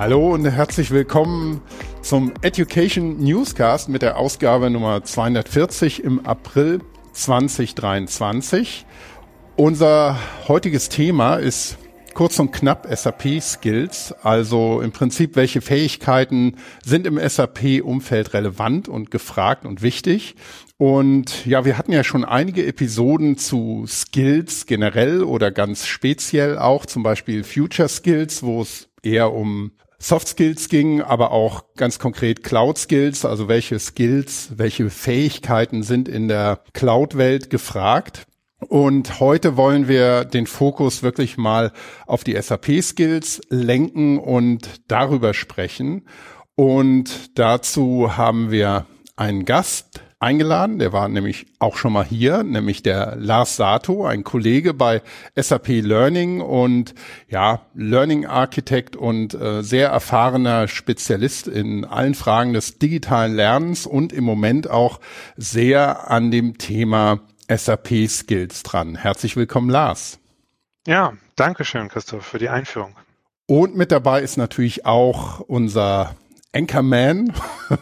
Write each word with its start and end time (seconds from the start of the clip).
Hallo 0.00 0.32
und 0.32 0.46
herzlich 0.46 0.92
willkommen 0.92 1.60
zum 2.00 2.32
Education 2.40 3.22
Newscast 3.22 3.90
mit 3.90 4.00
der 4.00 4.16
Ausgabe 4.16 4.70
Nummer 4.70 5.04
240 5.04 6.02
im 6.02 6.24
April 6.24 6.80
2023. 7.12 8.86
Unser 9.56 10.18
heutiges 10.48 10.88
Thema 10.88 11.34
ist 11.34 11.76
kurz 12.14 12.38
und 12.38 12.50
knapp 12.50 12.88
SAP 12.90 13.42
Skills, 13.42 14.14
also 14.22 14.80
im 14.80 14.90
Prinzip, 14.90 15.36
welche 15.36 15.60
Fähigkeiten 15.60 16.56
sind 16.82 17.06
im 17.06 17.18
SAP-Umfeld 17.18 18.32
relevant 18.32 18.88
und 18.88 19.10
gefragt 19.10 19.66
und 19.66 19.82
wichtig. 19.82 20.34
Und 20.78 21.44
ja, 21.44 21.66
wir 21.66 21.76
hatten 21.76 21.92
ja 21.92 22.04
schon 22.04 22.24
einige 22.24 22.64
Episoden 22.64 23.36
zu 23.36 23.84
Skills 23.86 24.64
generell 24.64 25.22
oder 25.22 25.50
ganz 25.50 25.86
speziell 25.86 26.56
auch, 26.56 26.86
zum 26.86 27.02
Beispiel 27.02 27.44
Future 27.44 27.90
Skills, 27.90 28.42
wo 28.42 28.62
es 28.62 28.88
eher 29.02 29.34
um 29.34 29.72
Soft 30.02 30.28
Skills 30.28 30.70
ging, 30.70 31.02
aber 31.02 31.30
auch 31.30 31.74
ganz 31.76 31.98
konkret 31.98 32.42
Cloud 32.42 32.78
Skills, 32.78 33.26
also 33.26 33.48
welche 33.48 33.78
Skills, 33.78 34.52
welche 34.56 34.88
Fähigkeiten 34.88 35.82
sind 35.82 36.08
in 36.08 36.26
der 36.26 36.64
Cloud-Welt 36.72 37.50
gefragt. 37.50 38.26
Und 38.68 39.20
heute 39.20 39.58
wollen 39.58 39.88
wir 39.88 40.24
den 40.24 40.46
Fokus 40.46 41.02
wirklich 41.02 41.36
mal 41.36 41.72
auf 42.06 42.24
die 42.24 42.40
SAP-Skills 42.40 43.42
lenken 43.50 44.18
und 44.18 44.68
darüber 44.88 45.34
sprechen. 45.34 46.06
Und 46.54 47.38
dazu 47.38 48.16
haben 48.16 48.50
wir 48.50 48.86
einen 49.16 49.44
Gast 49.44 50.00
eingeladen, 50.20 50.78
der 50.78 50.92
war 50.92 51.08
nämlich 51.08 51.46
auch 51.58 51.76
schon 51.76 51.94
mal 51.94 52.04
hier, 52.04 52.42
nämlich 52.42 52.82
der 52.82 53.16
Lars 53.16 53.56
Sato, 53.56 54.04
ein 54.04 54.22
Kollege 54.22 54.74
bei 54.74 55.02
SAP 55.34 55.68
Learning 55.68 56.42
und 56.42 56.94
ja, 57.28 57.62
Learning 57.74 58.26
Architect 58.26 58.96
und 58.96 59.34
äh, 59.34 59.62
sehr 59.62 59.88
erfahrener 59.88 60.68
Spezialist 60.68 61.48
in 61.48 61.86
allen 61.86 62.14
Fragen 62.14 62.52
des 62.52 62.78
digitalen 62.78 63.34
Lernens 63.34 63.86
und 63.86 64.12
im 64.12 64.24
Moment 64.24 64.68
auch 64.68 65.00
sehr 65.36 66.10
an 66.10 66.30
dem 66.30 66.58
Thema 66.58 67.20
SAP 67.48 68.06
Skills 68.08 68.62
dran. 68.62 68.96
Herzlich 68.96 69.36
willkommen, 69.36 69.70
Lars. 69.70 70.18
Ja, 70.86 71.14
danke 71.34 71.64
schön, 71.64 71.88
Christoph, 71.88 72.26
für 72.26 72.38
die 72.38 72.50
Einführung. 72.50 72.94
Und 73.46 73.74
mit 73.74 73.90
dabei 73.90 74.20
ist 74.20 74.36
natürlich 74.36 74.86
auch 74.86 75.40
unser 75.40 76.14
Anchorman 76.52 77.32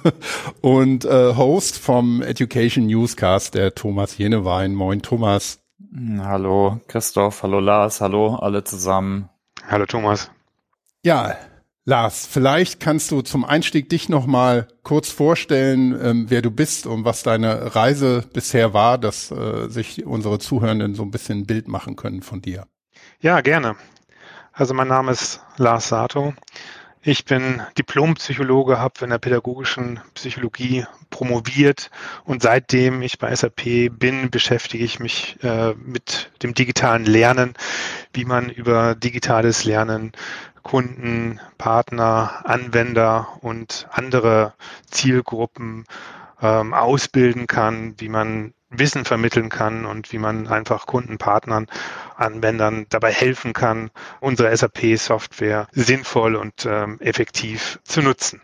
und 0.61 1.05
äh, 1.05 1.35
Host 1.35 1.79
vom 1.79 2.23
Education 2.23 2.87
Newscast, 2.87 3.55
der 3.55 3.75
Thomas 3.75 4.19
Jenewein. 4.19 4.75
Moin, 4.75 5.01
Thomas. 5.01 5.61
Hallo, 6.19 6.81
Christoph. 6.87 7.43
Hallo, 7.43 7.61
Lars. 7.61 8.01
Hallo, 8.01 8.35
alle 8.37 8.65
zusammen. 8.65 9.31
Hallo, 9.67 9.87
Thomas. 9.87 10.31
Ja, 11.03 11.37
Lars, 11.87 12.27
vielleicht 12.31 12.81
kannst 12.81 13.11
du 13.11 13.23
zum 13.23 13.47
Einstieg 13.47 13.89
dich 13.89 14.11
noch 14.11 14.27
mal 14.27 14.69
kurz 14.83 15.09
vorstellen, 15.11 15.99
ähm, 16.03 16.27
wer 16.29 16.43
du 16.43 16.51
bist 16.51 16.87
und 16.87 17.07
was 17.07 17.23
deine 17.23 17.75
Reise 17.75 18.23
bisher 18.35 18.75
war, 18.75 18.99
dass 18.99 19.31
äh, 19.31 19.69
sich 19.71 20.05
unsere 20.05 20.39
Zuhörenden 20.39 20.95
so 20.95 21.03
ein 21.03 21.11
bisschen 21.11 21.39
ein 21.39 21.47
Bild 21.47 21.67
machen 21.69 21.97
können 21.97 22.21
von 22.21 22.43
dir. 22.43 22.67
Ja, 23.21 23.41
gerne. 23.41 23.77
Also 24.53 24.75
mein 24.75 24.89
Name 24.89 25.13
ist 25.13 25.41
Lars 25.57 25.89
Sato. 25.89 26.35
Ich 27.11 27.25
bin 27.25 27.63
Diplompsychologe, 27.79 28.79
habe 28.79 29.03
in 29.03 29.09
der 29.09 29.17
pädagogischen 29.17 29.99
Psychologie 30.13 30.85
promoviert 31.09 31.91
und 32.25 32.43
seitdem 32.43 33.01
ich 33.01 33.19
bei 33.19 33.35
SAP 33.35 33.89
bin, 33.99 34.31
beschäftige 34.31 34.85
ich 34.85 35.01
mich 35.01 35.43
äh, 35.43 35.73
mit 35.73 36.31
dem 36.43 36.53
digitalen 36.53 37.07
Lernen, 37.07 37.55
wie 38.13 38.27
man 38.27 38.51
über 38.51 38.95
digitales 38.95 39.65
Lernen 39.65 40.13
Kunden, 40.63 41.41
Partner, 41.57 42.43
Anwender 42.45 43.39
und 43.41 43.89
andere 43.91 44.53
Zielgruppen 44.91 45.87
ähm, 46.43 46.75
ausbilden 46.75 47.47
kann, 47.47 47.95
wie 47.97 48.11
man 48.11 48.53
Wissen 48.69 49.07
vermitteln 49.07 49.49
kann 49.49 49.87
und 49.87 50.13
wie 50.13 50.19
man 50.19 50.47
einfach 50.47 50.85
Kunden, 50.85 51.17
Partnern, 51.17 51.69
Anwendern 52.19 52.87
dabei 52.89 53.13
helfen 53.13 53.53
kann, 53.53 53.91
unsere 54.21 54.55
SAP-Software 54.57 55.69
sinnvoll 55.73 56.37
und 56.37 56.67
ähm, 56.67 56.99
effektiv 57.01 57.79
zu 57.85 58.03
nutzen. 58.03 58.41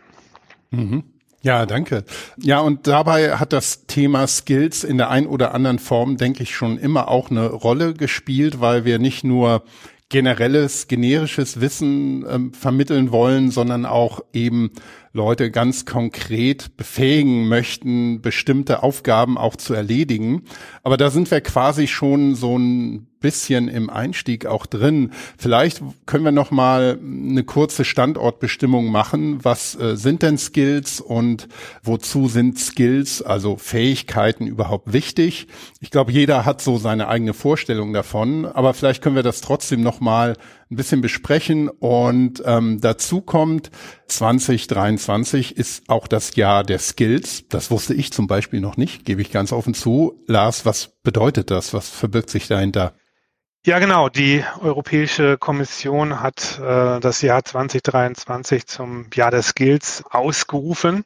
Mhm. 0.71 1.03
Ja, 1.41 1.67
danke. 1.67 2.05
Ja, 2.37 2.59
und 2.61 2.87
dabei 2.87 3.37
hat 3.37 3.53
das 3.53 3.85
Thema 3.85 4.25
Skills 4.25 4.83
in 4.83 4.97
der 4.97 5.11
ein 5.11 5.27
oder 5.27 5.53
anderen 5.53 5.77
Form, 5.77 6.17
denke 6.17 6.41
ich, 6.41 6.55
schon 6.55 6.79
immer 6.79 7.07
auch 7.07 7.29
eine 7.29 7.47
Rolle 7.47 7.93
gespielt, 7.93 8.61
weil 8.61 8.83
wir 8.83 8.97
nicht 8.97 9.23
nur 9.23 9.63
generelles, 10.09 10.87
generisches 10.87 11.61
Wissen 11.61 12.25
ähm, 12.27 12.53
vermitteln 12.53 13.11
wollen, 13.11 13.51
sondern 13.51 13.85
auch 13.85 14.21
eben 14.33 14.71
Leute 15.13 15.51
ganz 15.51 15.85
konkret 15.85 16.77
befähigen 16.77 17.47
möchten, 17.47 18.21
bestimmte 18.21 18.83
Aufgaben 18.83 19.37
auch 19.37 19.55
zu 19.55 19.73
erledigen. 19.73 20.43
Aber 20.83 20.97
da 20.97 21.09
sind 21.09 21.31
wir 21.31 21.41
quasi 21.41 21.87
schon 21.87 22.35
so 22.35 22.57
ein 22.57 23.07
bisschen 23.25 23.69
im 23.69 23.89
Einstieg 23.89 24.45
auch 24.45 24.67
drin. 24.67 25.11
Vielleicht 25.35 25.81
können 26.05 26.25
wir 26.25 26.31
noch 26.31 26.51
mal 26.51 26.99
eine 27.01 27.43
kurze 27.43 27.83
Standortbestimmung 27.83 28.91
machen. 28.91 29.43
Was 29.43 29.73
äh, 29.79 29.97
sind 29.97 30.21
denn 30.21 30.37
Skills 30.37 31.01
und 31.01 31.47
wozu 31.81 32.27
sind 32.27 32.59
Skills, 32.59 33.23
also 33.23 33.57
Fähigkeiten 33.57 34.45
überhaupt 34.45 34.93
wichtig? 34.93 35.47
Ich 35.79 35.89
glaube, 35.89 36.11
jeder 36.11 36.45
hat 36.45 36.61
so 36.61 36.77
seine 36.77 37.07
eigene 37.07 37.33
Vorstellung 37.33 37.93
davon, 37.93 38.45
aber 38.45 38.75
vielleicht 38.75 39.01
können 39.01 39.15
wir 39.15 39.23
das 39.23 39.41
trotzdem 39.41 39.81
noch 39.81 39.99
mal 39.99 40.35
ein 40.69 40.75
bisschen 40.75 41.01
besprechen 41.01 41.69
und 41.69 42.43
ähm, 42.45 42.79
dazu 42.81 43.21
kommt 43.21 43.71
2023 44.07 45.57
ist 45.57 45.89
auch 45.89 46.07
das 46.07 46.35
Jahr 46.35 46.63
der 46.63 46.79
Skills. 46.79 47.45
Das 47.49 47.71
wusste 47.71 47.93
ich 47.93 48.11
zum 48.11 48.27
Beispiel 48.27 48.61
noch 48.61 48.77
nicht, 48.77 49.05
gebe 49.05 49.21
ich 49.21 49.31
ganz 49.31 49.51
offen 49.51 49.73
zu. 49.73 50.23
Lars, 50.27 50.65
was 50.65 50.95
bedeutet 51.03 51.51
das? 51.51 51.73
Was 51.73 51.89
verbirgt 51.89 52.29
sich 52.29 52.47
dahinter? 52.47 52.93
Ja, 53.65 53.79
genau. 53.79 54.09
Die 54.09 54.43
Europäische 54.61 55.39
Kommission 55.39 56.21
hat 56.21 56.59
äh, 56.59 56.99
das 56.99 57.23
Jahr 57.23 57.43
2023 57.43 58.67
zum 58.67 59.07
Jahr 59.11 59.31
der 59.31 59.41
Skills 59.41 60.03
ausgerufen 60.07 61.03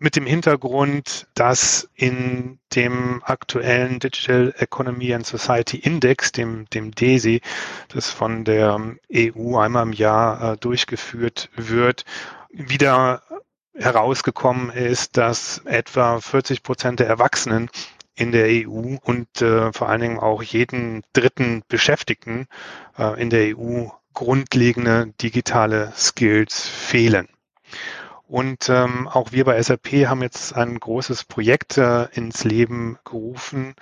mit 0.00 0.16
dem 0.16 0.26
Hintergrund, 0.26 1.28
dass 1.34 1.88
in 1.94 2.58
dem 2.74 3.22
aktuellen 3.22 4.00
Digital 4.00 4.52
Economy 4.58 5.14
and 5.14 5.24
Society 5.24 5.76
Index, 5.76 6.32
dem, 6.32 6.68
dem 6.70 6.90
DESI, 6.90 7.40
das 7.86 8.10
von 8.10 8.42
der 8.42 8.80
EU 9.14 9.56
einmal 9.56 9.84
im 9.84 9.92
Jahr 9.92 10.54
äh, 10.54 10.56
durchgeführt 10.56 11.50
wird, 11.54 12.04
wieder 12.50 13.22
herausgekommen 13.78 14.70
ist, 14.70 15.16
dass 15.16 15.58
etwa 15.66 16.20
40 16.20 16.64
Prozent 16.64 16.98
der 16.98 17.06
Erwachsenen 17.06 17.70
in 18.16 18.32
der 18.32 18.46
EU 18.66 18.96
und 19.02 19.42
äh, 19.42 19.72
vor 19.72 19.88
allen 19.88 20.00
Dingen 20.00 20.18
auch 20.18 20.42
jeden 20.42 21.02
dritten 21.12 21.62
Beschäftigten 21.68 22.46
äh, 22.98 23.20
in 23.20 23.30
der 23.30 23.56
EU 23.56 23.88
grundlegende 24.14 25.12
digitale 25.20 25.92
Skills 25.96 26.66
fehlen. 26.66 27.28
Und 28.26 28.68
ähm, 28.70 29.06
auch 29.06 29.30
wir 29.32 29.44
bei 29.44 29.62
SAP 29.62 29.88
haben 30.06 30.22
jetzt 30.22 30.54
ein 30.56 30.80
großes 30.80 31.24
Projekt 31.24 31.76
äh, 31.78 32.04
ins 32.12 32.42
Leben 32.42 32.98
gerufen, 33.04 33.74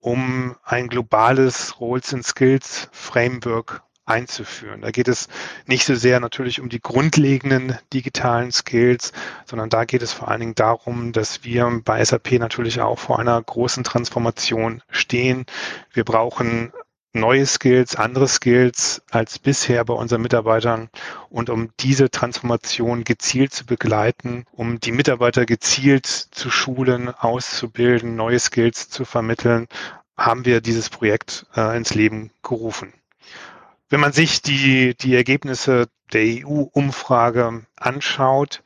um 0.00 0.56
ein 0.64 0.88
globales 0.88 1.78
Roles 1.80 2.14
and 2.14 2.24
Skills 2.24 2.88
Framework 2.92 3.82
einzuführen. 4.04 4.80
Da 4.80 4.90
geht 4.90 5.08
es 5.08 5.28
nicht 5.66 5.84
so 5.84 5.94
sehr 5.94 6.20
natürlich 6.20 6.60
um 6.60 6.68
die 6.68 6.80
grundlegenden 6.80 7.78
digitalen 7.92 8.50
Skills, 8.50 9.12
sondern 9.46 9.70
da 9.70 9.84
geht 9.84 10.02
es 10.02 10.12
vor 10.12 10.28
allen 10.28 10.40
Dingen 10.40 10.54
darum, 10.54 11.12
dass 11.12 11.44
wir 11.44 11.80
bei 11.84 12.04
SAP 12.04 12.32
natürlich 12.32 12.80
auch 12.80 12.98
vor 12.98 13.18
einer 13.18 13.40
großen 13.40 13.84
Transformation 13.84 14.82
stehen. 14.90 15.46
Wir 15.92 16.04
brauchen 16.04 16.72
neue 17.12 17.46
Skills, 17.46 17.94
andere 17.94 18.26
Skills 18.26 19.02
als 19.10 19.38
bisher 19.38 19.84
bei 19.84 19.94
unseren 19.94 20.22
Mitarbeitern 20.22 20.88
und 21.28 21.50
um 21.50 21.70
diese 21.78 22.10
Transformation 22.10 23.04
gezielt 23.04 23.52
zu 23.52 23.66
begleiten, 23.66 24.46
um 24.52 24.80
die 24.80 24.92
Mitarbeiter 24.92 25.44
gezielt 25.46 26.06
zu 26.06 26.50
schulen, 26.50 27.10
auszubilden, 27.10 28.16
neue 28.16 28.38
Skills 28.38 28.88
zu 28.88 29.04
vermitteln, 29.04 29.68
haben 30.16 30.44
wir 30.44 30.60
dieses 30.60 30.88
Projekt 30.88 31.46
äh, 31.54 31.76
ins 31.76 31.94
Leben 31.94 32.30
gerufen. 32.42 32.92
Wenn 33.92 34.00
man 34.00 34.14
sich 34.14 34.40
die, 34.40 34.94
die 34.94 35.14
Ergebnisse 35.14 35.86
der 36.14 36.22
EU-Umfrage 36.46 37.66
anschaut, 37.76 38.62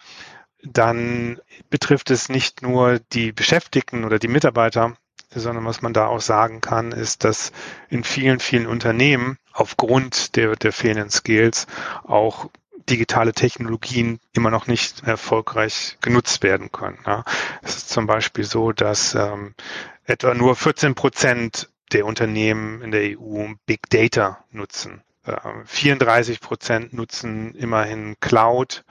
dann 0.62 1.40
betrifft 1.68 2.12
es 2.12 2.28
nicht 2.28 2.62
nur 2.62 3.00
die 3.12 3.32
Beschäftigten 3.32 4.04
oder 4.04 4.20
die 4.20 4.28
Mitarbeiter, 4.28 4.96
sondern 5.34 5.64
was 5.64 5.82
man 5.82 5.92
da 5.92 6.06
auch 6.06 6.20
sagen 6.20 6.60
kann, 6.60 6.92
ist, 6.92 7.24
dass 7.24 7.50
in 7.88 8.04
vielen, 8.04 8.38
vielen 8.38 8.68
Unternehmen 8.68 9.36
aufgrund 9.52 10.36
der, 10.36 10.54
der 10.54 10.72
fehlenden 10.72 11.10
Skills 11.10 11.66
auch 12.04 12.48
digitale 12.88 13.32
Technologien 13.32 14.20
immer 14.32 14.52
noch 14.52 14.68
nicht 14.68 15.02
erfolgreich 15.02 15.98
genutzt 16.02 16.44
werden 16.44 16.70
können. 16.70 17.00
Ja. 17.04 17.24
Es 17.62 17.78
ist 17.78 17.88
zum 17.88 18.06
Beispiel 18.06 18.44
so, 18.44 18.70
dass 18.70 19.16
ähm, 19.16 19.56
etwa 20.04 20.34
nur 20.34 20.54
14 20.54 20.94
Prozent 20.94 21.68
der 21.90 22.06
Unternehmen 22.06 22.80
in 22.80 22.92
der 22.92 23.18
EU 23.18 23.48
Big 23.66 23.90
Data 23.90 24.44
nutzen. 24.52 25.02
34 25.64 26.40
Prozent 26.40 26.92
nutzen 26.92 27.54
immerhin 27.54 28.16
Cloud, 28.20 28.84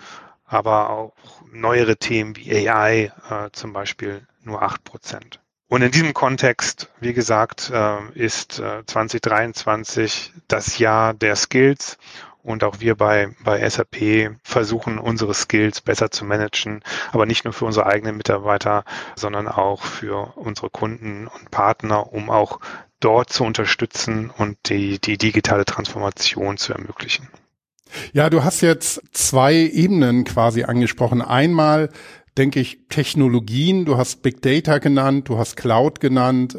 aber 0.46 0.90
auch 0.90 1.14
neuere 1.52 1.98
Themen 1.98 2.36
wie 2.36 2.70
AI 2.70 3.12
äh, 3.30 3.50
zum 3.52 3.74
Beispiel 3.74 4.28
nur 4.42 4.62
8 4.62 4.84
Prozent. 4.84 5.40
Und 5.68 5.82
in 5.82 5.92
diesem 5.92 6.14
Kontext, 6.14 6.90
wie 7.00 7.14
gesagt, 7.14 7.72
äh, 7.74 7.98
ist 8.14 8.60
äh, 8.60 8.86
2023 8.86 10.34
das 10.48 10.78
Jahr 10.78 11.14
der 11.14 11.36
Skills 11.36 11.98
und 12.46 12.64
auch 12.64 12.80
wir 12.80 12.96
bei, 12.96 13.30
bei 13.44 13.68
SAP 13.68 14.38
versuchen, 14.44 15.00
unsere 15.00 15.34
Skills 15.34 15.82
besser 15.82 16.12
zu 16.12 16.26
managen, 16.26 16.82
aber 17.12 17.26
nicht 17.26 17.44
nur 17.44 17.54
für 17.54 17.66
unsere 17.66 17.88
eigenen 17.88 18.18
Mitarbeiter, 18.18 18.86
sondern 19.16 19.48
auch 19.48 19.84
für 19.84 20.34
unsere 20.38 20.70
Kunden 20.70 21.28
und 21.28 21.52
Partner, 21.52 22.14
um 22.14 22.30
auch 22.30 22.60
dort 23.00 23.32
zu 23.34 23.44
unterstützen 23.44 24.30
und 24.30 24.58
die, 24.70 25.00
die 25.00 25.18
digitale 25.18 25.66
Transformation 25.66 26.58
zu 26.58 26.74
ermöglichen. 26.74 27.28
Ja, 28.14 28.30
du 28.30 28.44
hast 28.44 28.62
jetzt 28.62 29.02
zwei 29.12 29.56
Ebenen 29.56 30.24
quasi 30.24 30.64
angesprochen. 30.64 31.22
Einmal 31.22 31.90
denke 32.38 32.60
ich, 32.60 32.80
Technologien, 32.90 33.86
du 33.86 33.98
hast 33.98 34.22
Big 34.22 34.42
Data 34.42 34.80
genannt, 34.80 35.30
du 35.30 35.38
hast 35.38 35.56
Cloud 35.56 36.00
genannt 36.00 36.58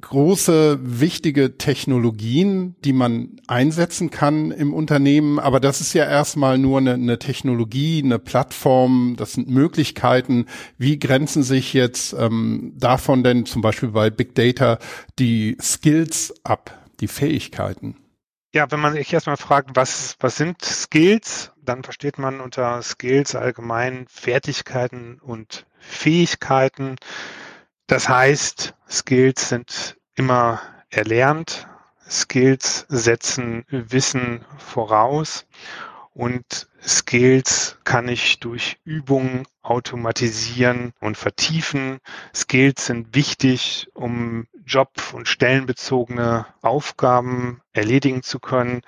große, 0.00 0.78
wichtige 0.82 1.58
Technologien, 1.58 2.74
die 2.84 2.92
man 2.92 3.40
einsetzen 3.46 4.10
kann 4.10 4.50
im 4.50 4.72
Unternehmen. 4.72 5.38
Aber 5.38 5.60
das 5.60 5.80
ist 5.80 5.92
ja 5.92 6.04
erstmal 6.04 6.58
nur 6.58 6.78
eine, 6.78 6.94
eine, 6.94 7.18
Technologie, 7.18 8.02
eine 8.02 8.18
Plattform. 8.18 9.14
Das 9.16 9.32
sind 9.32 9.48
Möglichkeiten. 9.48 10.46
Wie 10.78 10.98
grenzen 10.98 11.42
sich 11.42 11.74
jetzt 11.74 12.14
ähm, 12.14 12.72
davon 12.76 13.22
denn 13.22 13.46
zum 13.46 13.62
Beispiel 13.62 13.90
bei 13.90 14.10
Big 14.10 14.34
Data 14.34 14.78
die 15.18 15.56
Skills 15.60 16.34
ab, 16.44 16.78
die 17.00 17.08
Fähigkeiten? 17.08 17.96
Ja, 18.54 18.70
wenn 18.70 18.80
man 18.80 18.92
sich 18.92 19.12
erstmal 19.12 19.36
fragt, 19.36 19.70
was, 19.74 20.16
was 20.20 20.36
sind 20.36 20.64
Skills, 20.64 21.50
dann 21.60 21.82
versteht 21.82 22.18
man 22.18 22.40
unter 22.40 22.80
Skills 22.82 23.34
allgemein 23.34 24.06
Fertigkeiten 24.08 25.18
und 25.20 25.66
Fähigkeiten. 25.80 26.96
Das 27.86 28.08
heißt, 28.08 28.74
Skills 28.88 29.50
sind 29.50 29.98
immer 30.14 30.60
erlernt. 30.88 31.68
Skills 32.08 32.86
setzen 32.88 33.64
Wissen 33.68 34.44
voraus 34.58 35.46
und 36.14 36.68
Skills 36.80 37.78
kann 37.84 38.08
ich 38.08 38.40
durch 38.40 38.78
Übungen 38.84 39.46
automatisieren 39.62 40.92
und 41.00 41.16
vertiefen. 41.16 41.98
Skills 42.34 42.86
sind 42.86 43.14
wichtig, 43.14 43.88
um 43.94 44.46
job- 44.64 45.12
und 45.12 45.28
stellenbezogene 45.28 46.46
Aufgaben 46.62 47.60
erledigen 47.72 48.22
zu 48.22 48.38
können. 48.38 48.82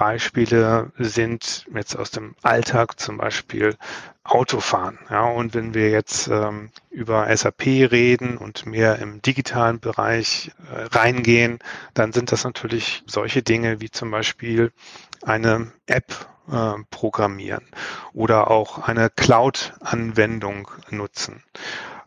Beispiele 0.00 0.92
sind 0.96 1.66
jetzt 1.74 1.94
aus 1.94 2.10
dem 2.10 2.34
Alltag 2.40 2.98
zum 2.98 3.18
Beispiel 3.18 3.76
Autofahren. 4.24 4.98
Ja, 5.10 5.24
und 5.24 5.52
wenn 5.52 5.74
wir 5.74 5.90
jetzt 5.90 6.26
ähm, 6.28 6.70
über 6.88 7.36
SAP 7.36 7.66
reden 7.66 8.38
und 8.38 8.64
mehr 8.64 8.98
im 8.98 9.20
digitalen 9.20 9.78
Bereich 9.78 10.52
äh, 10.72 10.84
reingehen, 10.96 11.58
dann 11.92 12.14
sind 12.14 12.32
das 12.32 12.44
natürlich 12.44 13.02
solche 13.06 13.42
Dinge 13.42 13.82
wie 13.82 13.90
zum 13.90 14.10
Beispiel 14.10 14.72
eine 15.20 15.70
App 15.84 16.26
äh, 16.50 16.82
programmieren 16.90 17.66
oder 18.14 18.50
auch 18.50 18.78
eine 18.78 19.10
Cloud-Anwendung 19.10 20.70
nutzen. 20.88 21.42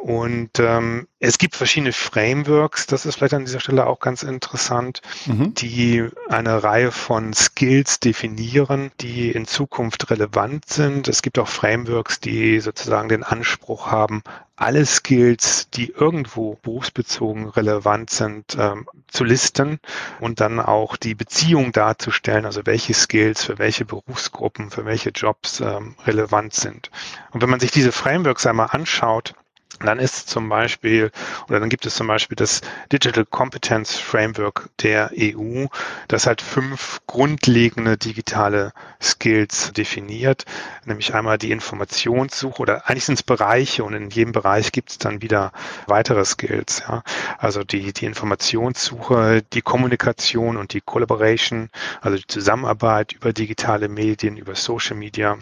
Und 0.03 0.59
ähm, 0.59 1.07
es 1.19 1.37
gibt 1.37 1.55
verschiedene 1.55 1.93
Frameworks, 1.93 2.87
das 2.87 3.05
ist 3.05 3.15
vielleicht 3.15 3.35
an 3.35 3.45
dieser 3.45 3.61
Stelle 3.61 3.87
auch 3.87 4.01
ganz 4.01 4.21
interessant, 4.21 5.01
mhm. 5.27 5.53
die 5.53 6.09
eine 6.27 6.61
Reihe 6.61 6.91
von 6.91 7.31
Skills 7.31 8.01
definieren, 8.01 8.91
die 8.99 9.31
in 9.31 9.45
Zukunft 9.45 10.11
relevant 10.11 10.65
sind. 10.67 11.07
Es 11.07 11.21
gibt 11.21 11.39
auch 11.39 11.47
Frameworks, 11.47 12.19
die 12.19 12.59
sozusagen 12.59 13.07
den 13.07 13.23
Anspruch 13.23 13.91
haben, 13.91 14.23
alle 14.57 14.85
Skills, 14.85 15.69
die 15.69 15.91
irgendwo 15.91 16.57
berufsbezogen 16.61 17.47
relevant 17.47 18.09
sind, 18.09 18.57
ähm, 18.59 18.89
zu 19.07 19.23
listen 19.23 19.79
und 20.19 20.41
dann 20.41 20.59
auch 20.59 20.97
die 20.97 21.15
Beziehung 21.15 21.71
darzustellen, 21.71 22.43
also 22.45 22.65
welche 22.65 22.93
Skills 22.93 23.45
für 23.45 23.57
welche 23.57 23.85
Berufsgruppen, 23.85 24.69
für 24.69 24.83
welche 24.83 25.11
Jobs 25.11 25.61
ähm, 25.61 25.95
relevant 26.05 26.53
sind. 26.53 26.91
Und 27.31 27.41
wenn 27.41 27.49
man 27.49 27.61
sich 27.61 27.71
diese 27.71 27.93
Frameworks 27.93 28.45
einmal 28.45 28.67
anschaut, 28.71 29.33
dann 29.79 29.99
ist 29.99 30.29
zum 30.29 30.49
Beispiel, 30.49 31.11
oder 31.47 31.59
dann 31.59 31.69
gibt 31.69 31.85
es 31.85 31.95
zum 31.95 32.07
Beispiel 32.07 32.35
das 32.35 32.61
Digital 32.91 33.25
Competence 33.25 33.95
Framework 33.97 34.69
der 34.81 35.11
EU, 35.17 35.65
das 36.07 36.27
halt 36.27 36.41
fünf 36.41 37.01
grundlegende 37.07 37.97
digitale 37.97 38.73
Skills 39.01 39.73
definiert, 39.73 40.45
nämlich 40.85 41.13
einmal 41.13 41.37
die 41.37 41.51
Informationssuche 41.51 42.61
oder 42.61 42.89
eigentlich 42.89 43.05
sind 43.05 43.15
es 43.15 43.23
Bereiche 43.23 43.83
und 43.83 43.93
in 43.93 44.09
jedem 44.09 44.31
Bereich 44.31 44.71
gibt 44.71 44.91
es 44.91 44.97
dann 44.97 45.21
wieder 45.21 45.51
weitere 45.87 46.25
Skills. 46.25 46.83
Ja. 46.87 47.03
Also 47.37 47.63
die, 47.63 47.93
die 47.93 48.05
Informationssuche, 48.05 49.43
die 49.53 49.61
Kommunikation 49.61 50.57
und 50.57 50.73
die 50.73 50.81
Collaboration, 50.81 51.69
also 52.01 52.17
die 52.17 52.27
Zusammenarbeit 52.27 53.13
über 53.13 53.33
digitale 53.33 53.89
Medien, 53.89 54.37
über 54.37 54.55
Social 54.55 54.95
Media 54.95 55.37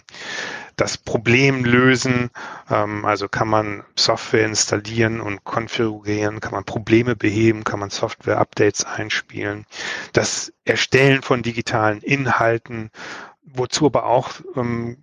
das 0.76 0.98
Problem 0.98 1.64
lösen. 1.66 2.30
Ähm, 2.70 3.06
also 3.06 3.28
kann 3.28 3.48
man 3.48 3.84
Software 3.96 4.46
installieren 4.46 5.22
und 5.22 5.44
konfigurieren, 5.44 6.40
kann 6.40 6.52
man 6.52 6.64
Probleme 6.64 7.16
beheben, 7.16 7.64
kann 7.64 7.80
man 7.80 7.90
Software-Updates 7.90 8.86
einspielen. 8.86 9.66
Das 10.14 10.54
Erstellen 10.66 11.22
von 11.22 11.44
digitalen 11.44 12.02
Inhalten, 12.02 12.92
wozu 13.44 13.86
aber 13.86 14.06
auch 14.06 14.32
ähm, 14.56 14.98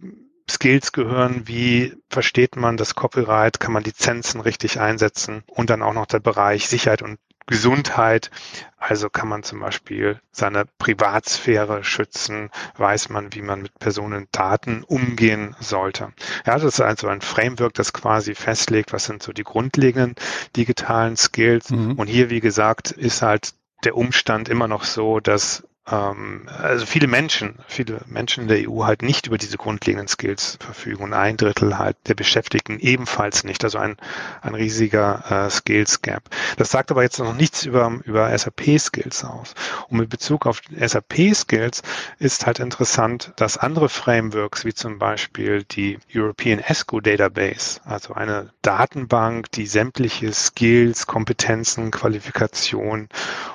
Skills 0.50 0.92
gehören, 0.92 1.42
wie 1.46 1.94
versteht 2.08 2.56
man 2.56 2.76
das 2.76 2.94
Copyright, 2.94 3.60
kann 3.60 3.72
man 3.72 3.84
Lizenzen 3.84 4.40
richtig 4.40 4.80
einsetzen 4.80 5.42
und 5.46 5.68
dann 5.70 5.82
auch 5.82 5.92
noch 5.92 6.06
der 6.06 6.20
Bereich 6.20 6.68
Sicherheit 6.68 7.02
und 7.02 7.18
Gesundheit. 7.48 8.30
Also 8.76 9.10
kann 9.10 9.28
man 9.28 9.42
zum 9.42 9.58
Beispiel 9.58 10.20
seine 10.30 10.64
Privatsphäre 10.78 11.82
schützen, 11.82 12.50
weiß 12.76 13.08
man, 13.08 13.34
wie 13.34 13.42
man 13.42 13.62
mit 13.62 13.76
Personendaten 13.80 14.84
umgehen 14.84 15.56
sollte. 15.58 16.12
Ja, 16.46 16.54
das 16.54 16.62
ist 16.62 16.80
also 16.80 17.08
ein 17.08 17.20
Framework, 17.20 17.74
das 17.74 17.92
quasi 17.92 18.36
festlegt, 18.36 18.92
was 18.92 19.06
sind 19.06 19.22
so 19.22 19.32
die 19.32 19.42
grundlegenden 19.42 20.14
digitalen 20.54 21.16
Skills. 21.16 21.70
Mhm. 21.70 21.94
Und 21.94 22.06
hier, 22.06 22.30
wie 22.30 22.40
gesagt, 22.40 22.92
ist 22.92 23.22
halt 23.22 23.54
der 23.84 23.96
Umstand 23.96 24.48
immer 24.48 24.68
noch 24.68 24.84
so, 24.84 25.18
dass 25.20 25.67
also 25.90 26.84
viele 26.84 27.06
Menschen, 27.06 27.58
viele 27.66 28.02
Menschen 28.06 28.42
in 28.42 28.48
der 28.48 28.68
EU 28.68 28.84
halt 28.84 29.00
nicht 29.02 29.26
über 29.26 29.38
diese 29.38 29.56
grundlegenden 29.56 30.06
Skills 30.06 30.58
verfügen 30.60 31.04
und 31.04 31.14
ein 31.14 31.38
Drittel 31.38 31.78
halt 31.78 31.96
der 32.08 32.14
Beschäftigten 32.14 32.78
ebenfalls 32.78 33.42
nicht. 33.44 33.64
Also 33.64 33.78
ein, 33.78 33.96
ein 34.42 34.54
riesiger 34.54 35.46
äh, 35.46 35.50
Skills 35.50 36.02
Gap. 36.02 36.24
Das 36.58 36.70
sagt 36.70 36.90
aber 36.90 37.02
jetzt 37.02 37.18
noch 37.18 37.34
nichts 37.34 37.64
über, 37.64 38.00
über 38.04 38.36
SAP 38.36 38.78
Skills 38.78 39.24
aus. 39.24 39.54
Und 39.88 39.98
mit 39.98 40.10
Bezug 40.10 40.44
auf 40.46 40.60
SAP 40.78 41.34
Skills 41.34 41.82
ist 42.18 42.44
halt 42.44 42.58
interessant, 42.58 43.32
dass 43.36 43.56
andere 43.56 43.88
Frameworks 43.88 44.66
wie 44.66 44.74
zum 44.74 44.98
Beispiel 44.98 45.64
die 45.64 45.98
European 46.14 46.58
ESCO 46.58 47.00
Database, 47.00 47.80
also 47.84 48.12
eine 48.12 48.50
Datenbank, 48.60 49.50
die 49.52 49.66
sämtliche 49.66 50.34
Skills, 50.34 51.06
Kompetenzen, 51.06 51.90
Qualifikationen 51.90 53.08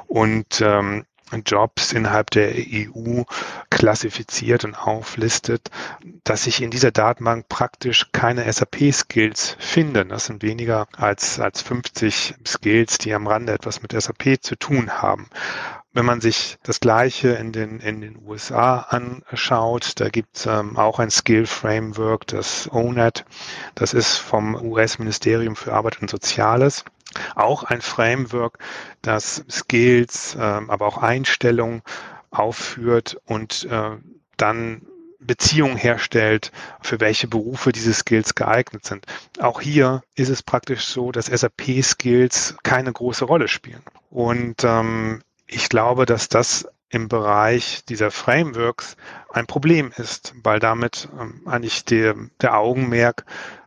und 0.07 0.61
ähm, 0.61 1.05
Jobs 1.41 1.93
innerhalb 1.93 2.29
der 2.31 2.51
EU 2.55 3.23
klassifiziert 3.69 4.63
und 4.65 4.75
auflistet, 4.75 5.71
dass 6.23 6.43
sich 6.43 6.61
in 6.61 6.69
dieser 6.69 6.91
Datenbank 6.91 7.49
praktisch 7.49 8.09
keine 8.11 8.51
SAP-Skills 8.51 9.57
finden. 9.59 10.09
Das 10.09 10.25
sind 10.25 10.43
weniger 10.43 10.87
als, 10.95 11.39
als 11.39 11.61
50 11.61 12.35
Skills, 12.45 12.97
die 12.99 13.13
am 13.13 13.27
Rande 13.27 13.53
etwas 13.53 13.81
mit 13.81 13.91
SAP 13.91 14.37
zu 14.41 14.55
tun 14.55 15.01
haben. 15.01 15.27
Wenn 15.95 16.05
man 16.05 16.21
sich 16.21 16.57
das 16.63 16.79
Gleiche 16.79 17.29
in 17.29 17.51
den, 17.51 17.79
in 17.79 18.01
den 18.01 18.17
USA 18.25 18.79
anschaut, 18.79 19.99
da 19.99 20.09
gibt 20.09 20.37
es 20.37 20.45
ähm, 20.47 20.75
auch 20.75 20.97
ein 20.97 21.11
Skill-Framework, 21.11 22.25
das 22.25 22.67
ONET. 22.71 23.25
Das 23.75 23.93
ist 23.93 24.17
vom 24.17 24.55
US-Ministerium 24.55 25.55
für 25.55 25.73
Arbeit 25.73 26.01
und 26.01 26.09
Soziales 26.09 26.83
auch 27.35 27.63
ein 27.63 27.81
Framework, 27.81 28.59
das 29.01 29.43
Skills, 29.49 30.35
äh, 30.35 30.39
aber 30.39 30.87
auch 30.87 30.97
Einstellungen 30.97 31.81
aufführt 32.31 33.17
und 33.25 33.65
äh, 33.65 33.91
dann 34.37 34.81
Beziehungen 35.19 35.77
herstellt, 35.77 36.51
für 36.81 36.99
welche 36.99 37.27
Berufe 37.27 37.71
diese 37.71 37.93
Skills 37.93 38.35
geeignet 38.35 38.85
sind. 38.85 39.05
Auch 39.39 39.61
hier 39.61 40.03
ist 40.15 40.29
es 40.29 40.43
praktisch 40.43 40.85
so, 40.85 41.11
dass 41.11 41.27
SAP-Skills 41.27 42.57
keine 42.63 42.91
große 42.91 43.25
Rolle 43.25 43.47
spielen. 43.47 43.83
Und 44.09 44.63
ähm, 44.63 45.21
ich 45.47 45.69
glaube, 45.69 46.05
dass 46.05 46.29
das 46.29 46.67
im 46.89 47.07
Bereich 47.07 47.85
dieser 47.85 48.11
Frameworks 48.11 48.95
ein 49.31 49.47
Problem 49.47 49.91
ist, 49.95 50.33
weil 50.43 50.59
damit 50.59 51.09
ähm, 51.19 51.41
eigentlich 51.45 51.85
der, 51.85 52.15
der 52.41 52.57
Augenmerk 52.57 53.25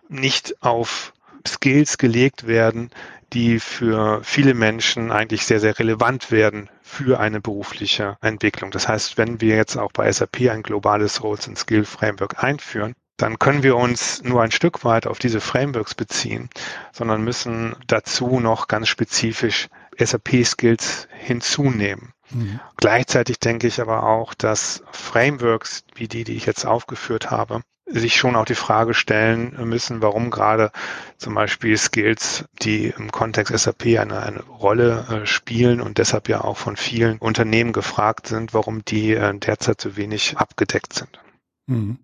nicht 0.09 0.63
auf 0.63 1.13
Skills 1.47 1.99
gelegt 1.99 2.47
werden, 2.47 2.91
die 3.33 3.59
für 3.61 4.23
viele 4.23 4.55
Menschen 4.55 5.11
eigentlich 5.11 5.47
sehr, 5.47 5.61
sehr 5.61 5.79
relevant 5.79 6.31
werden 6.31 6.71
für 6.83 7.21
eine 7.21 7.41
berufliche 7.41 8.17
Entwicklung. 8.21 8.71
Das 8.71 8.89
heißt, 8.89 9.19
wenn 9.19 9.41
wir 9.41 9.57
jetzt 9.57 9.77
auch 9.77 9.93
bei 9.93 10.11
SAP 10.11 10.49
ein 10.51 10.63
globales 10.63 11.23
Roles 11.23 11.49
and 11.49 11.59
Skill 11.59 11.85
Framework 11.85 12.43
einführen, 12.43 12.95
dann 13.17 13.39
können 13.39 13.63
wir 13.63 13.77
uns 13.77 14.23
nur 14.23 14.43
ein 14.43 14.51
Stück 14.51 14.85
weit 14.85 15.07
auf 15.07 15.19
diese 15.19 15.41
Frameworks 15.41 15.95
beziehen, 15.95 16.51
sondern 16.93 17.25
müssen 17.25 17.75
dazu 17.87 18.41
noch 18.41 18.69
ganz 18.69 18.89
spezifisch 18.89 19.69
SAP-Skills 19.99 21.09
hinzunehmen. 21.11 22.13
Mhm. 22.31 22.61
Gleichzeitig 22.77 23.39
denke 23.39 23.67
ich 23.67 23.81
aber 23.81 24.03
auch, 24.05 24.35
dass 24.35 24.83
Frameworks 24.91 25.85
wie 25.95 26.09
die, 26.09 26.25
die 26.25 26.37
ich 26.37 26.47
jetzt 26.47 26.67
aufgeführt 26.67 27.31
habe, 27.31 27.63
sich 27.87 28.17
schon 28.17 28.35
auch 28.35 28.45
die 28.45 28.57
Frage 28.57 28.95
stellen 28.95 29.57
müssen, 29.65 30.03
warum 30.03 30.31
gerade 30.31 30.73
zum 31.19 31.35
Beispiel 31.35 31.77
Skills, 31.79 32.45
die 32.61 32.93
im 32.97 33.13
Kontext 33.13 33.57
SAP 33.57 33.99
eine, 33.99 34.21
eine 34.21 34.43
Rolle 34.43 35.07
äh, 35.09 35.27
spielen 35.27 35.81
und 35.81 35.99
deshalb 35.99 36.29
ja 36.29 36.43
auch 36.43 36.57
von 36.57 36.77
vielen 36.77 37.19
Unternehmen 37.19 37.73
gefragt 37.73 38.27
sind, 38.27 38.55
warum 38.55 38.85
die 38.85 39.15
äh, 39.15 39.39
derzeit 39.39 39.81
so 39.81 39.97
wenig 39.97 40.37
abgedeckt 40.37 40.95
sind. 40.95 41.21
Mhm. 41.67 41.99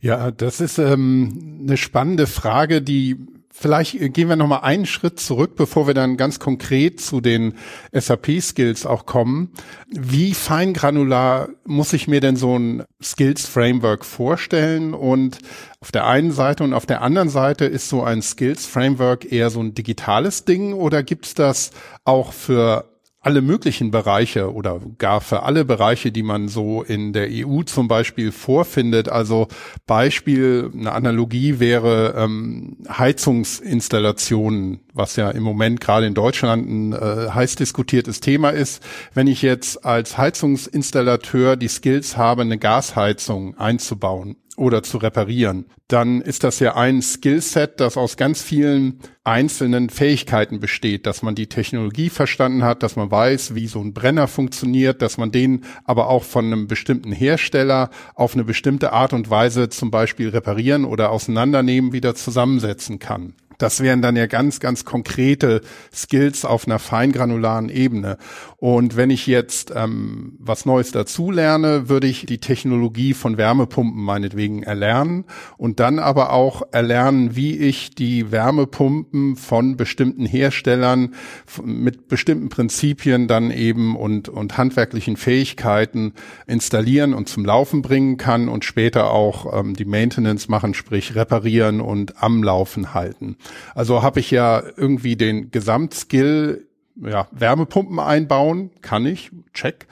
Ja, 0.00 0.30
das 0.30 0.60
ist 0.60 0.78
ähm, 0.78 1.60
eine 1.66 1.76
spannende 1.76 2.26
Frage, 2.26 2.80
die 2.80 3.18
vielleicht 3.52 3.98
gehen 4.14 4.28
wir 4.28 4.36
noch 4.36 4.46
mal 4.46 4.60
einen 4.60 4.86
Schritt 4.86 5.20
zurück, 5.20 5.56
bevor 5.56 5.86
wir 5.86 5.94
dann 5.94 6.16
ganz 6.16 6.38
konkret 6.38 7.00
zu 7.00 7.20
den 7.20 7.54
SAP-Skills 7.92 8.86
auch 8.86 9.06
kommen. 9.06 9.52
Wie 9.88 10.34
feingranular 10.34 11.48
muss 11.64 11.92
ich 11.92 12.08
mir 12.08 12.20
denn 12.20 12.36
so 12.36 12.58
ein 12.58 12.84
Skills-Framework 13.02 14.04
vorstellen? 14.04 14.94
Und 14.94 15.38
auf 15.80 15.92
der 15.92 16.06
einen 16.06 16.32
Seite 16.32 16.64
und 16.64 16.74
auf 16.74 16.86
der 16.86 17.02
anderen 17.02 17.28
Seite 17.28 17.64
ist 17.64 17.88
so 17.88 18.02
ein 18.02 18.22
Skills-Framework 18.22 19.30
eher 19.30 19.50
so 19.50 19.60
ein 19.60 19.74
digitales 19.74 20.44
Ding 20.44 20.72
oder 20.72 21.02
gibt's 21.02 21.34
das 21.34 21.70
auch 22.04 22.32
für 22.32 22.89
alle 23.22 23.42
möglichen 23.42 23.90
Bereiche 23.90 24.54
oder 24.54 24.80
gar 24.96 25.20
für 25.20 25.42
alle 25.42 25.66
Bereiche, 25.66 26.10
die 26.10 26.22
man 26.22 26.48
so 26.48 26.82
in 26.82 27.12
der 27.12 27.28
EU 27.30 27.62
zum 27.64 27.86
Beispiel 27.86 28.32
vorfindet. 28.32 29.10
Also 29.10 29.48
Beispiel, 29.86 30.70
eine 30.72 30.92
Analogie 30.92 31.60
wäre 31.60 32.14
ähm, 32.16 32.78
Heizungsinstallationen, 32.88 34.80
was 34.94 35.16
ja 35.16 35.30
im 35.30 35.42
Moment 35.42 35.82
gerade 35.82 36.06
in 36.06 36.14
Deutschland 36.14 36.66
ein 36.66 36.92
äh, 36.94 37.28
heiß 37.30 37.56
diskutiertes 37.56 38.20
Thema 38.20 38.50
ist. 38.50 38.82
Wenn 39.12 39.26
ich 39.26 39.42
jetzt 39.42 39.84
als 39.84 40.16
Heizungsinstallateur 40.16 41.56
die 41.56 41.68
Skills 41.68 42.16
habe, 42.16 42.40
eine 42.40 42.56
Gasheizung 42.56 43.58
einzubauen, 43.58 44.36
oder 44.60 44.82
zu 44.82 44.98
reparieren, 44.98 45.64
dann 45.88 46.20
ist 46.20 46.44
das 46.44 46.60
ja 46.60 46.76
ein 46.76 47.00
Skillset, 47.00 47.80
das 47.80 47.96
aus 47.96 48.18
ganz 48.18 48.42
vielen 48.42 49.00
einzelnen 49.24 49.88
Fähigkeiten 49.88 50.60
besteht, 50.60 51.06
dass 51.06 51.22
man 51.22 51.34
die 51.34 51.46
Technologie 51.46 52.10
verstanden 52.10 52.62
hat, 52.62 52.82
dass 52.82 52.94
man 52.94 53.10
weiß, 53.10 53.54
wie 53.54 53.66
so 53.66 53.80
ein 53.80 53.94
Brenner 53.94 54.28
funktioniert, 54.28 55.00
dass 55.00 55.16
man 55.16 55.32
den 55.32 55.64
aber 55.84 56.10
auch 56.10 56.24
von 56.24 56.44
einem 56.44 56.66
bestimmten 56.66 57.10
Hersteller 57.10 57.88
auf 58.14 58.34
eine 58.34 58.44
bestimmte 58.44 58.92
Art 58.92 59.14
und 59.14 59.30
Weise 59.30 59.70
zum 59.70 59.90
Beispiel 59.90 60.28
reparieren 60.28 60.84
oder 60.84 61.10
auseinandernehmen 61.10 61.94
wieder 61.94 62.14
zusammensetzen 62.14 62.98
kann. 62.98 63.32
Das 63.60 63.80
wären 63.80 64.00
dann 64.00 64.16
ja 64.16 64.26
ganz, 64.26 64.58
ganz 64.58 64.86
konkrete 64.86 65.60
Skills 65.94 66.46
auf 66.46 66.66
einer 66.66 66.78
feingranularen 66.78 67.68
Ebene. 67.68 68.16
Und 68.56 68.96
wenn 68.96 69.10
ich 69.10 69.26
jetzt 69.26 69.72
ähm, 69.74 70.32
was 70.38 70.64
Neues 70.64 70.92
dazu 70.92 71.30
lerne, 71.30 71.88
würde 71.88 72.06
ich 72.06 72.24
die 72.24 72.38
Technologie 72.38 73.12
von 73.12 73.36
Wärmepumpen 73.36 74.02
meinetwegen 74.02 74.62
erlernen 74.62 75.26
und 75.58 75.78
dann 75.78 75.98
aber 75.98 76.32
auch 76.32 76.62
erlernen, 76.72 77.36
wie 77.36 77.56
ich 77.56 77.94
die 77.94 78.32
Wärmepumpen 78.32 79.36
von 79.36 79.76
bestimmten 79.76 80.24
Herstellern 80.24 81.14
mit 81.62 82.08
bestimmten 82.08 82.48
Prinzipien 82.48 83.28
dann 83.28 83.50
eben 83.50 83.94
und, 83.94 84.30
und 84.30 84.56
handwerklichen 84.56 85.18
Fähigkeiten 85.18 86.14
installieren 86.46 87.12
und 87.12 87.28
zum 87.28 87.44
Laufen 87.44 87.82
bringen 87.82 88.16
kann 88.16 88.48
und 88.48 88.64
später 88.64 89.10
auch 89.10 89.58
ähm, 89.58 89.74
die 89.74 89.84
Maintenance 89.84 90.48
machen, 90.48 90.72
sprich 90.72 91.14
reparieren 91.14 91.82
und 91.82 92.22
am 92.22 92.42
Laufen 92.42 92.94
halten. 92.94 93.36
Also 93.74 94.02
habe 94.02 94.20
ich 94.20 94.30
ja 94.30 94.62
irgendwie 94.76 95.16
den 95.16 95.50
Gesamtskill, 95.50 96.66
ja, 96.96 97.28
Wärmepumpen 97.32 97.98
einbauen, 97.98 98.70
kann 98.82 99.06
ich, 99.06 99.30
check. 99.54 99.86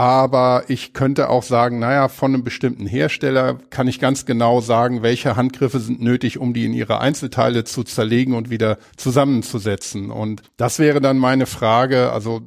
Aber 0.00 0.64
ich 0.68 0.94
könnte 0.94 1.28
auch 1.28 1.42
sagen, 1.42 1.78
naja, 1.78 2.08
von 2.08 2.32
einem 2.32 2.42
bestimmten 2.42 2.86
Hersteller 2.86 3.58
kann 3.68 3.86
ich 3.86 4.00
ganz 4.00 4.24
genau 4.24 4.62
sagen, 4.62 5.02
welche 5.02 5.36
Handgriffe 5.36 5.78
sind 5.78 6.00
nötig, 6.00 6.38
um 6.38 6.54
die 6.54 6.64
in 6.64 6.72
ihre 6.72 7.00
Einzelteile 7.00 7.64
zu 7.64 7.84
zerlegen 7.84 8.34
und 8.34 8.48
wieder 8.48 8.78
zusammenzusetzen. 8.96 10.10
Und 10.10 10.42
das 10.56 10.78
wäre 10.78 11.02
dann 11.02 11.18
meine 11.18 11.44
Frage, 11.44 12.12
also 12.12 12.40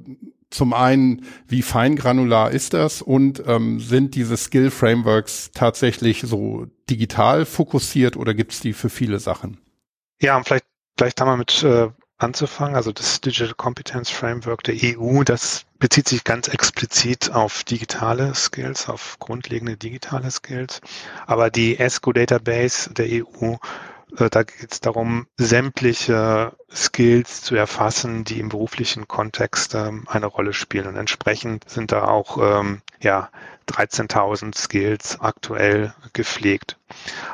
zum 0.50 0.74
einen, 0.74 1.26
wie 1.48 1.62
feingranular 1.62 2.52
ist 2.52 2.74
das 2.74 3.02
und 3.02 3.44
ähm, 3.46 3.80
sind 3.80 4.16
diese 4.16 4.38
Skill-Frameworks 4.38 5.52
tatsächlich 5.54 6.22
so 6.22 6.68
digital 6.90 7.46
fokussiert 7.46 8.18
oder 8.18 8.34
gibt 8.34 8.54
es 8.54 8.60
die 8.62 8.74
für 8.74 8.90
viele 8.90 9.20
Sachen? 9.20 9.58
Ja, 10.24 10.38
und 10.38 10.46
vielleicht, 10.46 10.64
vielleicht 10.98 11.20
haben 11.20 11.28
wir 11.28 11.36
mit 11.36 11.64
äh, 11.64 11.90
anzufangen. 12.18 12.78
Also 12.78 12.94
das 12.94 13.20
Digital 13.20 13.54
Competence 13.56 14.10
Framework 14.10 14.64
der 14.64 14.76
EU, 14.98 15.24
das 15.26 15.66
bezieht 15.80 16.08
sich 16.08 16.24
ganz 16.24 16.48
explizit 16.48 17.32
auf 17.34 17.66
digitale 17.66 18.34
Skills, 18.34 18.88
auf 18.88 19.18
grundlegende 19.20 19.76
digitale 19.76 20.32
Skills. 20.32 20.80
Aber 21.28 21.50
die 21.50 21.78
ESCO 21.78 22.14
Database 22.14 22.94
der 22.94 23.08
EU 23.26 23.56
da 24.16 24.44
geht 24.44 24.72
es 24.72 24.80
darum, 24.80 25.28
sämtliche 25.38 26.56
Skills 26.72 27.42
zu 27.42 27.56
erfassen, 27.56 28.24
die 28.24 28.40
im 28.40 28.50
beruflichen 28.50 29.08
Kontext 29.08 29.74
ähm, 29.76 30.06
eine 30.08 30.28
Rolle 30.28 30.54
spielen. 30.54 30.88
Und 30.88 30.96
entsprechend 30.96 31.70
sind 31.70 31.92
da 31.92 32.06
auch 32.06 32.38
ähm, 32.38 32.82
ja, 33.02 33.30
13.000 33.68 34.56
Skills 34.56 35.20
aktuell 35.20 35.94
gepflegt. 36.14 36.78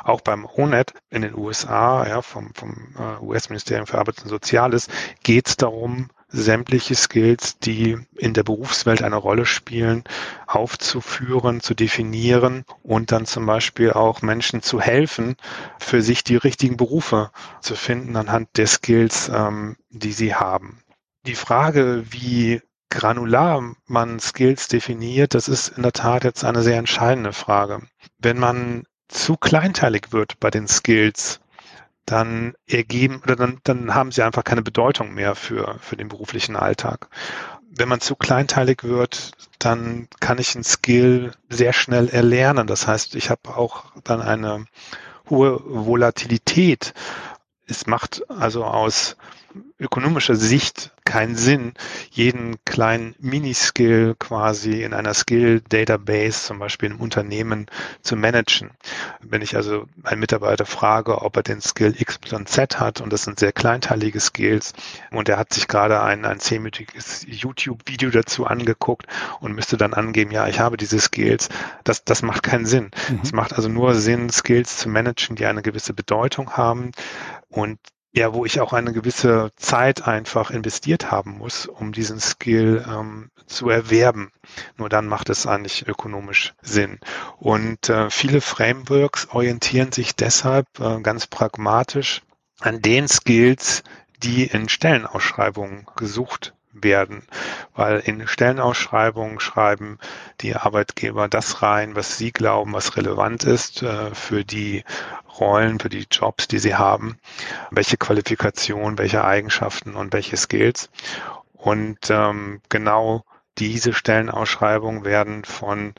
Auch 0.04 0.20
beim 0.22 0.46
ONET 0.46 0.94
in 1.10 1.22
den 1.22 1.36
USA, 1.36 2.06
ja, 2.06 2.22
vom, 2.22 2.54
vom 2.54 2.94
äh, 2.98 3.22
US-Ministerium 3.22 3.86
für 3.86 3.98
Arbeit 3.98 4.22
und 4.22 4.28
Soziales, 4.28 4.88
geht 5.22 5.48
es 5.48 5.56
darum, 5.56 6.08
sämtliche 6.32 6.94
Skills, 6.94 7.58
die 7.58 7.98
in 8.16 8.34
der 8.34 8.42
Berufswelt 8.42 9.02
eine 9.02 9.16
Rolle 9.16 9.46
spielen, 9.46 10.04
aufzuführen, 10.46 11.60
zu 11.60 11.74
definieren 11.74 12.64
und 12.82 13.12
dann 13.12 13.26
zum 13.26 13.46
Beispiel 13.46 13.92
auch 13.92 14.22
Menschen 14.22 14.62
zu 14.62 14.80
helfen, 14.80 15.36
für 15.78 16.02
sich 16.02 16.24
die 16.24 16.36
richtigen 16.36 16.76
Berufe 16.76 17.30
zu 17.60 17.74
finden 17.74 18.16
anhand 18.16 18.48
der 18.56 18.66
Skills, 18.66 19.30
ähm, 19.34 19.76
die 19.90 20.12
sie 20.12 20.34
haben. 20.34 20.82
Die 21.26 21.34
Frage, 21.34 22.04
wie 22.10 22.62
granular 22.90 23.74
man 23.86 24.20
Skills 24.20 24.68
definiert, 24.68 25.34
das 25.34 25.48
ist 25.48 25.68
in 25.68 25.82
der 25.82 25.92
Tat 25.92 26.24
jetzt 26.24 26.44
eine 26.44 26.62
sehr 26.62 26.78
entscheidende 26.78 27.32
Frage. 27.32 27.82
Wenn 28.18 28.38
man 28.38 28.84
zu 29.08 29.36
kleinteilig 29.36 30.12
wird 30.12 30.38
bei 30.40 30.50
den 30.50 30.68
Skills, 30.68 31.40
dann 32.06 32.54
ergeben 32.66 33.20
oder 33.22 33.36
dann, 33.36 33.58
dann 33.64 33.94
haben 33.94 34.12
sie 34.12 34.22
einfach 34.22 34.44
keine 34.44 34.62
Bedeutung 34.62 35.14
mehr 35.14 35.34
für, 35.34 35.78
für 35.80 35.96
den 35.96 36.08
beruflichen 36.08 36.56
Alltag. 36.56 37.08
Wenn 37.70 37.88
man 37.88 38.00
zu 38.00 38.16
kleinteilig 38.16 38.82
wird, 38.82 39.32
dann 39.58 40.08
kann 40.18 40.38
ich 40.38 40.54
ein 40.54 40.64
Skill 40.64 41.32
sehr 41.48 41.72
schnell 41.72 42.08
erlernen. 42.08 42.66
Das 42.66 42.86
heißt, 42.86 43.14
ich 43.14 43.30
habe 43.30 43.56
auch 43.56 43.84
dann 44.02 44.20
eine 44.20 44.66
hohe 45.28 45.60
Volatilität. 45.64 46.94
Es 47.66 47.86
macht 47.86 48.28
also 48.28 48.64
aus 48.64 49.16
ökonomischer 49.78 50.36
Sicht 50.36 50.92
keinen 51.04 51.34
Sinn, 51.34 51.74
jeden 52.10 52.64
kleinen 52.64 53.16
Miniskill 53.18 54.14
quasi 54.18 54.82
in 54.82 54.94
einer 54.94 55.12
Skill-Database, 55.12 56.46
zum 56.46 56.58
Beispiel 56.60 56.90
im 56.90 57.00
Unternehmen, 57.00 57.66
zu 58.00 58.16
managen. 58.16 58.70
Wenn 59.20 59.42
ich 59.42 59.56
also 59.56 59.86
einen 60.04 60.20
Mitarbeiter 60.20 60.66
frage, 60.66 61.22
ob 61.22 61.36
er 61.36 61.42
den 61.42 61.60
Skill 61.60 61.94
X 61.98 62.18
und 62.32 62.48
Z 62.48 62.78
hat, 62.78 63.00
und 63.00 63.12
das 63.12 63.22
sind 63.22 63.40
sehr 63.40 63.52
kleinteilige 63.52 64.20
Skills, 64.20 64.72
und 65.10 65.28
er 65.28 65.38
hat 65.38 65.52
sich 65.52 65.66
gerade 65.66 66.00
ein, 66.00 66.24
ein 66.24 66.38
zehnminütiges 66.38 67.26
YouTube-Video 67.26 68.10
dazu 68.10 68.46
angeguckt 68.46 69.06
und 69.40 69.54
müsste 69.54 69.76
dann 69.76 69.94
angeben, 69.94 70.30
ja, 70.30 70.46
ich 70.46 70.60
habe 70.60 70.76
diese 70.76 71.00
Skills, 71.00 71.48
das, 71.82 72.04
das 72.04 72.22
macht 72.22 72.44
keinen 72.44 72.66
Sinn. 72.66 72.90
Mhm. 73.08 73.20
Es 73.22 73.32
macht 73.32 73.54
also 73.54 73.68
nur 73.68 73.94
Sinn, 73.94 74.30
Skills 74.30 74.76
zu 74.76 74.88
managen, 74.88 75.34
die 75.34 75.46
eine 75.46 75.62
gewisse 75.62 75.92
Bedeutung 75.92 76.52
haben 76.56 76.92
und 77.48 77.78
ja, 78.12 78.34
wo 78.34 78.44
ich 78.44 78.60
auch 78.60 78.72
eine 78.72 78.92
gewisse 78.92 79.50
Zeit 79.56 80.06
einfach 80.06 80.50
investiert 80.50 81.10
haben 81.10 81.38
muss, 81.38 81.66
um 81.66 81.92
diesen 81.92 82.20
Skill 82.20 82.84
ähm, 82.88 83.30
zu 83.46 83.68
erwerben. 83.68 84.32
Nur 84.76 84.88
dann 84.88 85.06
macht 85.06 85.28
es 85.30 85.46
eigentlich 85.46 85.86
ökonomisch 85.86 86.54
Sinn. 86.60 86.98
Und 87.38 87.88
äh, 87.88 88.10
viele 88.10 88.40
Frameworks 88.40 89.28
orientieren 89.30 89.92
sich 89.92 90.16
deshalb 90.16 90.66
äh, 90.80 91.00
ganz 91.02 91.26
pragmatisch 91.26 92.22
an 92.58 92.82
den 92.82 93.06
Skills, 93.08 93.82
die 94.22 94.44
in 94.44 94.68
Stellenausschreibungen 94.68 95.86
gesucht 95.96 96.52
werden, 96.72 97.22
weil 97.74 97.98
in 98.00 98.26
Stellenausschreibungen 98.26 99.40
schreiben 99.40 99.98
die 100.40 100.54
Arbeitgeber 100.54 101.28
das 101.28 101.62
rein, 101.62 101.96
was 101.96 102.16
sie 102.16 102.32
glauben, 102.32 102.72
was 102.72 102.96
relevant 102.96 103.44
ist 103.44 103.82
äh, 103.82 104.14
für 104.14 104.44
die 104.44 104.84
Rollen, 105.38 105.78
für 105.78 105.88
die 105.88 106.06
Jobs, 106.10 106.48
die 106.48 106.58
sie 106.58 106.74
haben, 106.74 107.18
welche 107.70 107.96
Qualifikation, 107.96 108.98
welche 108.98 109.24
Eigenschaften 109.24 109.94
und 109.94 110.12
welche 110.12 110.36
Skills. 110.36 110.90
Und 111.52 112.10
ähm, 112.10 112.60
genau 112.68 113.24
diese 113.58 113.92
Stellenausschreibungen 113.92 115.04
werden 115.04 115.44
von 115.44 115.94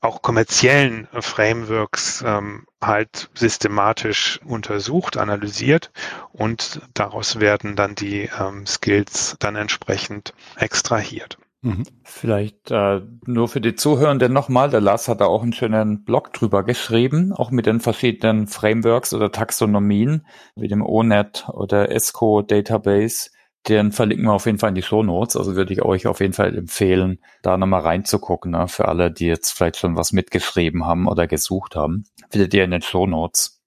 auch 0.00 0.22
kommerziellen 0.22 1.08
Frameworks 1.12 2.24
ähm, 2.26 2.66
halt 2.80 3.28
systematisch 3.34 4.40
untersucht, 4.44 5.18
analysiert 5.18 5.90
und 6.32 6.80
daraus 6.94 7.38
werden 7.38 7.76
dann 7.76 7.94
die 7.94 8.30
ähm, 8.40 8.66
Skills 8.66 9.36
dann 9.40 9.56
entsprechend 9.56 10.32
extrahiert. 10.56 11.38
Mhm. 11.62 11.84
Vielleicht 12.04 12.70
äh, 12.70 13.02
nur 13.26 13.48
für 13.48 13.60
die 13.60 13.74
Zuhörenden 13.74 14.32
nochmal, 14.32 14.70
der 14.70 14.80
Lars 14.80 15.08
hat 15.08 15.20
da 15.20 15.26
auch 15.26 15.42
einen 15.42 15.52
schönen 15.52 16.04
Blog 16.04 16.32
drüber 16.32 16.64
geschrieben, 16.64 17.32
auch 17.32 17.50
mit 17.50 17.66
den 17.66 17.80
verschiedenen 17.80 18.46
Frameworks 18.46 19.12
oder 19.12 19.30
Taxonomien, 19.30 20.26
wie 20.56 20.68
dem 20.68 20.82
ONET 20.82 21.46
oder 21.52 21.90
ESCO 21.90 22.42
Database 22.42 23.30
den 23.68 23.92
verlinken 23.92 24.24
wir 24.26 24.32
auf 24.32 24.46
jeden 24.46 24.58
Fall 24.58 24.70
in 24.70 24.74
die 24.74 24.82
Show 24.82 25.02
Notes. 25.02 25.36
Also 25.36 25.54
würde 25.54 25.72
ich 25.72 25.82
euch 25.82 26.06
auf 26.06 26.20
jeden 26.20 26.32
Fall 26.32 26.56
empfehlen, 26.56 27.18
da 27.42 27.56
nochmal 27.56 27.82
reinzugucken, 27.82 28.52
ne? 28.52 28.68
für 28.68 28.88
alle, 28.88 29.10
die 29.10 29.26
jetzt 29.26 29.50
vielleicht 29.50 29.76
schon 29.76 29.96
was 29.96 30.12
mitgeschrieben 30.12 30.86
haben 30.86 31.06
oder 31.06 31.26
gesucht 31.26 31.76
haben. 31.76 32.04
Findet 32.30 32.54
ihr 32.54 32.64
in 32.64 32.70
den 32.70 32.82
Show 32.82 33.06
Notes. 33.06 33.60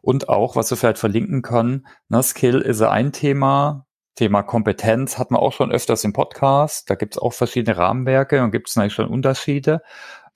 Und 0.00 0.28
auch, 0.28 0.56
was 0.56 0.70
wir 0.70 0.76
vielleicht 0.76 0.98
verlinken 0.98 1.42
können, 1.42 1.86
ne, 2.08 2.22
Skill 2.22 2.60
ist 2.60 2.80
ein 2.82 3.12
Thema, 3.12 3.85
Thema 4.16 4.42
Kompetenz 4.42 5.18
hatten 5.18 5.34
wir 5.34 5.40
auch 5.40 5.52
schon 5.52 5.70
öfters 5.70 6.02
im 6.04 6.12
Podcast. 6.12 6.90
Da 6.90 6.96
gibt 6.96 7.14
es 7.14 7.22
auch 7.22 7.32
verschiedene 7.32 7.76
Rahmenwerke 7.76 8.42
und 8.42 8.50
gibt 8.50 8.68
es 8.68 8.76
natürlich 8.76 8.94
schon 8.94 9.08
Unterschiede 9.08 9.82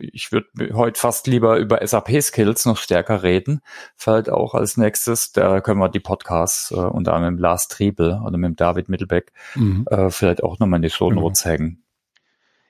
ich 0.00 0.32
würde 0.32 0.48
heute 0.74 0.98
fast 0.98 1.26
lieber 1.26 1.58
über 1.58 1.86
SAP-Skills 1.86 2.64
noch 2.66 2.76
stärker 2.76 3.22
reden. 3.22 3.60
Vielleicht 3.96 4.30
auch 4.30 4.54
als 4.54 4.76
nächstes, 4.76 5.32
da 5.32 5.60
können 5.60 5.80
wir 5.80 5.88
die 5.88 6.00
Podcasts 6.00 6.70
äh, 6.70 6.76
unter 6.76 7.14
anderem 7.14 7.34
mit 7.34 7.42
Lars 7.42 7.68
Triebel 7.68 8.20
oder 8.24 8.38
mit 8.38 8.60
David 8.60 8.88
Mittelbeck 8.88 9.32
mhm. 9.54 9.86
äh, 9.90 10.10
vielleicht 10.10 10.42
auch 10.42 10.58
nochmal 10.58 10.78
in 10.78 10.82
die 10.82 10.90
Show 10.90 11.10
Notes 11.10 11.44
mhm. 11.44 11.50
hängen. 11.50 11.82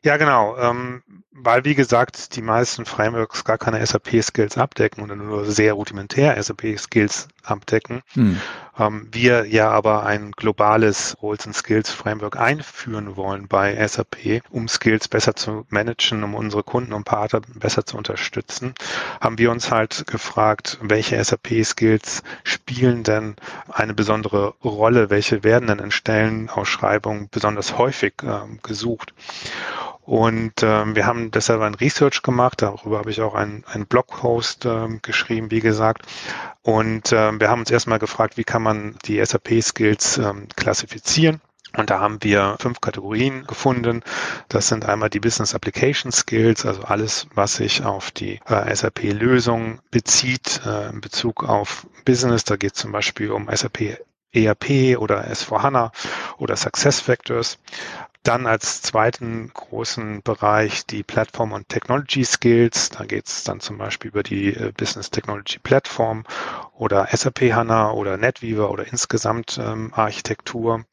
Ja, 0.03 0.17
genau. 0.17 0.57
Ähm, 0.57 1.03
weil, 1.33 1.65
wie 1.65 1.77
gesagt, 1.77 2.35
die 2.35 2.43
meisten 2.43 2.85
Frameworks 2.85 3.45
gar 3.45 3.57
keine 3.57 3.85
SAP-Skills 3.85 4.59
abdecken 4.59 5.05
oder 5.05 5.15
nur 5.15 5.45
sehr 5.45 5.75
rudimentär 5.75 6.43
SAP-Skills 6.43 7.29
abdecken. 7.45 8.03
Hm. 8.15 8.41
Ähm, 8.79 9.09
wir 9.13 9.47
ja 9.47 9.71
aber 9.71 10.05
ein 10.05 10.33
globales 10.33 11.17
Roles 11.23 11.47
and 11.47 11.55
Skills 11.55 11.91
Framework 11.91 12.37
einführen 12.37 13.17
wollen 13.17 13.47
bei 13.47 13.87
SAP, 13.87 14.43
um 14.51 14.67
Skills 14.67 15.07
besser 15.07 15.37
zu 15.37 15.67
managen, 15.69 16.25
um 16.25 16.35
unsere 16.35 16.65
Kunden 16.65 16.93
und 16.93 17.05
Partner 17.05 17.43
besser 17.55 17.87
zu 17.87 17.97
unterstützen, 17.97 18.75
haben 19.21 19.39
wir 19.39 19.53
uns 19.53 19.71
halt 19.71 20.07
gefragt, 20.09 20.79
welche 20.83 21.23
SAP-Skills 21.23 22.23
spielen 22.43 23.05
denn 23.05 23.37
eine 23.71 23.95
besondere 23.95 24.55
Rolle, 24.65 25.11
welche 25.11 25.45
werden 25.45 25.69
denn 25.69 25.79
in 25.79 25.91
Stellenausschreibungen 25.93 27.29
besonders 27.31 27.79
häufig 27.79 28.15
äh, 28.25 28.41
gesucht. 28.63 29.15
Und 30.03 30.63
ähm, 30.63 30.97
wir 30.97 31.07
haben 31.07 31.31
deshalb 31.31 31.61
ein 31.61 31.75
Research 31.75 32.23
gemacht, 32.23 32.63
darüber 32.63 32.99
habe 32.99 33.11
ich 33.11 33.21
auch 33.21 33.35
einen, 33.35 33.65
einen 33.67 33.87
Blogpost 33.87 34.65
ähm, 34.65 35.01
geschrieben, 35.03 35.51
wie 35.51 35.61
gesagt. 35.61 36.03
Und 36.63 37.13
ähm, 37.13 37.41
wir 37.41 37.49
haben 37.49 37.61
uns 37.61 37.71
erstmal 37.71 37.99
gefragt, 37.99 38.37
wie 38.37 38.45
kann 38.45 38.63
man 38.63 38.97
die 39.05 39.25
SAP-Skills 39.25 40.19
ähm, 40.19 40.49
klassifizieren. 40.57 41.41
Und 41.77 41.91
da 41.91 42.01
haben 42.01 42.19
wir 42.23 42.57
fünf 42.59 42.81
Kategorien 42.81 43.47
gefunden. 43.47 44.03
Das 44.49 44.67
sind 44.67 44.87
einmal 44.87 45.09
die 45.09 45.21
Business 45.21 45.55
Application 45.55 46.11
Skills, 46.11 46.67
also 46.67 46.83
alles, 46.83 47.29
was 47.35 47.55
sich 47.57 47.85
auf 47.85 48.11
die 48.11 48.41
äh, 48.47 48.75
SAP-Lösung 48.75 49.79
bezieht, 49.91 50.63
äh, 50.67 50.89
in 50.89 51.01
Bezug 51.01 51.45
auf 51.45 51.87
Business. 52.05 52.45
Da 52.45 52.57
geht 52.57 52.75
es 52.75 52.81
zum 52.81 52.91
Beispiel 52.91 53.31
um 53.31 53.49
SAP 53.55 53.99
ERP 54.33 54.97
oder 54.99 55.25
S4HANA 55.31 55.93
oder 56.39 56.57
Success 56.57 57.01
Factors. 57.01 57.59
Dann 58.23 58.47
als 58.47 58.83
zweiten 58.83 59.51
großen 59.55 60.23
Bereich 60.23 60.85
die 60.85 61.03
Plattform 61.03 61.53
und 61.53 61.69
Technology 61.71 62.25
Skills. 62.25 62.91
Da 62.91 63.05
geht 63.05 63.27
es 63.27 63.45
dann 63.45 63.61
zum 63.61 63.79
Beispiel 63.79 64.11
über 64.11 64.23
die 64.23 64.55
äh, 64.55 64.73
Business 64.77 65.11
Technology 65.11 65.59
Plattform 65.59 66.25
oder 66.75 67.09
SAP 67.11 67.53
HANA 67.53 67.93
oder 67.93 68.19
NetWeaver 68.19 68.71
oder 68.71 68.87
insgesamt 68.87 69.59
ähm, 69.63 69.95
Architektur. 69.95 70.85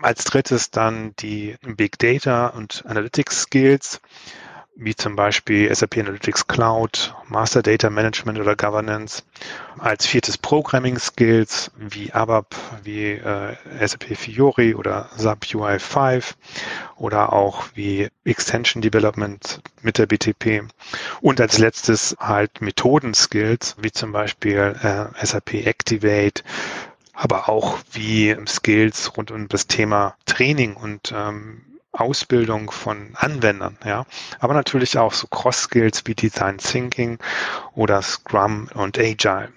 Als 0.00 0.24
drittes 0.24 0.70
dann 0.70 1.14
die 1.18 1.56
Big 1.62 1.98
Data 1.98 2.46
und 2.48 2.84
Analytics 2.86 3.42
Skills 3.42 4.00
wie 4.82 4.96
zum 4.96 5.14
Beispiel 5.14 5.72
SAP 5.72 5.98
Analytics 5.98 6.46
Cloud, 6.46 7.14
Master 7.28 7.62
Data 7.62 7.90
Management 7.90 8.38
oder 8.40 8.56
Governance. 8.56 9.22
Als 9.78 10.06
viertes 10.06 10.38
Programming 10.38 10.98
Skills 10.98 11.70
wie 11.76 12.12
ABAP, 12.12 12.56
wie 12.82 13.10
äh, 13.12 13.56
SAP 13.86 14.16
Fiori 14.16 14.74
oder 14.74 15.10
SAP 15.16 15.44
UI5 15.52 16.32
oder 16.96 17.34
auch 17.34 17.66
wie 17.74 18.08
Extension 18.24 18.80
Development 18.80 19.60
mit 19.82 19.98
der 19.98 20.06
BTP. 20.06 20.64
Und 21.20 21.42
als 21.42 21.58
letztes 21.58 22.16
halt 22.18 22.62
Methoden 22.62 23.12
Skills, 23.12 23.76
wie 23.78 23.92
zum 23.92 24.12
Beispiel 24.12 24.74
äh, 24.82 25.26
SAP 25.26 25.66
Activate, 25.66 26.42
aber 27.12 27.50
auch 27.50 27.78
wie 27.92 28.34
Skills 28.48 29.14
rund 29.18 29.30
um 29.30 29.46
das 29.48 29.66
Thema 29.66 30.16
Training 30.24 30.74
und 30.74 31.12
ähm, 31.14 31.60
Ausbildung 31.92 32.70
von 32.70 33.10
Anwendern, 33.14 33.76
ja, 33.84 34.06
aber 34.38 34.54
natürlich 34.54 34.96
auch 34.98 35.12
so 35.12 35.26
Cross-Skills 35.26 36.02
wie 36.06 36.14
Design 36.14 36.58
Thinking 36.58 37.18
oder 37.74 38.00
Scrum 38.02 38.68
und 38.74 38.98
Agile. 38.98 39.52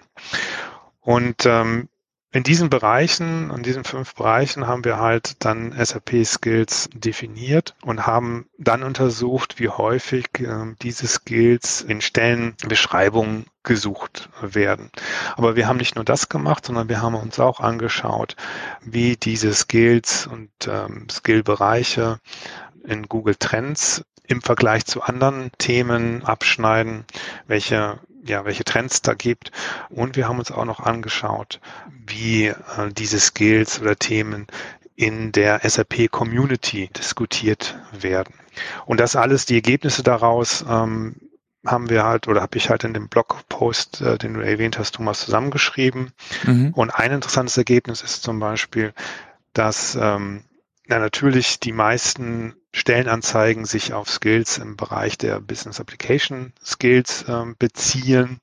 Und 1.00 1.46
ähm, 1.46 1.88
in 2.34 2.42
diesen 2.42 2.68
Bereichen, 2.68 3.50
in 3.50 3.62
diesen 3.62 3.84
fünf 3.84 4.16
Bereichen 4.16 4.66
haben 4.66 4.84
wir 4.84 4.98
halt 4.98 5.44
dann 5.44 5.72
SAP-Skills 5.72 6.90
definiert 6.92 7.76
und 7.82 8.08
haben 8.08 8.46
dann 8.58 8.82
untersucht, 8.82 9.60
wie 9.60 9.68
häufig 9.68 10.26
äh, 10.40 10.74
diese 10.82 11.06
Skills 11.06 11.80
in 11.80 12.00
Stellenbeschreibungen 12.00 13.46
gesucht 13.62 14.30
werden. 14.42 14.90
Aber 15.36 15.54
wir 15.54 15.68
haben 15.68 15.76
nicht 15.76 15.94
nur 15.94 16.04
das 16.04 16.28
gemacht, 16.28 16.66
sondern 16.66 16.88
wir 16.88 17.00
haben 17.00 17.14
uns 17.14 17.38
auch 17.38 17.60
angeschaut, 17.60 18.34
wie 18.80 19.16
diese 19.16 19.54
Skills 19.54 20.26
und 20.26 20.50
ähm, 20.66 21.06
Skillbereiche 21.08 22.18
in 22.82 23.08
Google 23.08 23.36
Trends 23.36 24.04
im 24.26 24.42
Vergleich 24.42 24.86
zu 24.86 25.02
anderen 25.02 25.52
Themen 25.58 26.24
abschneiden, 26.24 27.04
welche 27.46 28.00
ja, 28.26 28.44
welche 28.44 28.64
Trends 28.64 29.02
da 29.02 29.14
gibt. 29.14 29.52
Und 29.90 30.16
wir 30.16 30.28
haben 30.28 30.38
uns 30.38 30.50
auch 30.50 30.64
noch 30.64 30.80
angeschaut, 30.80 31.60
wie 32.06 32.46
äh, 32.46 32.54
diese 32.92 33.20
Skills 33.20 33.80
oder 33.80 33.96
Themen 33.96 34.46
in 34.96 35.32
der 35.32 35.60
SAP 35.68 36.10
Community 36.10 36.88
diskutiert 36.96 37.76
werden. 37.92 38.34
Und 38.86 39.00
das 39.00 39.16
alles, 39.16 39.44
die 39.44 39.56
Ergebnisse 39.56 40.02
daraus, 40.02 40.64
ähm, 40.68 41.16
haben 41.66 41.88
wir 41.88 42.04
halt 42.04 42.28
oder 42.28 42.42
habe 42.42 42.58
ich 42.58 42.68
halt 42.68 42.84
in 42.84 42.92
dem 42.92 43.08
Blogpost, 43.08 44.00
äh, 44.02 44.18
den 44.18 44.34
du 44.34 44.40
erwähnt 44.40 44.78
hast, 44.78 44.96
Thomas, 44.96 45.20
zusammengeschrieben. 45.20 46.12
Mhm. 46.44 46.72
Und 46.74 46.90
ein 46.90 47.10
interessantes 47.10 47.56
Ergebnis 47.56 48.02
ist 48.02 48.22
zum 48.22 48.38
Beispiel, 48.38 48.92
dass 49.54 49.96
ähm, 50.00 50.42
na, 50.86 50.98
natürlich 50.98 51.60
die 51.60 51.72
meisten 51.72 52.54
Stellenanzeigen 52.72 53.64
sich 53.64 53.94
auf 53.94 54.10
Skills 54.10 54.58
im 54.58 54.76
Bereich 54.76 55.16
der 55.16 55.40
Business 55.40 55.80
Application 55.80 56.52
Skills 56.62 57.24
ähm, 57.28 57.54
beziehen. 57.58 58.38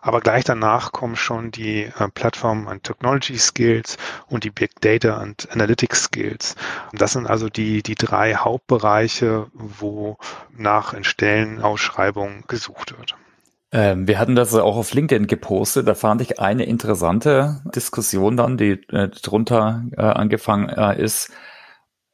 Aber 0.00 0.20
gleich 0.20 0.44
danach 0.44 0.92
kommen 0.92 1.16
schon 1.16 1.50
die 1.50 1.84
äh, 1.84 2.08
Plattform 2.12 2.66
und 2.66 2.82
Technology 2.82 3.38
Skills 3.38 3.96
und 4.26 4.44
die 4.44 4.50
Big 4.50 4.80
Data 4.80 5.22
und 5.22 5.50
Analytics 5.52 6.04
Skills. 6.04 6.56
Und 6.90 7.00
das 7.00 7.12
sind 7.12 7.26
also 7.26 7.48
die, 7.48 7.82
die 7.82 7.94
drei 7.94 8.34
Hauptbereiche, 8.34 9.46
wo 9.54 10.18
nach 10.54 10.92
in 10.92 11.04
Stellenausschreibungen 11.04 12.44
gesucht 12.48 12.98
wird. 12.98 13.14
Ähm, 13.70 14.06
wir 14.06 14.18
hatten 14.18 14.34
das 14.34 14.54
auch 14.54 14.76
auf 14.76 14.92
LinkedIn 14.92 15.28
gepostet. 15.28 15.88
Da 15.88 15.94
fand 15.94 16.20
ich 16.20 16.38
eine 16.40 16.64
interessante 16.64 17.62
Diskussion 17.74 18.36
dann, 18.36 18.58
die 18.58 18.72
äh, 18.90 19.08
drunter 19.08 19.84
äh, 19.96 20.02
angefangen 20.02 20.68
äh, 20.68 21.00
ist 21.00 21.30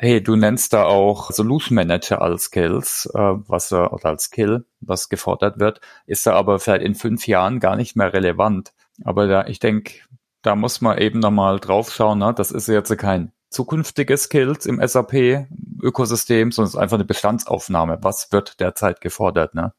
Hey, 0.01 0.23
du 0.23 0.37
nennst 0.37 0.75
da 0.75 0.85
auch 0.85 1.33
Solution 1.33 1.75
Manager 1.75 2.23
als 2.23 2.45
Skills, 2.45 3.11
äh, 3.15 3.19
was 3.19 3.73
äh, 3.73 3.75
oder 3.75 4.11
als 4.11 4.25
Skill, 4.25 4.65
was 4.81 5.09
gefordert 5.09 5.59
wird, 5.59 5.81
ist 6.07 6.25
da 6.25 6.35
aber 6.35 6.61
vielleicht 6.61 6.85
in 6.85 6.95
fünf 6.95 7.27
Jahren 7.27 7.59
gar 7.59 7.75
nicht 7.75 7.97
mehr 7.97 8.13
relevant. 8.13 8.73
Aber 9.03 9.27
da, 9.27 9.47
ich 9.49 9.59
denke, 9.59 9.95
da 10.43 10.55
muss 10.55 10.81
man 10.81 10.99
eben 10.99 11.19
nochmal 11.19 11.59
drauf 11.59 11.93
schauen. 11.93 12.21
Ne? 12.21 12.33
Das 12.33 12.53
ist 12.53 12.69
jetzt 12.69 12.97
kein 12.97 13.33
zukünftiges 13.51 14.25
Skills 14.25 14.67
im 14.67 14.81
SAP-Ökosystem, 14.81 16.53
sondern 16.53 16.69
es 16.69 16.75
ist 16.75 16.81
einfach 16.81 16.97
eine 16.97 17.05
Bestandsaufnahme. 17.05 17.99
Was 18.01 18.31
wird 18.31 18.61
derzeit 18.61 19.01
gefordert? 19.01 19.57
Ne? 19.57 19.73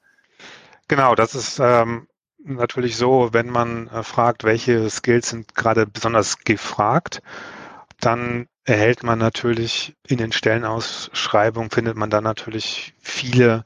Genau, 0.90 1.16
das 1.16 1.34
ist 1.34 1.60
ähm, 1.60 2.10
natürlich 2.44 2.98
so, 2.98 3.30
wenn 3.32 3.50
man 3.50 3.88
äh, 3.88 4.04
fragt, 4.04 4.44
welche 4.44 4.90
Skills 4.90 5.30
sind 5.30 5.56
gerade 5.56 5.86
besonders 5.88 6.40
gefragt, 6.40 7.22
dann 8.02 8.48
erhält 8.70 9.04
man 9.04 9.18
natürlich 9.18 9.96
in 10.08 10.20
den 10.20 10.32
Stellenausschreibungen, 10.32 11.72
findet 11.72 11.98
man 11.98 12.12
dann 12.12 12.24
natürlich 12.24 12.94
viele 13.02 13.64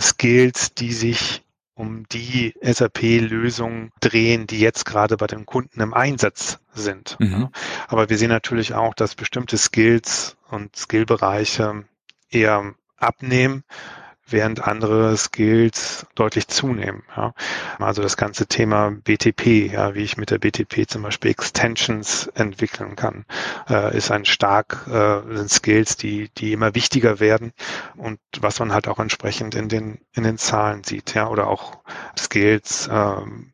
Skills, 0.00 0.74
die 0.74 0.92
sich 0.92 1.42
um 1.74 2.06
die 2.08 2.54
SAP-Lösungen 2.62 3.90
drehen, 4.00 4.46
die 4.46 4.60
jetzt 4.60 4.84
gerade 4.86 5.16
bei 5.16 5.26
den 5.26 5.44
Kunden 5.44 5.80
im 5.80 5.92
Einsatz 5.92 6.60
sind. 6.72 7.16
Mhm. 7.18 7.48
Aber 7.88 8.08
wir 8.08 8.16
sehen 8.16 8.28
natürlich 8.28 8.74
auch, 8.74 8.94
dass 8.94 9.16
bestimmte 9.16 9.58
Skills 9.58 10.36
und 10.48 10.76
Skillbereiche 10.76 11.84
eher 12.30 12.74
abnehmen 12.96 13.64
während 14.26 14.66
andere 14.66 15.16
Skills 15.16 16.06
deutlich 16.14 16.48
zunehmen. 16.48 17.02
Ja. 17.16 17.34
Also 17.78 18.02
das 18.02 18.16
ganze 18.16 18.46
Thema 18.46 18.90
BTP, 18.90 19.72
ja, 19.72 19.94
wie 19.94 20.02
ich 20.02 20.16
mit 20.16 20.30
der 20.30 20.38
BTP 20.38 20.88
zum 20.88 21.02
Beispiel 21.02 21.30
Extensions 21.30 22.26
entwickeln 22.34 22.96
kann, 22.96 23.26
äh, 23.68 23.96
ist 23.96 24.10
ein 24.10 24.24
stark 24.24 24.86
äh, 24.88 25.36
sind 25.36 25.50
Skills, 25.50 25.96
die 25.96 26.30
die 26.36 26.52
immer 26.52 26.74
wichtiger 26.74 27.20
werden 27.20 27.52
und 27.96 28.18
was 28.40 28.58
man 28.58 28.72
halt 28.72 28.88
auch 28.88 28.98
entsprechend 28.98 29.54
in 29.54 29.68
den 29.68 30.00
in 30.12 30.22
den 30.22 30.38
Zahlen 30.38 30.84
sieht, 30.84 31.14
ja, 31.14 31.28
oder 31.28 31.48
auch 31.48 31.78
Skills, 32.18 32.88
ähm, 32.90 33.52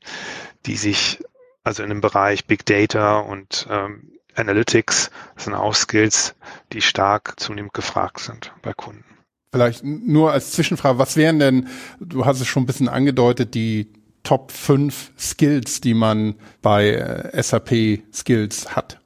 die 0.67 0.77
sich 0.77 1.23
also 1.65 1.83
in 1.83 1.91
dem 1.91 2.01
Bereich 2.01 2.47
Big 2.47 2.65
Data 2.65 3.19
und 3.19 3.67
ähm, 3.71 4.13
Analytics 4.35 5.11
sind 5.37 5.55
auch 5.55 5.75
Skills, 5.75 6.35
die 6.73 6.81
stark 6.81 7.39
zunehmend 7.39 7.75
gefragt 7.75 8.21
sind 8.21 8.53
bei 8.63 8.73
Kunden. 8.73 9.05
Vielleicht 9.53 9.83
nur 9.85 10.33
als 10.33 10.53
Zwischenfrage, 10.53 10.99
was 10.99 11.17
wären 11.17 11.39
denn, 11.41 11.69
du 11.99 12.25
hast 12.25 12.41
es 12.41 12.47
schon 12.47 12.63
ein 12.63 12.67
bisschen 12.67 12.89
angedeutet, 12.89 13.55
die 13.55 13.93
Top 14.23 14.53
5 14.53 15.13
Skills, 15.19 15.81
die 15.81 15.95
man 15.95 16.37
bei 16.63 16.91
äh, 16.91 17.43
SAP 17.43 18.03
Skills 18.13 18.77
hat? 18.77 19.01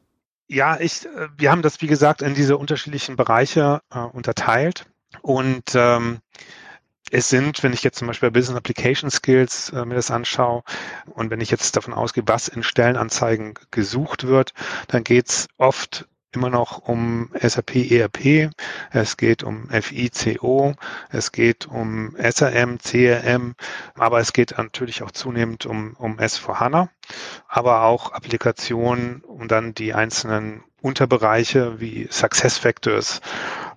Ja, 0.49 0.79
ich, 0.79 1.07
äh, 1.07 1.29
wir 1.37 1.51
haben 1.51 1.63
das, 1.63 1.81
wie 1.81 1.87
gesagt, 1.87 2.21
in 2.21 2.35
diese 2.35 2.59
unterschiedlichen 2.59 3.17
Bereiche 3.17 3.81
äh, 3.91 4.01
unterteilt. 4.01 4.87
Und 5.23 5.75
ähm, 5.75 6.19
es 7.11 7.29
sind, 7.29 7.63
wenn 7.63 7.73
ich 7.73 7.83
jetzt 7.83 7.99
zum 7.99 8.09
Beispiel 8.09 8.31
Business 8.31 8.57
Application 8.57 9.11
Skills 9.11 9.71
äh, 9.71 9.85
mir 9.85 9.95
das 9.95 10.11
anschaue 10.11 10.63
und 11.07 11.31
wenn 11.31 11.41
ich 11.41 11.51
jetzt 11.51 11.77
davon 11.77 11.95
ausgehe, 11.95 12.25
was 12.27 12.49
in 12.49 12.63
Stellenanzeigen 12.63 13.55
gesucht 13.71 14.27
wird, 14.27 14.53
dann 14.89 15.05
geht 15.05 15.29
es 15.29 15.49
oft 15.57 16.09
immer 16.35 16.51
noch 16.51 16.79
um 16.79 17.31
SAP 17.41 17.77
ERP, 17.91 18.51
es 18.91 19.17
geht 19.17 19.43
um 19.43 19.69
FICO, 19.71 20.75
es 21.11 21.33
geht 21.33 21.67
um 21.67 22.17
SRM, 22.17 22.79
CRM, 22.79 23.55
aber 23.95 24.21
es 24.21 24.33
geht 24.33 24.57
natürlich 24.57 25.03
auch 25.03 25.11
zunehmend 25.11 25.67
um, 25.67 25.95
um 25.99 26.19
S4HANA, 26.19 26.89
aber 27.49 27.83
auch 27.83 28.13
Applikationen 28.13 29.23
und 29.23 29.51
dann 29.51 29.75
die 29.75 29.95
einzelnen 29.95 30.63
Unterbereiche 30.81 31.81
wie 31.81 32.09
Success 32.11 32.59
Factors, 32.59 33.21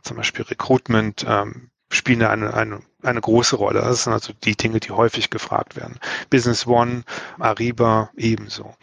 zum 0.02 0.17
Beispiel 0.17 0.46
Recruitment, 0.46 1.26
ähm, 1.28 1.70
spielen 1.89 2.23
eine, 2.23 2.54
eine, 2.54 2.82
eine 3.02 3.21
große 3.21 3.56
Rolle. 3.56 3.82
Das 3.82 4.04
sind 4.04 4.13
also 4.13 4.34
die 4.34 4.56
Dinge, 4.56 4.80
die 4.80 4.91
häufig 4.91 5.30
gefragt 5.30 5.76
werden. 5.76 6.00
Business 6.30 6.67
One, 6.67 7.04
Ariba 7.39 8.10
ebenso. 8.17 8.76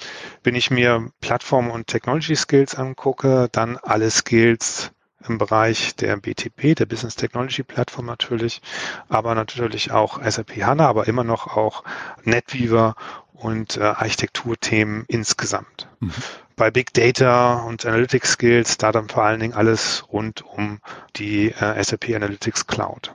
Wenn 0.43 0.55
ich 0.55 0.71
mir 0.71 1.11
Plattform- 1.21 1.71
und 1.71 1.87
Technology 1.87 2.37
Skills 2.37 2.75
angucke, 2.75 3.49
dann 3.53 3.77
alle 3.79 4.11
Skills 4.11 4.93
im 5.29 5.39
Bereich 5.39 5.97
der 5.97 6.17
BTP, 6.17 6.75
der 6.77 6.87
Business 6.87 7.17
Technology 7.17 7.63
Plattform 7.63 8.07
natürlich, 8.07 8.61
aber 9.09 9.35
natürlich 9.35 9.91
auch 9.91 10.23
SAP 10.23 10.63
HANA, 10.63 10.87
aber 10.87 11.09
immer 11.09 11.25
noch 11.25 11.57
auch 11.57 11.83
NetWeaver 12.25 12.95
und 13.35 13.77
äh, 13.77 13.83
Architekturthemen 13.83 15.05
insgesamt. 15.09 15.89
Mhm. 16.01 16.13
Bei 16.57 16.71
Big 16.71 16.95
Data 16.95 17.55
und 17.65 17.85
Analytics 17.85 18.33
Skills, 18.33 18.79
da 18.79 18.93
dann 18.93 19.09
vor 19.09 19.25
allen 19.25 19.41
Dingen 19.41 19.55
alles 19.55 20.05
rund 20.13 20.43
um 20.43 20.81
die 21.17 21.51
äh, 21.51 21.83
SAP 21.83 22.11
Analytics 22.15 22.67
Cloud. 22.67 23.13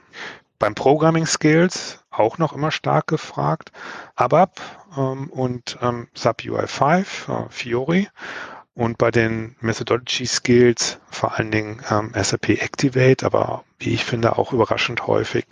Beim 0.60 0.75
Programming 0.75 1.25
Skills 1.25 2.03
auch 2.12 2.38
noch 2.38 2.53
immer 2.53 2.71
stark 2.71 3.08
gefragt. 3.08 3.71
ABAP 4.15 4.60
ähm, 4.97 5.29
und 5.29 5.77
ähm, 5.82 6.10
SAP 6.13 6.41
UI5, 6.41 7.45
äh, 7.45 7.49
Fiori 7.49 8.10
und 8.79 8.97
bei 8.97 9.11
den 9.11 9.57
Methodology 9.59 10.25
Skills 10.25 10.99
vor 11.09 11.37
allen 11.37 11.51
Dingen 11.51 11.81
ähm, 11.91 12.13
SAP 12.15 12.61
Activate, 12.61 13.25
aber 13.25 13.65
wie 13.77 13.89
ich 13.89 14.05
finde 14.05 14.37
auch 14.37 14.53
überraschend 14.53 15.05
häufig 15.05 15.47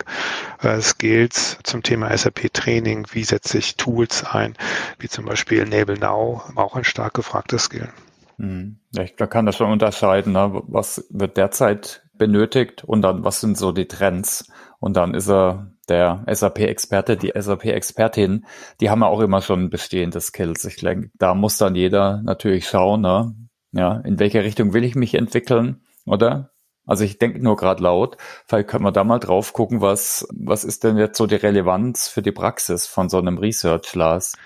äh, 0.62 0.80
Skills 0.80 1.58
zum 1.62 1.82
Thema 1.82 2.16
SAP 2.16 2.50
Training, 2.54 3.06
wie 3.12 3.24
setze 3.24 3.58
ich 3.58 3.76
Tools 3.76 4.24
ein, 4.24 4.54
wie 4.98 5.10
zum 5.10 5.26
Beispiel 5.26 5.60
Enable 5.60 5.98
Now, 5.98 6.42
auch 6.54 6.74
ein 6.74 6.84
stark 6.84 7.12
gefragtes 7.12 7.64
Skill. 7.64 7.90
Hm. 8.38 8.78
Ja, 8.92 9.02
ich 9.02 9.14
kann 9.16 9.44
das 9.44 9.56
schon 9.56 9.70
unterscheiden, 9.70 10.32
ne? 10.32 10.62
was 10.66 11.06
wird 11.10 11.36
derzeit 11.36 12.08
benötigt 12.14 12.82
und 12.84 13.02
dann 13.02 13.24
was 13.24 13.42
sind 13.42 13.58
so 13.58 13.72
die 13.72 13.88
Trends 13.88 14.50
und 14.80 14.96
dann 14.96 15.12
ist 15.12 15.28
er 15.28 15.70
der 15.88 16.24
SAP-Experte, 16.26 17.16
die 17.16 17.32
SAP-Expertin, 17.34 18.46
die 18.80 18.90
haben 18.90 19.00
ja 19.00 19.06
auch 19.06 19.20
immer 19.20 19.42
schon 19.42 19.70
bestehende 19.70 20.20
Skills. 20.20 20.64
Ich 20.64 20.76
denke, 20.76 21.10
da 21.18 21.34
muss 21.34 21.58
dann 21.58 21.74
jeder 21.74 22.22
natürlich 22.22 22.68
schauen, 22.68 23.02
ne? 23.02 23.34
ja, 23.72 23.98
in 24.04 24.18
welche 24.18 24.44
Richtung 24.44 24.72
will 24.72 24.84
ich 24.84 24.94
mich 24.94 25.14
entwickeln, 25.14 25.82
oder? 26.06 26.50
Also 26.86 27.04
ich 27.04 27.18
denke 27.18 27.42
nur 27.42 27.56
gerade 27.56 27.82
laut, 27.82 28.16
vielleicht 28.46 28.68
können 28.68 28.84
wir 28.84 28.92
da 28.92 29.04
mal 29.04 29.18
drauf 29.18 29.52
gucken, 29.52 29.82
was, 29.82 30.26
was 30.32 30.64
ist 30.64 30.84
denn 30.84 30.96
jetzt 30.96 31.18
so 31.18 31.26
die 31.26 31.34
Relevanz 31.34 32.08
für 32.08 32.22
die 32.22 32.32
Praxis 32.32 32.86
von 32.86 33.10
so 33.10 33.18
einem 33.18 33.36
Research, 33.36 33.94
Lars? 33.94 34.36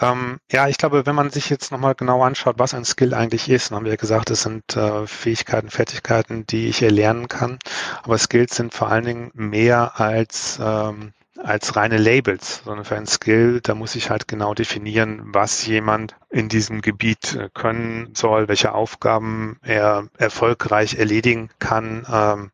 Ähm, 0.00 0.38
ja, 0.50 0.68
ich 0.68 0.78
glaube, 0.78 1.06
wenn 1.06 1.14
man 1.14 1.30
sich 1.30 1.50
jetzt 1.50 1.72
nochmal 1.72 1.94
genau 1.94 2.22
anschaut, 2.22 2.58
was 2.58 2.74
ein 2.74 2.84
Skill 2.84 3.14
eigentlich 3.14 3.48
ist, 3.48 3.70
dann 3.70 3.76
haben 3.76 3.84
wir 3.84 3.92
ja 3.92 3.96
gesagt, 3.96 4.30
es 4.30 4.42
sind 4.42 4.76
äh, 4.76 5.06
Fähigkeiten, 5.06 5.70
Fertigkeiten, 5.70 6.46
die 6.46 6.68
ich 6.68 6.82
erlernen 6.82 7.28
kann. 7.28 7.58
Aber 8.02 8.18
Skills 8.18 8.56
sind 8.56 8.74
vor 8.74 8.88
allen 8.88 9.04
Dingen 9.04 9.30
mehr 9.34 10.00
als 10.00 10.58
ähm, 10.62 11.12
als 11.42 11.76
reine 11.76 11.96
Labels, 11.96 12.62
sondern 12.64 12.84
für 12.84 12.96
ein 12.96 13.06
Skill, 13.06 13.60
da 13.62 13.74
muss 13.74 13.94
ich 13.94 14.10
halt 14.10 14.28
genau 14.28 14.54
definieren, 14.54 15.22
was 15.24 15.66
jemand 15.66 16.14
in 16.28 16.48
diesem 16.48 16.82
Gebiet 16.82 17.34
äh, 17.34 17.48
können 17.52 18.14
soll, 18.14 18.48
welche 18.48 18.72
Aufgaben 18.72 19.58
er 19.62 20.08
erfolgreich 20.18 20.96
erledigen 20.96 21.50
kann. 21.58 22.06
Ähm, 22.10 22.50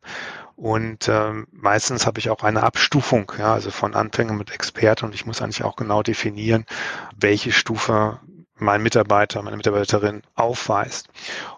und 0.57 1.07
ähm, 1.07 1.45
meistens 1.51 2.07
habe 2.07 2.19
ich 2.19 2.31
auch 2.31 2.43
eine 2.43 2.63
Abstufung, 2.63 3.31
ja, 3.37 3.53
also 3.53 3.69
von 3.69 3.93
Anfänger 3.93 4.33
mit 4.33 4.51
Experte 4.51 5.05
und 5.05 5.13
ich 5.13 5.27
muss 5.27 5.39
eigentlich 5.39 5.63
auch 5.63 5.75
genau 5.75 6.01
definieren, 6.01 6.65
welche 7.15 7.51
Stufe 7.51 8.19
mein 8.55 8.81
Mitarbeiter, 8.81 9.43
meine 9.43 9.55
Mitarbeiterin 9.55 10.23
aufweist. 10.33 11.09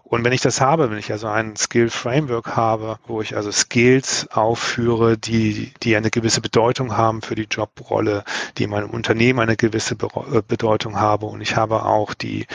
Und 0.03 0.25
wenn 0.25 0.33
ich 0.33 0.41
das 0.41 0.59
habe, 0.59 0.91
wenn 0.91 0.97
ich 0.97 1.13
also 1.13 1.27
ein 1.27 1.55
Skill 1.55 1.89
Framework 1.89 2.57
habe, 2.57 2.99
wo 3.07 3.21
ich 3.21 3.37
also 3.37 3.53
Skills 3.53 4.27
aufführe, 4.31 5.17
die, 5.17 5.71
die 5.81 5.95
eine 5.95 6.09
gewisse 6.09 6.41
Bedeutung 6.41 6.97
haben 6.97 7.21
für 7.21 7.35
die 7.35 7.47
Jobrolle, 7.49 8.25
die 8.57 8.63
in 8.63 8.71
meinem 8.71 8.89
Unternehmen 8.89 9.39
eine 9.39 9.55
gewisse 9.55 9.95
äh, 9.95 10.41
Bedeutung 10.45 10.99
habe 10.99 11.27
und 11.27 11.39
ich 11.39 11.55
habe 11.55 11.85
auch 11.85 12.13
die, 12.13 12.47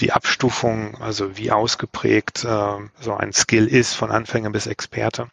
die 0.00 0.12
Abstufung, 0.12 1.00
also 1.00 1.36
wie 1.36 1.52
ausgeprägt 1.52 2.44
äh, 2.44 2.78
so 3.00 3.14
ein 3.14 3.32
Skill 3.32 3.68
ist 3.68 3.94
von 3.94 4.10
Anfänger 4.10 4.50
bis 4.50 4.66
Experte, 4.66 5.28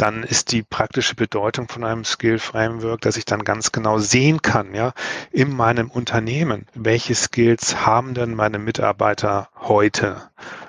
dann 0.00 0.22
ist 0.22 0.52
die 0.52 0.62
praktische 0.62 1.14
Bedeutung 1.14 1.68
von 1.68 1.84
einem 1.84 2.04
Skill 2.04 2.38
Framework, 2.38 3.02
dass 3.02 3.18
ich 3.18 3.26
dann 3.26 3.44
ganz 3.44 3.70
genau 3.70 3.98
sehen 3.98 4.40
kann, 4.40 4.74
ja, 4.74 4.94
in 5.30 5.54
meinem 5.54 5.90
Unternehmen, 5.90 6.66
welche 6.74 7.14
Skills 7.14 7.84
haben 7.84 8.14
denn 8.14 8.34
meine 8.34 8.58
Mitarbeiter 8.58 9.48
heute? 9.60 10.16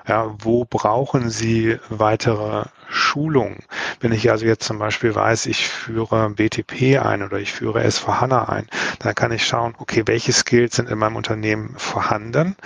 Ja, 0.05 0.35
wo 0.39 0.65
brauchen 0.65 1.29
sie 1.29 1.77
weitere 1.89 2.65
Schulung? 2.89 3.59
Wenn 4.01 4.11
ich 4.11 4.29
also 4.29 4.45
jetzt 4.45 4.65
zum 4.65 4.79
Beispiel 4.79 5.15
weiß, 5.15 5.45
ich 5.45 5.65
führe 5.65 6.29
BTP 6.31 6.99
ein 7.01 7.23
oder 7.23 7.37
ich 7.37 7.53
führe 7.53 7.85
S4HANA 7.85 8.49
ein, 8.49 8.67
dann 8.99 9.15
kann 9.15 9.31
ich 9.31 9.47
schauen, 9.47 9.75
okay, 9.77 10.03
welche 10.07 10.33
Skills 10.33 10.75
sind 10.75 10.89
in 10.89 10.97
meinem 10.97 11.15
Unternehmen 11.15 11.75
vorhanden? 11.77 12.57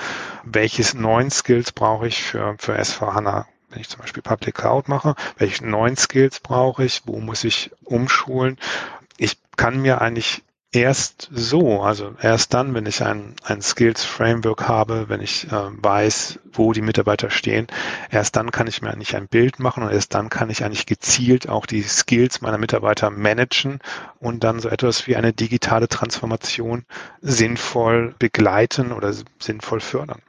Welche 0.44 0.98
neuen 0.98 1.30
Skills 1.30 1.72
brauche 1.72 2.08
ich 2.08 2.24
für, 2.24 2.56
für 2.58 2.76
S4HANA 2.76 3.46
wenn 3.76 3.82
ich 3.82 3.90
zum 3.90 4.02
Beispiel 4.02 4.24
Public 4.24 4.56
Cloud 4.56 4.88
mache, 4.88 5.16
welche 5.38 5.66
neuen 5.66 5.98
Skills 5.98 6.40
brauche 6.40 6.86
ich, 6.86 7.02
wo 7.06 7.20
muss 7.20 7.44
ich 7.44 7.72
umschulen. 7.84 8.58
Ich 9.18 9.38
kann 9.58 9.82
mir 9.82 10.02
eigentlich 10.02 10.44
erst 10.72 11.30
so, 11.34 11.82
also 11.82 12.16
erst 12.22 12.54
dann, 12.54 12.74
wenn 12.74 12.86
ich 12.86 13.04
ein, 13.04 13.36
ein 13.44 13.62
Skills 13.62 14.04
Framework 14.06 14.68
habe, 14.68 15.10
wenn 15.10 15.22
ich 15.22 15.52
äh, 15.52 15.52
weiß, 15.52 16.40
wo 16.54 16.72
die 16.72 16.82
Mitarbeiter 16.82 17.30
stehen, 17.30 17.68
erst 18.12 18.38
dann 18.38 18.52
kann 18.52 18.68
ich 18.68 18.82
mir 18.82 18.92
eigentlich 18.92 19.16
ein 19.16 19.28
Bild 19.28 19.60
machen 19.60 19.84
und 19.84 19.92
erst 19.92 20.14
dann 20.14 20.30
kann 20.30 20.50
ich 20.50 20.64
eigentlich 20.64 20.86
gezielt 20.86 21.50
auch 21.50 21.66
die 21.66 21.84
Skills 21.84 22.42
meiner 22.42 22.58
Mitarbeiter 22.58 23.10
managen 23.10 23.80
und 24.20 24.44
dann 24.44 24.60
so 24.60 24.70
etwas 24.70 25.08
wie 25.08 25.18
eine 25.18 25.34
digitale 25.34 25.90
Transformation 25.90 26.86
sinnvoll 27.22 28.16
begleiten 28.20 28.94
oder 28.94 29.14
sinnvoll 29.40 29.82
fördern. 29.82 30.22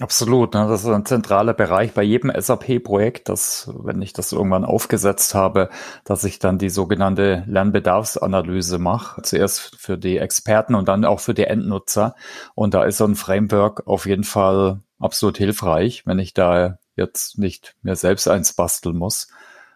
Absolut, 0.00 0.54
ne? 0.54 0.68
das 0.68 0.84
ist 0.84 0.90
ein 0.90 1.04
zentraler 1.04 1.54
Bereich 1.54 1.92
bei 1.92 2.04
jedem 2.04 2.30
SAP-Projekt, 2.30 3.28
dass, 3.28 3.68
wenn 3.74 4.00
ich 4.00 4.12
das 4.12 4.30
irgendwann 4.30 4.64
aufgesetzt 4.64 5.34
habe, 5.34 5.70
dass 6.04 6.22
ich 6.22 6.38
dann 6.38 6.58
die 6.58 6.70
sogenannte 6.70 7.42
Lernbedarfsanalyse 7.48 8.78
mache. 8.78 9.22
Zuerst 9.22 9.74
für 9.76 9.98
die 9.98 10.18
Experten 10.18 10.76
und 10.76 10.86
dann 10.86 11.04
auch 11.04 11.18
für 11.18 11.34
die 11.34 11.44
Endnutzer. 11.44 12.14
Und 12.54 12.74
da 12.74 12.84
ist 12.84 12.98
so 12.98 13.06
ein 13.06 13.16
Framework 13.16 13.88
auf 13.88 14.06
jeden 14.06 14.22
Fall 14.22 14.82
absolut 15.00 15.36
hilfreich, 15.36 16.06
wenn 16.06 16.20
ich 16.20 16.32
da 16.32 16.78
jetzt 16.94 17.36
nicht 17.36 17.74
mehr 17.82 17.96
selbst 17.96 18.28
eins 18.28 18.52
basteln 18.52 18.96
muss. 18.96 19.26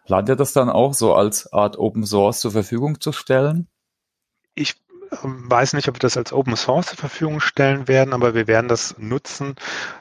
Plant 0.04 0.28
ihr 0.28 0.36
das 0.36 0.52
dann 0.52 0.70
auch 0.70 0.94
so 0.94 1.14
als 1.14 1.52
Art 1.52 1.78
Open 1.78 2.06
Source 2.06 2.40
zur 2.40 2.52
Verfügung 2.52 3.00
zu 3.00 3.10
stellen? 3.10 3.66
Ich 4.54 4.81
weiß 5.22 5.74
nicht, 5.74 5.88
ob 5.88 5.96
wir 5.96 6.00
das 6.00 6.16
als 6.16 6.32
Open 6.32 6.56
Source 6.56 6.88
zur 6.88 6.98
Verfügung 6.98 7.40
stellen 7.40 7.88
werden, 7.88 8.14
aber 8.14 8.34
wir 8.34 8.46
werden 8.46 8.68
das 8.68 8.96
nutzen. 8.98 9.56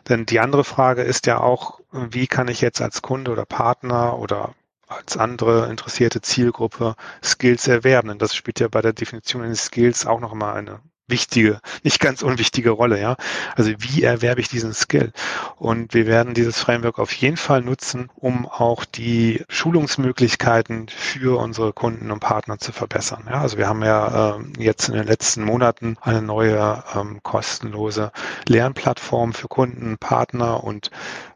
Denn 0.09 0.25
die 0.25 0.39
andere 0.39 0.63
Frage 0.63 1.03
ist 1.03 1.27
ja 1.27 1.39
auch, 1.39 1.79
wie 1.91 2.27
kann 2.27 2.47
ich 2.47 2.61
jetzt 2.61 2.81
als 2.81 3.01
Kunde 3.01 3.31
oder 3.31 3.45
Partner 3.45 4.17
oder 4.17 4.55
als 4.87 5.17
andere 5.17 5.69
interessierte 5.69 6.21
Zielgruppe 6.21 6.95
Skills 7.23 7.67
erwerben? 7.67 8.09
Denn 8.09 8.19
das 8.19 8.35
spielt 8.35 8.59
ja 8.59 8.67
bei 8.67 8.81
der 8.81 8.93
Definition 8.93 9.41
eines 9.41 9.65
Skills 9.65 10.05
auch 10.05 10.19
noch 10.19 10.33
mal 10.33 10.53
eine 10.53 10.79
wichtige, 11.11 11.59
nicht 11.83 11.99
ganz 11.99 12.23
unwichtige 12.23 12.71
Rolle, 12.71 12.99
ja. 12.99 13.15
Also 13.55 13.71
wie 13.77 14.03
erwerbe 14.03 14.41
ich 14.41 14.49
diesen 14.49 14.73
Skill? 14.73 15.11
Und 15.57 15.93
wir 15.93 16.07
werden 16.07 16.33
dieses 16.33 16.59
Framework 16.59 16.97
auf 16.97 17.11
jeden 17.13 17.37
Fall 17.37 17.61
nutzen, 17.61 18.09
um 18.15 18.47
auch 18.47 18.85
die 18.85 19.43
Schulungsmöglichkeiten 19.49 20.87
für 20.89 21.39
unsere 21.39 21.73
Kunden 21.73 22.09
und 22.11 22.19
Partner 22.19 22.57
zu 22.57 22.71
verbessern. 22.71 23.25
Ja, 23.29 23.41
also 23.41 23.57
wir 23.57 23.67
haben 23.67 23.83
ja 23.83 24.37
äh, 24.37 24.39
jetzt 24.57 24.89
in 24.89 24.95
den 24.95 25.05
letzten 25.05 25.43
Monaten 25.43 25.97
eine 26.01 26.21
neue 26.21 26.83
ähm, 26.95 27.19
kostenlose 27.23 28.11
Lernplattform 28.47 29.33
für 29.33 29.47
Kunden, 29.47 29.97
Partner 29.97 30.63
und 30.63 30.89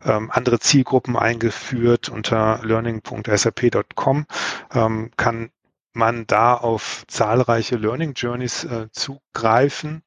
ähm, 0.04 0.32
andere 0.32 0.60
Zielgruppen 0.60 1.16
eingeführt 1.18 2.10
unter 2.10 2.60
learning.sap.com. 2.64 4.26
Ähm, 4.74 5.12
kann 5.18 5.50
man 5.96 6.28
da 6.28 6.56
auf 6.56 7.04
zahlreiche 7.08 7.78
Learning 7.78 8.14
Journeys 8.14 8.64
äh, 8.66 8.90
zugreifen, 8.92 10.04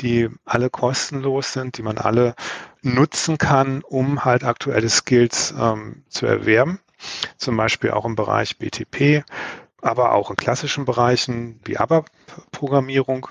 die 0.00 0.28
alle 0.44 0.68
kostenlos 0.68 1.52
sind, 1.52 1.78
die 1.78 1.82
man 1.82 1.98
alle 1.98 2.34
nutzen 2.82 3.38
kann, 3.38 3.82
um 3.82 4.24
halt 4.24 4.44
aktuelle 4.44 4.88
Skills 4.88 5.54
ähm, 5.58 6.04
zu 6.08 6.26
erwerben. 6.26 6.80
Zum 7.36 7.56
Beispiel 7.56 7.92
auch 7.92 8.04
im 8.04 8.16
Bereich 8.16 8.58
BTP, 8.58 9.24
aber 9.80 10.12
auch 10.12 10.30
in 10.30 10.36
klassischen 10.36 10.84
Bereichen 10.84 11.60
wie 11.64 11.78
ABAP-Programmierung. 11.78 13.28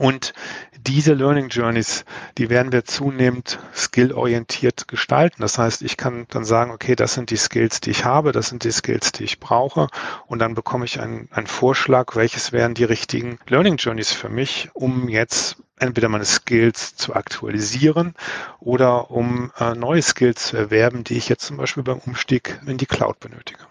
Und 0.00 0.32
diese 0.78 1.12
Learning 1.12 1.50
Journeys, 1.50 2.06
die 2.38 2.48
werden 2.48 2.72
wir 2.72 2.86
zunehmend 2.86 3.58
skillorientiert 3.74 4.88
gestalten. 4.88 5.42
Das 5.42 5.58
heißt, 5.58 5.82
ich 5.82 5.98
kann 5.98 6.24
dann 6.30 6.46
sagen, 6.46 6.70
okay, 6.70 6.96
das 6.96 7.12
sind 7.12 7.28
die 7.28 7.36
Skills, 7.36 7.82
die 7.82 7.90
ich 7.90 8.06
habe, 8.06 8.32
das 8.32 8.48
sind 8.48 8.64
die 8.64 8.72
Skills, 8.72 9.12
die 9.12 9.24
ich 9.24 9.40
brauche. 9.40 9.88
Und 10.26 10.38
dann 10.38 10.54
bekomme 10.54 10.86
ich 10.86 11.00
einen, 11.00 11.28
einen 11.32 11.46
Vorschlag, 11.46 12.16
welches 12.16 12.50
wären 12.50 12.72
die 12.72 12.84
richtigen 12.84 13.38
Learning 13.46 13.76
Journeys 13.76 14.10
für 14.10 14.30
mich, 14.30 14.70
um 14.72 15.10
jetzt 15.10 15.58
entweder 15.78 16.08
meine 16.08 16.24
Skills 16.24 16.96
zu 16.96 17.14
aktualisieren 17.14 18.14
oder 18.58 19.10
um 19.10 19.52
äh, 19.58 19.74
neue 19.74 20.00
Skills 20.00 20.46
zu 20.46 20.56
erwerben, 20.56 21.04
die 21.04 21.18
ich 21.18 21.28
jetzt 21.28 21.44
zum 21.44 21.58
Beispiel 21.58 21.82
beim 21.82 21.98
Umstieg 21.98 22.58
in 22.66 22.78
die 22.78 22.86
Cloud 22.86 23.20
benötige. 23.20 23.69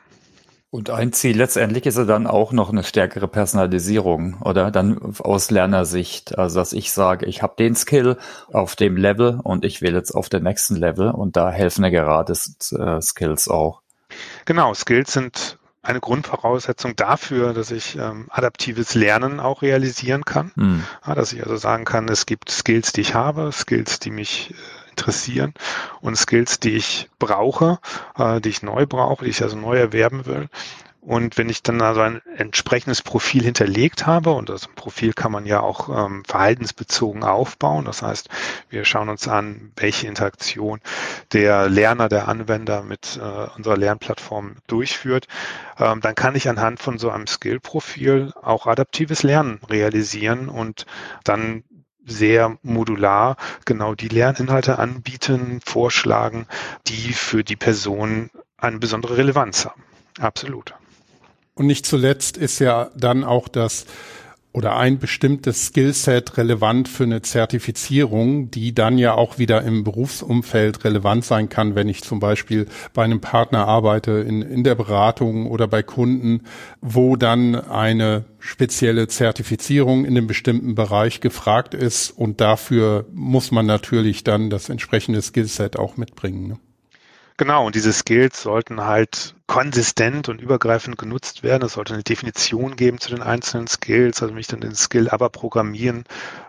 Und 0.72 0.92
ein 0.92 1.14
Ziel 1.14 1.36
letztendlich 1.36 1.88
ist 1.88 1.98
ja 1.98 2.06
dann 2.06 2.28
auch 2.28 2.52
noch 2.52 2.70
eine 2.70 2.84
stärkere 2.84 3.28
Personalisierung, 3.28 4.40
oder? 4.42 4.70
Dann 4.70 5.16
aus 5.18 5.50
Lernersicht. 5.50 6.38
Also 6.38 6.60
dass 6.60 6.74
ich 6.74 6.92
sage, 6.92 7.26
ich 7.26 7.42
habe 7.42 7.56
den 7.58 7.76
Skill 7.76 8.18
auf 8.54 8.76
dem 8.76 8.96
Level 8.96 9.40
und 9.44 9.66
ich 9.66 9.82
will 9.82 9.96
jetzt 9.96 10.12
auf 10.12 10.30
den 10.30 10.44
nächsten 10.44 10.76
Level 10.76 11.10
und 11.10 11.36
da 11.36 11.50
helfen 11.50 11.84
ja 11.84 11.90
gerade 11.90 12.34
äh, 12.34 13.02
Skills 13.02 13.48
auch. 13.48 13.82
Genau, 14.46 14.74
Skills 14.76 15.14
sind 15.14 15.58
eine 15.82 16.02
Grundvoraussetzung 16.02 16.96
dafür, 16.96 17.54
dass 17.54 17.72
ich 17.72 17.96
ähm, 17.96 18.28
adaptives 18.30 18.94
Lernen 18.94 19.40
auch 19.40 19.64
realisieren 19.64 20.24
kann. 20.24 20.52
Mhm. 20.56 20.84
Ja, 21.06 21.16
dass 21.16 21.34
ich 21.34 21.42
also 21.42 21.56
sagen 21.56 21.86
kann, 21.86 22.10
es 22.10 22.26
gibt 22.26 22.52
Skills, 22.52 22.92
die 22.92 23.02
ich 23.02 23.16
habe, 23.16 23.52
Skills, 23.52 24.00
die 24.00 24.12
mich 24.12 24.52
äh, 24.52 24.56
interessieren 25.00 25.54
und 26.02 26.18
Skills, 26.18 26.60
die 26.60 26.76
ich 26.76 27.10
brauche, 27.20 27.80
äh, 28.18 28.42
die 28.42 28.50
ich 28.50 28.64
neu 28.64 28.86
brauche, 28.86 29.26
die 29.26 29.32
ich 29.32 29.42
also 29.42 29.58
neu 29.58 29.78
erwerben 29.78 30.26
will. 30.26 30.50
Und 31.02 31.38
wenn 31.38 31.48
ich 31.48 31.64
dann 31.64 31.82
also 31.82 32.02
ein 32.02 32.22
entsprechendes 32.36 33.02
Profil 33.02 33.44
hinterlegt 33.44 34.06
habe, 34.06 34.32
und 34.32 34.50
das 34.50 34.68
Profil 34.68 35.14
kann 35.14 35.32
man 35.32 35.46
ja 35.46 35.62
auch 35.62 35.88
ähm, 35.90 36.24
verhaltensbezogen 36.26 37.24
aufbauen, 37.24 37.86
das 37.86 38.02
heißt, 38.02 38.28
wir 38.70 38.84
schauen 38.84 39.08
uns 39.08 39.28
an, 39.28 39.72
welche 39.78 40.08
Interaktion 40.08 40.82
der 41.32 41.70
Lerner, 41.70 42.10
der 42.10 42.28
Anwender 42.28 42.84
mit 42.84 43.18
äh, 43.18 43.48
unserer 43.56 43.78
Lernplattform 43.78 44.58
durchführt, 44.68 45.28
ähm, 45.80 46.02
dann 46.02 46.16
kann 46.16 46.36
ich 46.36 46.50
anhand 46.50 46.82
von 46.82 46.98
so 46.98 47.10
einem 47.10 47.28
Skill-Profil 47.28 48.34
auch 48.42 48.68
adaptives 48.68 49.24
Lernen 49.24 49.62
realisieren 49.70 50.50
und 50.50 50.86
dann 51.24 51.64
sehr 52.10 52.58
modular 52.62 53.38
genau 53.66 53.96
die 53.96 54.08
Lerninhalte 54.08 54.80
anbieten, 54.80 55.62
vorschlagen, 55.66 56.48
die 56.88 57.14
für 57.14 57.44
die 57.44 57.56
Person 57.56 58.30
eine 58.58 58.80
besondere 58.80 59.18
Relevanz 59.18 59.66
haben. 59.66 59.84
Absolut. 60.20 60.74
Und 61.54 61.68
nicht 61.68 61.86
zuletzt 61.86 62.38
ist 62.38 62.60
ja 62.60 62.90
dann 62.96 63.24
auch 63.24 63.48
das 63.48 63.86
oder 64.52 64.78
ein 64.78 64.98
bestimmtes 64.98 65.68
Skillset 65.68 66.38
relevant 66.38 66.88
für 66.88 67.04
eine 67.04 67.22
Zertifizierung, 67.22 68.50
die 68.50 68.74
dann 68.74 68.98
ja 68.98 69.14
auch 69.14 69.38
wieder 69.38 69.62
im 69.62 69.84
Berufsumfeld 69.84 70.84
relevant 70.84 71.24
sein 71.24 71.50
kann, 71.50 71.76
wenn 71.76 71.88
ich 71.88 72.04
zum 72.04 72.20
Beispiel 72.20 72.66
bei 72.94 73.04
einem 73.04 73.22
Partner 73.22 73.68
arbeite, 73.68 74.12
in, 74.12 74.42
in 74.42 74.64
der 74.64 74.76
Beratung 74.76 75.46
oder 75.46 75.68
bei 75.68 75.84
Kunden, 75.84 76.42
wo 76.82 77.16
dann 77.16 77.56
eine 77.56 78.26
spezielle 78.40 79.08
Zertifizierung 79.08 80.06
in 80.06 80.18
einem 80.18 80.28
bestimmten 80.28 80.74
Bereich 80.74 81.22
gefragt 81.22 81.76
ist 81.76 82.10
und 82.10 82.42
dafür 82.42 83.06
muss 83.14 83.52
man 83.52 83.68
natürlich 83.68 84.24
dann 84.24 84.50
das 84.50 84.70
entsprechende 84.70 85.22
Skillset 85.22 85.78
auch 85.78 85.96
mitbringen. 85.96 86.48
Ne? 86.48 86.60
Genau, 87.40 87.66
und 87.66 87.74
diese 87.74 87.94
Skills 87.94 88.42
sollten 88.42 88.84
halt 88.84 89.34
konsistent 89.48 90.28
und 90.28 90.42
übergreifend 90.42 90.98
genutzt 90.98 91.42
werden. 91.42 91.64
Es 91.64 91.72
sollte 91.74 91.94
eine 91.94 92.04
Definition 92.04 92.76
geben 92.76 93.00
zu 93.00 93.12
den 93.12 93.22
einzelnen 93.22 93.68
Skills. 93.68 94.22
Also 94.22 94.34
wenn 94.34 94.42
ich 94.42 94.48
dann 94.48 94.60
den 94.60 94.76
Skill 94.76 95.08
aber 95.08 95.30
Programmieren 95.30 96.04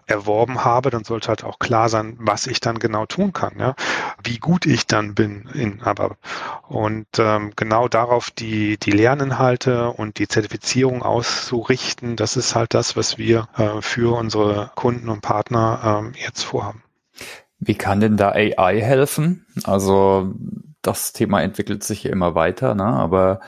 erworben 0.07 0.65
habe, 0.65 0.91
dann 0.91 1.05
sollte 1.05 1.29
halt 1.29 1.45
auch 1.45 1.61
klar 1.61 1.89
sein, 1.89 2.17
was 2.19 2.49
ich 2.49 2.59
dann 2.59 2.81
genau 2.81 3.07
tun 3.07 3.33
kann, 3.33 3.53
ja? 3.57 3.77
wie 4.25 4.39
gut 4.39 4.67
ich 4.67 4.89
dann 4.89 5.15
bin 5.15 5.49
in 5.55 5.81
aber 5.81 6.17
und 6.67 7.07
ähm, 7.19 7.53
genau 7.55 7.87
darauf 7.87 8.33
die 8.33 8.77
die 8.77 8.91
Lerninhalte 8.91 9.91
und 9.91 10.19
die 10.19 10.27
Zertifizierung 10.27 11.05
auszurichten, 11.05 12.17
das 12.17 12.37
ist 12.37 12.57
halt 12.57 12.75
das, 12.75 12.97
was 12.97 13.17
wir 13.17 13.49
äh, 13.57 13.81
für 13.81 14.19
unsere 14.19 14.73
Kunden 14.75 15.09
und 15.09 15.21
Partner 15.21 16.03
ähm, 16.03 16.15
jetzt 16.17 16.43
vorhaben. 16.43 16.83
Wie 17.61 17.77
kann 17.77 18.01
denn 18.01 18.17
da 18.17 18.33
AI 18.33 18.81
helfen? 18.81 19.47
Also 19.63 20.35
das 20.83 21.13
Thema 21.13 21.43
entwickelt 21.43 21.85
sich 21.85 22.05
ja 22.05 22.11
immer 22.11 22.35
weiter, 22.35 22.75
ne? 22.75 22.85
aber 22.85 23.41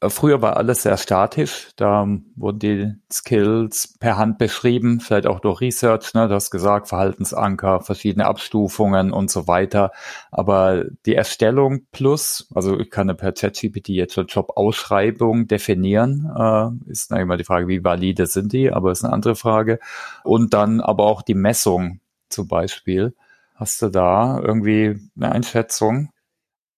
äh, 0.00 0.08
früher 0.08 0.42
war 0.42 0.56
alles 0.56 0.82
sehr 0.82 0.96
statisch. 0.96 1.70
Da 1.76 2.06
wurden 2.36 2.58
die 2.58 2.92
Skills 3.12 3.96
per 3.98 4.16
Hand 4.16 4.38
beschrieben, 4.38 5.00
vielleicht 5.00 5.26
auch 5.26 5.40
durch 5.40 5.60
Research, 5.60 6.14
ne? 6.14 6.28
du 6.28 6.34
hast 6.34 6.50
gesagt, 6.50 6.88
Verhaltensanker, 6.88 7.80
verschiedene 7.80 8.26
Abstufungen 8.26 9.12
und 9.12 9.30
so 9.30 9.46
weiter. 9.46 9.90
Aber 10.30 10.84
die 11.06 11.14
Erstellung 11.14 11.86
plus, 11.92 12.50
also 12.54 12.78
ich 12.78 12.90
kann 12.90 13.14
per 13.16 13.32
ChatGPT 13.32 13.90
jetzt 13.90 14.14
schon 14.14 14.26
Jobausschreibung 14.26 15.46
definieren, 15.46 16.30
äh, 16.36 16.90
ist 16.90 17.10
na 17.10 17.20
immer 17.20 17.36
die 17.36 17.44
Frage, 17.44 17.68
wie 17.68 17.84
valide 17.84 18.26
sind 18.26 18.52
die, 18.52 18.72
aber 18.72 18.92
ist 18.92 19.04
eine 19.04 19.12
andere 19.12 19.36
Frage. 19.36 19.78
Und 20.24 20.54
dann 20.54 20.80
aber 20.80 21.04
auch 21.04 21.22
die 21.22 21.34
Messung 21.34 22.00
zum 22.28 22.48
Beispiel. 22.48 23.14
Hast 23.54 23.82
du 23.82 23.88
da 23.88 24.40
irgendwie 24.40 24.98
eine 25.16 25.30
Einschätzung? 25.30 26.10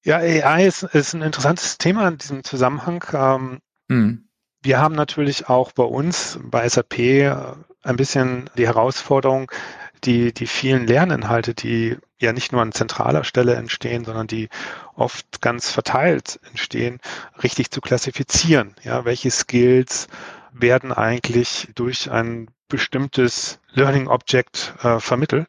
Ja, 0.07 0.19
AI 0.19 0.65
ist, 0.69 0.85
ist 0.85 1.15
ein 1.15 1.23
interessantes 1.23 1.79
Thema 1.79 2.07
in 2.07 2.19
diesem 2.19 2.45
Zusammenhang. 2.45 3.05
Ähm, 3.13 3.59
hm. 3.89 4.29
Wir 4.63 4.79
haben 4.79 4.95
natürlich 4.95 5.49
auch 5.49 5.73
bei 5.73 5.83
uns, 5.83 6.39
bei 6.45 6.69
SAP, 6.69 6.99
äh, 7.01 7.35
ein 7.83 7.97
bisschen 7.97 8.49
die 8.57 8.69
Herausforderung, 8.69 9.51
die, 10.05 10.33
die 10.33 10.47
vielen 10.47 10.87
Lerninhalte, 10.87 11.55
die 11.55 11.97
ja 12.21 12.33
nicht 12.33 12.53
nur 12.53 12.63
an 12.63 12.71
zentraler 12.71 13.25
Stelle 13.25 13.57
entstehen, 13.57 14.05
sondern 14.05 14.29
die 14.29 14.49
oft 14.95 15.43
ganz 15.43 15.71
verteilt 15.71 16.39
entstehen, 16.51 17.01
richtig 17.43 17.73
zu 17.73 17.81
klassifizieren. 17.81 18.77
Ja, 18.85 19.05
welche 19.05 19.33
Skills 19.33 20.07
werden 20.53 20.93
eigentlich 20.93 21.69
durch 21.75 22.13
ein 22.13 22.47
bestimmtes 22.69 23.61
Learning 23.73 24.09
Object 24.09 24.75
äh, 24.83 24.99
vermittelt. 25.01 25.47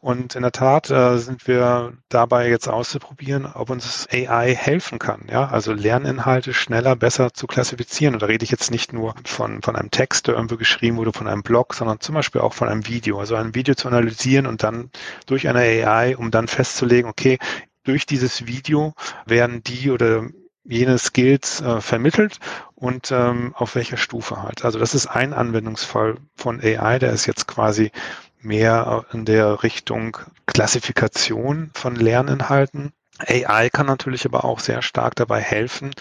Und 0.00 0.34
in 0.34 0.42
der 0.42 0.52
Tat 0.52 0.90
äh, 0.90 1.18
sind 1.18 1.46
wir 1.46 1.92
dabei 2.08 2.48
jetzt 2.48 2.68
auszuprobieren, 2.68 3.46
ob 3.46 3.70
uns 3.70 4.08
AI 4.10 4.54
helfen 4.54 4.98
kann. 4.98 5.26
Ja, 5.30 5.48
also 5.48 5.72
Lerninhalte 5.72 6.54
schneller, 6.54 6.96
besser 6.96 7.34
zu 7.34 7.46
klassifizieren. 7.46 8.14
Und 8.14 8.22
da 8.22 8.26
rede 8.26 8.44
ich 8.44 8.50
jetzt 8.50 8.70
nicht 8.70 8.92
nur 8.92 9.14
von, 9.24 9.62
von 9.62 9.76
einem 9.76 9.90
Text, 9.90 10.26
der 10.26 10.34
irgendwo 10.34 10.56
geschrieben 10.56 10.96
wurde, 10.96 11.12
von 11.12 11.28
einem 11.28 11.42
Blog, 11.42 11.74
sondern 11.74 12.00
zum 12.00 12.14
Beispiel 12.14 12.40
auch 12.40 12.54
von 12.54 12.68
einem 12.68 12.86
Video. 12.86 13.18
Also 13.18 13.36
ein 13.36 13.54
Video 13.54 13.74
zu 13.74 13.88
analysieren 13.88 14.46
und 14.46 14.62
dann 14.62 14.90
durch 15.26 15.48
eine 15.48 15.60
AI, 15.60 16.16
um 16.16 16.30
dann 16.30 16.48
festzulegen, 16.48 17.10
okay, 17.10 17.38
durch 17.84 18.06
dieses 18.06 18.46
Video 18.46 18.94
werden 19.26 19.62
die 19.62 19.90
oder 19.90 20.26
jene 20.68 20.98
Skills 20.98 21.60
äh, 21.60 21.80
vermittelt 21.80 22.38
und 22.74 23.10
ähm, 23.10 23.54
auf 23.54 23.74
welcher 23.74 23.96
Stufe 23.96 24.42
halt. 24.42 24.64
Also 24.64 24.78
das 24.78 24.94
ist 24.94 25.06
ein 25.06 25.32
Anwendungsfall 25.32 26.16
von 26.34 26.60
AI, 26.60 26.98
der 26.98 27.12
ist 27.12 27.26
jetzt 27.26 27.46
quasi 27.46 27.92
mehr 28.40 29.04
in 29.12 29.24
der 29.24 29.62
Richtung 29.62 30.18
Klassifikation 30.46 31.70
von 31.74 31.96
Lerninhalten 31.96 32.92
AI 33.18 33.70
kann 33.70 33.86
natürlich 33.86 34.26
aber 34.26 34.44
auch 34.44 34.60
sehr 34.60 34.82
stark 34.82 35.14
dabei 35.16 35.40
helfen, 35.40 35.92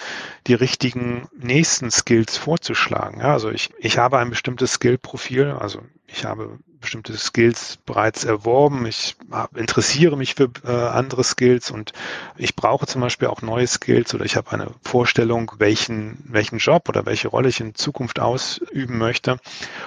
die 0.47 0.53
richtigen 0.53 1.29
nächsten 1.37 1.89
Skills 1.89 2.37
vorzuschlagen. 2.37 3.21
Ja, 3.21 3.31
also 3.33 3.49
ich, 3.49 3.69
ich 3.77 3.97
habe 3.97 4.17
ein 4.17 4.29
bestimmtes 4.29 4.73
Skill-Profil, 4.73 5.51
also 5.51 5.81
ich 6.07 6.25
habe 6.25 6.59
bestimmte 6.79 7.17
Skills 7.17 7.77
bereits 7.85 8.25
erworben. 8.25 8.85
Ich 8.85 9.17
interessiere 9.55 10.15
mich 10.17 10.35
für 10.35 10.51
äh, 10.63 10.71
andere 10.71 11.23
Skills 11.23 11.71
und 11.71 11.93
ich 12.37 12.55
brauche 12.55 12.85
zum 12.85 13.01
Beispiel 13.01 13.27
auch 13.27 13.41
neue 13.41 13.65
Skills 13.65 14.13
oder 14.13 14.23
ich 14.23 14.35
habe 14.35 14.51
eine 14.51 14.67
Vorstellung, 14.83 15.51
welchen, 15.57 16.23
welchen 16.27 16.59
Job 16.59 16.87
oder 16.87 17.07
welche 17.07 17.29
Rolle 17.29 17.49
ich 17.49 17.59
in 17.59 17.73
Zukunft 17.73 18.19
ausüben 18.19 18.99
möchte. 18.99 19.37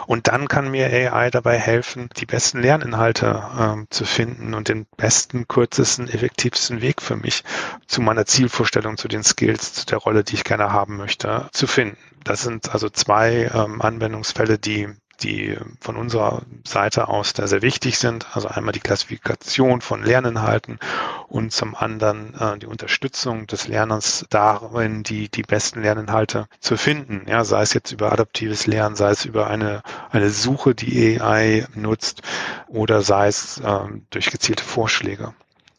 Und 0.07 0.27
dann 0.27 0.49
kann 0.49 0.73
mir 0.73 0.87
AI 0.87 1.31
dabei 1.31 1.57
helfen, 1.57 2.11
die 2.17 2.27
besten 2.27 2.61
Lerninhalte 2.61 3.43
äh, 3.57 3.87
zu 3.91 4.05
finden 4.05 4.55
und 4.55 4.69
den 4.69 4.87
besten, 4.97 5.47
kürzesten, 5.47 6.09
effektivsten 6.09 6.83
Weg 6.83 7.01
für 7.01 7.17
mich 7.17 7.45
zu 7.87 8.03
meiner 8.03 8.27
Zielvorstellung, 8.27 8.97
zu 8.97 9.07
den 9.07 9.23
Skills, 9.23 9.73
zu 9.73 9.87
der 9.87 9.99
Rolle, 9.99 10.25
die 10.25 10.35
ich 10.35 10.45
gerne 10.45 10.73
haben 10.73 10.97
möchte, 10.97 11.49
zu 11.53 11.69
finden. 11.69 11.97
Das 12.25 12.43
sind 12.43 12.73
also 12.75 12.89
zwei 12.89 13.51
ähm, 13.55 13.81
Anwendungsfälle, 13.81 14.59
die 14.59 14.89
die 15.23 15.57
von 15.81 15.97
unserer 15.97 16.43
Seite 16.65 17.09
aus 17.09 17.33
da 17.33 17.47
sehr 17.47 17.63
wichtig 17.63 17.99
sind. 17.99 18.27
Also 18.37 18.49
einmal 18.49 18.73
die 18.73 18.81
Klassifikation 18.81 19.81
von 19.81 20.03
Lerninhalten 20.03 20.79
und 21.29 21.53
zum 21.53 21.75
anderen 21.75 22.35
äh, 22.35 22.59
die 22.59 22.67
Unterstützung 22.67 23.47
des 23.47 23.69
Lerners 23.69 24.27
darin, 24.31 25.03
die, 25.03 25.29
die 25.29 25.43
besten 25.43 25.83
Lerninhalte 25.83 26.47
zu 26.61 26.77
finden. 26.77 27.27
Ja, 27.29 27.45
sei 27.45 27.63
es 27.63 27.75
jetzt 27.75 27.93
über 27.93 28.13
adaptives 28.13 28.67
Lernen, 28.67 28.97
sei 28.97 29.11
es 29.11 29.25
über 29.25 29.49
eine, 29.49 29.83
eine 30.11 30.31
Suche, 30.31 30.75
die 30.75 31.21
AI 31.21 31.67
nutzt 31.75 32.23
oder 32.69 33.03
sei 33.03 33.29
es 33.29 33.59
äh, 33.59 33.81
durch 34.11 34.31
gezielte 34.31 34.65
Vorschläge. 34.65 35.35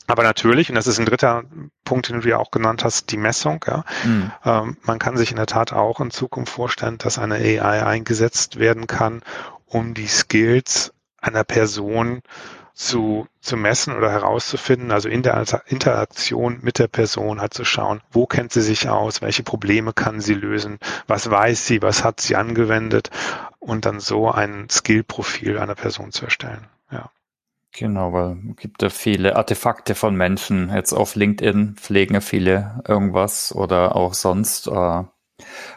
Aber 0.10 0.24
natürlich, 0.24 0.70
und 0.70 0.76
das 0.76 0.88
ist 0.88 1.00
ein 1.00 1.06
dritter 1.06 1.44
Punkt, 1.86 2.10
den 2.10 2.22
du 2.22 2.28
ja 2.28 2.38
auch 2.38 2.50
genannt 2.50 2.84
hast, 2.84 3.12
die 3.12 3.18
Messung. 3.18 3.64
Ja. 3.68 3.86
Mhm. 4.04 4.32
Ähm, 4.44 4.78
man 4.82 4.98
kann 4.98 5.18
sich 5.18 5.30
in 5.30 5.38
der 5.38 5.46
Tat 5.46 5.72
auch 5.72 6.00
in 6.00 6.10
Zukunft 6.10 6.52
vorstellen, 6.52 6.98
dass 6.98 7.20
eine 7.20 7.36
AI 7.36 7.86
eingesetzt 7.86 8.58
werden 8.58 8.88
kann, 8.88 9.22
um 9.68 9.94
die 9.94 10.08
Skills 10.08 10.94
einer 11.22 11.44
Person 11.44 12.24
zu, 12.74 13.28
zu 13.40 13.56
messen 13.56 13.96
oder 13.96 14.10
herauszufinden, 14.10 14.92
also 14.92 15.10
in 15.10 15.22
der 15.22 15.46
Interaktion 15.68 16.58
mit 16.64 16.80
der 16.80 16.88
Person 16.88 17.40
halt 17.40 17.54
zu 17.54 17.64
schauen, 17.64 18.02
wo 18.10 18.26
kennt 18.26 18.52
sie 18.52 18.62
sich 18.62 18.90
aus, 18.90 19.22
welche 19.22 19.44
Probleme 19.44 19.94
kann 19.94 20.22
sie 20.22 20.34
lösen, 20.34 20.80
was 21.06 21.30
weiß 21.30 21.68
sie, 21.68 21.84
was 21.84 22.04
hat 22.04 22.20
sie 22.20 22.36
angewendet 22.36 23.12
und 23.60 23.86
dann 23.86 24.00
so 24.00 24.32
ein 24.32 24.70
Skillprofil 24.72 25.60
einer 25.60 25.76
Person 25.76 26.12
zu 26.12 26.26
erstellen. 26.26 26.68
Genau, 27.72 28.14
weil 28.14 28.38
es 28.50 28.56
gibt 28.58 28.82
ja 28.82 28.90
viele 28.90 29.36
Artefakte 29.36 29.96
von 29.96 30.16
Menschen. 30.16 30.72
Jetzt 30.74 30.92
auf 30.94 31.16
LinkedIn 31.16 31.76
pflegen 31.76 32.16
ja 32.16 32.22
viele 32.22 32.82
irgendwas 32.88 33.54
oder 33.54 33.96
auch 33.96 34.14
sonst. 34.14 34.68
Äh. 34.68 35.04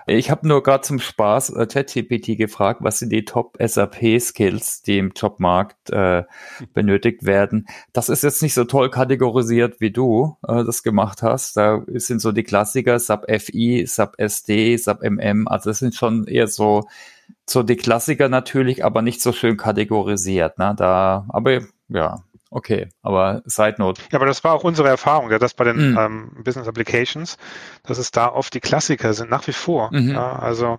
Ich 0.06 0.30
habe 0.30 0.48
nur 0.48 0.62
gerade 0.62 0.82
zum 0.82 0.98
Spaß 0.98 1.50
äh, 1.50 1.66
ChatGPT 1.66 2.36
gefragt, 2.36 2.80
was 2.82 2.98
sind 2.98 3.10
die 3.10 3.24
Top 3.24 3.56
SAP-Skills, 3.60 4.82
die 4.82 4.98
im 4.98 5.12
Jobmarkt 5.14 5.90
äh, 5.90 6.24
benötigt 6.72 7.24
werden. 7.24 7.66
Das 7.92 8.08
ist 8.08 8.24
jetzt 8.24 8.42
nicht 8.42 8.54
so 8.54 8.64
toll 8.64 8.90
kategorisiert, 8.90 9.80
wie 9.80 9.92
du 9.92 10.36
äh, 10.48 10.64
das 10.64 10.82
gemacht 10.82 11.22
hast. 11.22 11.56
Da 11.56 11.84
sind 11.86 12.20
so 12.20 12.32
die 12.32 12.42
Klassiker 12.42 12.98
SAP 12.98 13.30
FI, 13.40 13.84
SAP 13.86 14.18
SD, 14.18 14.76
SAP 14.76 15.02
MM. 15.02 15.46
Also 15.46 15.70
das 15.70 15.78
sind 15.78 15.94
schon 15.94 16.26
eher 16.26 16.48
so 16.48 16.84
so 17.48 17.62
die 17.62 17.76
Klassiker 17.76 18.28
natürlich, 18.28 18.84
aber 18.84 19.02
nicht 19.02 19.20
so 19.20 19.32
schön 19.32 19.56
kategorisiert. 19.56 20.58
Ne? 20.58 20.74
Da, 20.76 21.26
aber 21.28 21.60
ja, 21.92 22.22
okay, 22.50 22.88
aber 23.02 23.42
Side 23.44 23.76
Note. 23.78 24.02
Ja, 24.10 24.18
aber 24.18 24.26
das 24.26 24.44
war 24.44 24.54
auch 24.54 24.64
unsere 24.64 24.88
Erfahrung, 24.88 25.30
ja, 25.30 25.38
dass 25.38 25.54
bei 25.54 25.64
den 25.64 25.92
mm. 25.92 25.98
ähm, 25.98 26.30
Business 26.44 26.68
Applications, 26.68 27.36
dass 27.82 27.98
es 27.98 28.10
da 28.10 28.28
oft 28.28 28.54
die 28.54 28.60
Klassiker 28.60 29.14
sind, 29.14 29.30
nach 29.30 29.46
wie 29.46 29.52
vor. 29.52 29.90
Mhm. 29.92 30.12
Ja, 30.12 30.38
also 30.38 30.78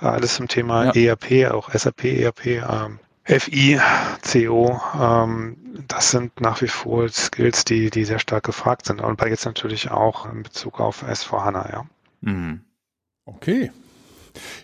äh, 0.00 0.06
alles 0.06 0.36
zum 0.36 0.48
Thema 0.48 0.92
ja. 0.92 1.12
ERP, 1.12 1.52
auch 1.52 1.70
SAP, 1.72 2.04
ERP, 2.04 2.46
ähm, 2.46 2.98
FI, 3.24 3.80
CO, 4.22 4.80
ähm, 5.00 5.56
das 5.86 6.10
sind 6.10 6.40
nach 6.40 6.60
wie 6.60 6.68
vor 6.68 7.08
Skills, 7.08 7.64
die, 7.64 7.90
die 7.90 8.04
sehr 8.04 8.18
stark 8.18 8.44
gefragt 8.44 8.86
sind. 8.86 9.00
Und 9.00 9.16
bei 9.16 9.28
jetzt 9.28 9.44
natürlich 9.46 9.90
auch 9.90 10.30
in 10.30 10.42
Bezug 10.42 10.80
auf 10.80 11.04
S4HANA, 11.04 11.72
ja. 11.72 11.84
Mhm. 12.20 12.62
Okay. 13.24 13.70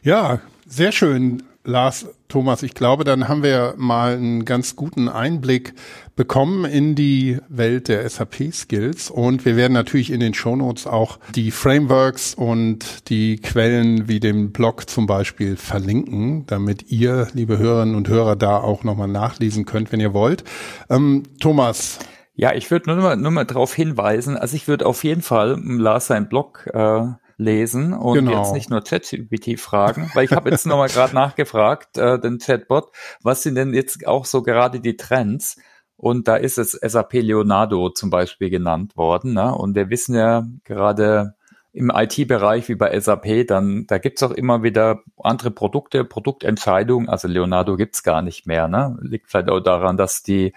Ja, 0.03 0.41
sehr 0.67 0.93
schön. 0.93 1.45
Lars, 1.69 2.07
Thomas, 2.29 2.63
ich 2.63 2.73
glaube, 2.73 3.05
dann 3.05 3.29
haben 3.29 3.43
wir 3.43 3.75
mal 3.77 4.15
einen 4.15 4.47
ganz 4.47 4.75
guten 4.75 5.07
Einblick 5.07 5.75
bekommen 6.17 6.65
in 6.65 6.95
die 6.95 7.39
Welt 7.51 7.89
der 7.89 8.09
SAP-Skills 8.09 9.11
und 9.11 9.45
wir 9.45 9.55
werden 9.55 9.75
natürlich 9.75 10.11
in 10.11 10.21
den 10.21 10.33
Shownotes 10.33 10.87
auch 10.87 11.19
die 11.35 11.51
Frameworks 11.51 12.33
und 12.33 13.11
die 13.11 13.37
Quellen 13.37 14.09
wie 14.09 14.19
dem 14.19 14.51
Blog 14.51 14.89
zum 14.89 15.07
Beispiel 15.07 15.59
verlinken, 15.59 16.47
damit 16.47 16.91
ihr, 16.91 17.29
liebe 17.35 17.59
Hörerinnen 17.59 17.97
und 17.97 18.09
Hörer, 18.09 18.35
da 18.35 18.57
auch 18.57 18.83
nochmal 18.83 19.09
nachlesen 19.09 19.67
könnt, 19.67 19.93
wenn 19.93 20.01
ihr 20.01 20.15
wollt. 20.15 20.45
Ähm, 20.89 21.25
Thomas, 21.39 21.99
ja, 22.35 22.55
ich 22.55 22.71
würde 22.71 22.89
nur 22.89 23.03
mal, 23.03 23.17
nur 23.17 23.31
mal 23.31 23.45
darauf 23.45 23.75
hinweisen, 23.75 24.39
also 24.39 24.57
ich 24.57 24.69
würde 24.69 24.87
auf 24.87 25.05
jeden 25.05 25.21
Fall 25.21 25.61
Lars 25.63 26.07
sein 26.07 26.31
Blog 26.31 26.67
äh, 26.73 27.09
lesen 27.38 27.94
und 27.94 28.14
genau. 28.16 28.42
jetzt 28.42 28.53
nicht 28.53 28.68
nur 28.68 28.83
ChatGPT 28.83 29.59
fragen, 29.59 30.11
weil 30.14 30.24
ich 30.24 30.33
habe 30.33 30.51
jetzt 30.51 30.66
nochmal 30.66 30.88
gerade 30.88 31.14
nachgefragt, 31.14 31.96
äh, 31.96 32.18
den 32.18 32.38
Chatbot, 32.38 32.90
was 33.22 33.42
sind 33.42 33.55
denn 33.55 33.72
jetzt 33.72 34.07
auch 34.07 34.24
so 34.24 34.42
gerade 34.42 34.81
die 34.81 34.96
Trends? 34.96 35.57
Und 35.96 36.29
da 36.29 36.37
ist 36.37 36.59
es 36.59 36.72
SAP 36.72 37.14
Leonardo 37.14 37.90
zum 37.90 38.11
Beispiel 38.11 38.51
genannt 38.51 38.96
worden. 38.96 39.35
Ne? 39.35 39.53
Und 39.53 39.74
wir 39.74 39.90
wissen 39.90 40.14
ja 40.14 40.46
gerade 40.64 41.35
im 41.72 41.92
IT-Bereich 41.94 42.68
wie 42.68 42.77
bei 42.77 42.98
SAP, 42.98 43.46
dann 43.46 43.87
da 43.87 43.98
gibt's 43.98 44.22
auch 44.22 44.31
immer 44.31 44.62
wieder 44.62 45.03
andere 45.16 45.51
Produkte, 45.51 46.05
Produktentscheidungen. 46.05 47.09
Also 47.09 47.29
Leonardo 47.29 47.77
gibt's 47.77 48.03
gar 48.03 48.22
nicht 48.22 48.46
mehr. 48.46 48.68
Ne? 48.68 48.96
Liegt 49.01 49.29
vielleicht 49.31 49.48
auch 49.48 49.61
daran, 49.61 49.96
dass 49.96 50.22
die 50.22 50.55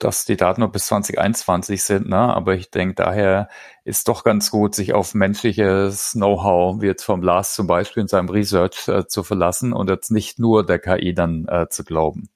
dass 0.00 0.24
die 0.24 0.36
Daten 0.36 0.60
nur 0.60 0.72
bis 0.72 0.86
2021 0.86 1.82
sind, 1.82 2.08
ne? 2.08 2.18
aber 2.18 2.54
ich 2.54 2.70
denke, 2.70 2.94
daher 2.94 3.48
ist 3.84 4.08
doch 4.08 4.24
ganz 4.24 4.50
gut, 4.50 4.74
sich 4.74 4.92
auf 4.92 5.14
menschliches 5.14 6.12
Know-how, 6.12 6.80
wie 6.80 6.86
jetzt 6.86 7.04
vom 7.04 7.22
Lars 7.22 7.54
zum 7.54 7.66
Beispiel 7.66 8.02
in 8.02 8.08
seinem 8.08 8.28
Research 8.28 8.88
äh, 8.88 9.06
zu 9.06 9.22
verlassen 9.22 9.72
und 9.72 9.88
jetzt 9.88 10.10
nicht 10.10 10.38
nur 10.38 10.64
der 10.64 10.78
KI 10.78 11.14
dann 11.14 11.46
äh, 11.48 11.68
zu 11.68 11.84
glauben. 11.84 12.28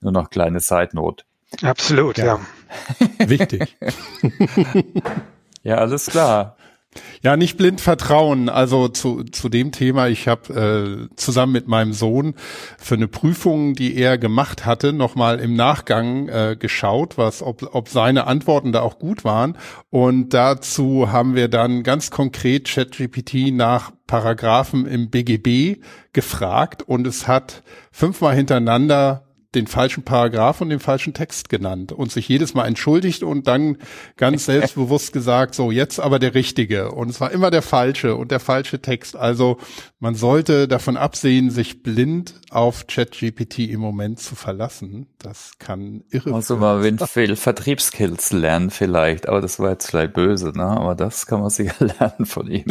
Nur 0.00 0.12
noch 0.12 0.30
kleine 0.30 0.60
Side-Note. 0.60 1.24
Absolut, 1.62 2.18
ja. 2.18 2.38
ja. 2.98 3.28
Wichtig. 3.28 3.76
ja, 5.62 5.76
alles 5.76 6.06
klar. 6.06 6.55
Ja, 7.22 7.36
nicht 7.36 7.56
blind 7.56 7.80
vertrauen. 7.80 8.48
Also 8.48 8.88
zu, 8.88 9.24
zu 9.24 9.48
dem 9.48 9.72
Thema, 9.72 10.08
ich 10.08 10.28
habe 10.28 11.08
äh, 11.10 11.16
zusammen 11.16 11.52
mit 11.52 11.68
meinem 11.68 11.92
Sohn 11.92 12.34
für 12.78 12.94
eine 12.94 13.08
Prüfung, 13.08 13.74
die 13.74 13.96
er 13.96 14.18
gemacht 14.18 14.66
hatte, 14.66 14.92
nochmal 14.92 15.40
im 15.40 15.54
Nachgang 15.54 16.28
äh, 16.28 16.56
geschaut, 16.58 17.18
was, 17.18 17.42
ob, 17.42 17.74
ob 17.74 17.88
seine 17.88 18.26
Antworten 18.26 18.72
da 18.72 18.82
auch 18.82 18.98
gut 18.98 19.24
waren. 19.24 19.56
Und 19.90 20.30
dazu 20.34 21.10
haben 21.10 21.34
wir 21.34 21.48
dann 21.48 21.82
ganz 21.82 22.10
konkret 22.10 22.68
ChatGPT 22.68 23.52
nach 23.52 23.92
Paragraphen 24.06 24.86
im 24.86 25.10
BGB 25.10 25.82
gefragt 26.12 26.82
und 26.82 27.06
es 27.06 27.26
hat 27.26 27.62
fünfmal 27.90 28.34
hintereinander 28.34 29.25
den 29.56 29.66
falschen 29.66 30.04
Paragraph 30.04 30.60
und 30.60 30.68
den 30.68 30.80
falschen 30.80 31.14
Text 31.14 31.48
genannt 31.48 31.90
und 31.90 32.12
sich 32.12 32.28
jedes 32.28 32.54
Mal 32.54 32.66
entschuldigt 32.66 33.22
und 33.22 33.48
dann 33.48 33.78
ganz 34.16 34.44
selbstbewusst 34.46 35.12
gesagt, 35.12 35.54
so 35.54 35.70
jetzt 35.70 35.98
aber 35.98 36.18
der 36.18 36.34
richtige. 36.34 36.92
Und 36.92 37.08
es 37.08 37.20
war 37.20 37.32
immer 37.32 37.50
der 37.50 37.62
falsche 37.62 38.14
und 38.14 38.30
der 38.30 38.38
falsche 38.40 38.80
Text. 38.80 39.16
Also 39.16 39.58
man 39.98 40.14
sollte 40.14 40.68
davon 40.68 40.96
absehen, 40.96 41.50
sich 41.50 41.82
blind 41.82 42.34
auf 42.50 42.86
ChatGPT 42.86 43.60
im 43.60 43.80
Moment 43.80 44.20
zu 44.20 44.34
verlassen. 44.34 45.06
Das 45.18 45.52
kann 45.58 46.04
irre. 46.10 46.34
Also 46.34 46.56
mal 46.56 46.82
viel 47.06 47.34
Vertriebskills 47.34 48.32
lernen 48.32 48.70
vielleicht, 48.70 49.28
aber 49.28 49.40
das 49.40 49.58
war 49.58 49.70
jetzt 49.70 49.90
vielleicht 49.90 50.12
böse, 50.12 50.52
ne? 50.54 50.64
Aber 50.64 50.94
das 50.94 51.26
kann 51.26 51.40
man 51.40 51.50
sicher 51.50 51.74
lernen 51.98 52.26
von 52.26 52.50
ihm. 52.50 52.66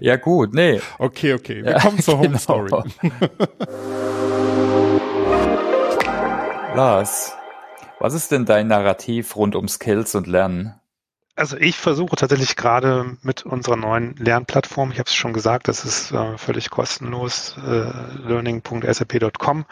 ja 0.00 0.16
gut, 0.16 0.54
nee. 0.54 0.80
Okay, 0.98 1.34
okay. 1.34 1.64
Wir 1.64 1.72
ja, 1.72 1.80
kommen 1.80 1.98
zur 1.98 2.14
Home 2.18 2.28
genau. 2.28 2.38
Story. 2.38 2.70
Lars, 6.74 7.36
was 8.00 8.14
ist 8.14 8.30
denn 8.30 8.46
dein 8.46 8.66
Narrativ 8.66 9.36
rund 9.36 9.56
um 9.56 9.68
Skills 9.68 10.14
und 10.14 10.26
Lernen? 10.26 10.74
Also 11.36 11.58
ich 11.58 11.76
versuche 11.76 12.16
tatsächlich 12.16 12.56
gerade 12.56 13.18
mit 13.20 13.44
unserer 13.44 13.76
neuen 13.76 14.16
Lernplattform, 14.16 14.90
ich 14.90 14.98
habe 14.98 15.06
es 15.06 15.14
schon 15.14 15.34
gesagt, 15.34 15.68
das 15.68 15.84
ist 15.84 16.12
äh, 16.12 16.38
völlig 16.38 16.70
kostenlos, 16.70 17.56
äh, 17.58 17.92
learning.sap.com, 18.26 19.66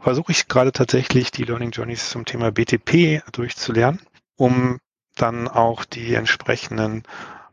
versuche 0.00 0.32
ich 0.32 0.48
gerade 0.48 0.72
tatsächlich 0.72 1.30
die 1.30 1.44
Learning 1.44 1.70
Journeys 1.70 2.10
zum 2.10 2.24
Thema 2.24 2.50
BTP 2.50 3.22
durchzulernen, 3.30 4.00
um 4.36 4.80
dann 5.14 5.46
auch 5.46 5.84
die 5.84 6.14
entsprechenden 6.14 7.04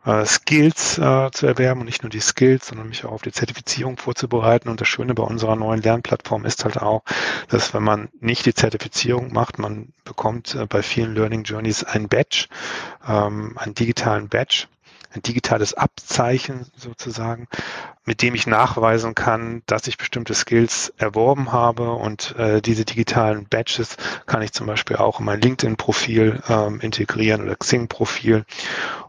äh, 0.07 0.25
Skills 0.25 0.97
äh, 0.97 1.29
zu 1.31 1.45
erwerben 1.45 1.81
und 1.81 1.85
nicht 1.85 2.01
nur 2.01 2.09
die 2.09 2.21
Skills, 2.21 2.67
sondern 2.67 2.87
mich 2.87 3.05
auch 3.05 3.11
auf 3.11 3.21
die 3.21 3.31
Zertifizierung 3.31 3.97
vorzubereiten. 3.97 4.69
Und 4.69 4.81
das 4.81 4.87
Schöne 4.87 5.13
bei 5.13 5.23
unserer 5.23 5.55
neuen 5.55 5.81
Lernplattform 5.81 6.45
ist 6.45 6.63
halt 6.63 6.77
auch, 6.77 7.03
dass 7.49 7.73
wenn 7.73 7.83
man 7.83 8.09
nicht 8.21 8.45
die 8.45 8.53
Zertifizierung 8.53 9.33
macht, 9.33 9.59
man 9.59 9.89
bekommt 10.05 10.55
äh, 10.55 10.65
bei 10.65 10.81
vielen 10.81 11.13
Learning 11.13 11.43
Journeys 11.43 11.83
ein 11.83 12.07
Badge, 12.07 12.47
ähm, 13.07 13.57
einen 13.57 13.75
digitalen 13.75 14.29
Badge 14.29 14.67
ein 15.13 15.21
digitales 15.21 15.73
Abzeichen 15.73 16.65
sozusagen, 16.75 17.47
mit 18.05 18.21
dem 18.21 18.35
ich 18.35 18.45
nachweisen 18.45 19.15
kann, 19.15 19.63
dass 19.65 19.87
ich 19.87 19.97
bestimmte 19.97 20.33
Skills 20.33 20.93
erworben 20.97 21.51
habe 21.51 21.93
und 21.93 22.35
äh, 22.37 22.61
diese 22.61 22.85
digitalen 22.85 23.47
Badges 23.47 23.97
kann 24.25 24.41
ich 24.41 24.51
zum 24.51 24.67
Beispiel 24.67 24.97
auch 24.97 25.19
in 25.19 25.25
mein 25.25 25.41
LinkedIn-Profil 25.41 26.41
ähm, 26.49 26.81
integrieren 26.81 27.41
oder 27.41 27.55
Xing-Profil 27.55 28.45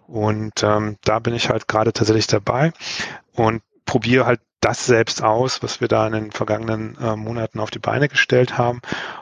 und 0.08 0.62
ähm, 0.62 0.96
da 1.04 1.18
bin 1.18 1.34
ich 1.34 1.50
halt 1.50 1.68
gerade 1.68 1.92
tatsächlich 1.92 2.26
dabei 2.26 2.72
und 3.34 3.62
probiere 3.84 4.26
halt 4.26 4.40
das 4.60 4.86
selbst 4.86 5.22
aus, 5.22 5.62
was 5.62 5.80
wir 5.80 5.86
da 5.86 6.06
in 6.06 6.14
den 6.14 6.32
vergangenen 6.32 6.96
äh, 7.00 7.14
Monaten 7.14 7.60
auf 7.60 7.70
die 7.70 7.78
Beine 7.78 8.08
gestellt 8.08 8.58
haben. 8.58 8.80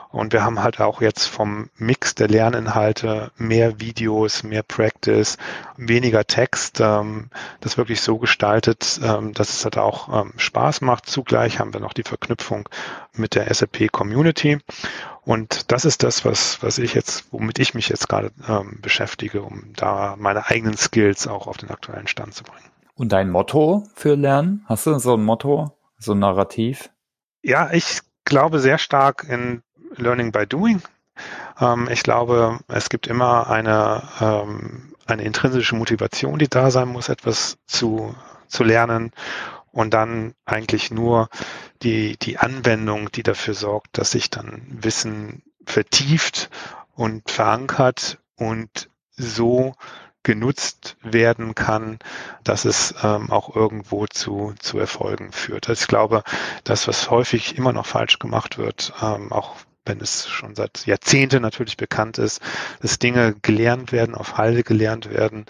Und 0.09 0.33
wir 0.33 0.43
haben 0.43 0.63
halt 0.63 0.79
auch 0.81 0.99
jetzt 1.01 1.25
vom 1.25 1.69
Mix 1.77 2.15
der 2.15 2.27
Lerninhalte 2.27 3.31
mehr 3.37 3.79
Videos, 3.79 4.41
mehr 4.41 4.63
Practice, 4.63 5.37
weniger 5.75 6.25
Text, 6.25 6.79
ähm, 6.79 7.29
das 7.59 7.77
wirklich 7.77 8.01
so 8.01 8.17
gestaltet, 8.17 8.99
ähm, 9.03 9.33
dass 9.33 9.49
es 9.49 9.63
halt 9.63 9.77
auch 9.77 10.21
ähm, 10.21 10.33
Spaß 10.37 10.81
macht. 10.81 11.05
Zugleich 11.07 11.59
haben 11.59 11.73
wir 11.73 11.81
noch 11.81 11.93
die 11.93 12.03
Verknüpfung 12.03 12.67
mit 13.13 13.35
der 13.35 13.53
SAP 13.53 13.91
Community. 13.91 14.57
Und 15.27 15.73
das 15.73 15.83
ist 15.83 16.03
das, 16.03 16.23
was, 16.23 16.63
was 16.63 16.77
ich 16.77 16.93
jetzt, 16.93 17.25
womit 17.31 17.59
ich 17.59 17.73
mich 17.73 17.89
jetzt 17.89 18.07
gerade 18.07 18.31
ähm, 18.47 18.79
beschäftige, 18.81 19.41
um 19.41 19.73
da 19.75 20.15
meine 20.17 20.47
eigenen 20.47 20.77
Skills 20.77 21.27
auch 21.27 21.47
auf 21.47 21.57
den 21.57 21.69
aktuellen 21.69 22.07
Stand 22.07 22.33
zu 22.33 22.45
bringen. 22.45 22.71
Und 22.95 23.11
dein 23.11 23.29
Motto 23.29 23.83
für 23.93 24.15
Lernen? 24.15 24.63
Hast 24.67 24.85
du 24.85 24.97
so 24.99 25.15
ein 25.15 25.25
Motto, 25.25 25.77
so 25.97 26.13
ein 26.13 26.19
Narrativ? 26.19 26.89
Ja, 27.41 27.73
ich 27.73 27.99
glaube 28.23 28.59
sehr 28.59 28.77
stark 28.77 29.25
in 29.27 29.63
Learning 29.97 30.31
by 30.31 30.47
Doing. 30.47 30.81
Ähm, 31.59 31.89
ich 31.91 32.03
glaube, 32.03 32.59
es 32.69 32.87
gibt 32.87 33.05
immer 33.05 33.49
eine, 33.49 34.03
ähm, 34.21 34.93
eine 35.07 35.23
intrinsische 35.23 35.75
Motivation, 35.75 36.39
die 36.39 36.47
da 36.47 36.71
sein 36.71 36.87
muss, 36.87 37.09
etwas 37.09 37.57
zu, 37.65 38.15
zu 38.47 38.63
lernen 38.63 39.11
und 39.77 39.93
dann 39.93 40.33
eigentlich 40.43 40.89
nur 40.89 41.29
die, 41.83 42.17
die 42.17 42.39
Anwendung, 42.39 43.11
die 43.11 43.21
dafür 43.21 43.53
sorgt, 43.53 43.99
dass 43.99 44.09
sich 44.09 44.31
dann 44.31 44.63
Wissen 44.71 45.43
vertieft 45.67 46.49
und 46.95 47.29
verankert 47.29 48.17
und 48.37 48.89
so 49.11 49.75
genutzt 50.23 50.97
werden 51.03 51.53
kann, 51.53 51.99
dass 52.43 52.65
es 52.65 52.95
ähm, 53.03 53.31
auch 53.31 53.55
irgendwo 53.55 54.07
zu, 54.07 54.55
zu 54.57 54.79
Erfolgen 54.79 55.31
führt. 55.31 55.69
Also 55.69 55.83
ich 55.83 55.87
glaube, 55.87 56.23
das, 56.63 56.87
was 56.87 57.11
häufig 57.11 57.55
immer 57.55 57.71
noch 57.71 57.85
falsch 57.85 58.17
gemacht 58.17 58.57
wird, 58.57 58.93
ähm, 58.99 59.31
auch 59.31 59.57
wenn 59.87 60.01
es 60.01 60.27
schon 60.27 60.55
seit 60.55 60.85
Jahrzehnten 60.85 61.41
natürlich 61.41 61.77
bekannt 61.77 62.17
ist, 62.17 62.41
dass 62.81 62.99
Dinge 62.99 63.35
gelernt 63.41 63.91
werden, 63.91 64.15
auf 64.15 64.37
Halde 64.37 64.63
gelernt 64.63 65.09
werden, 65.09 65.45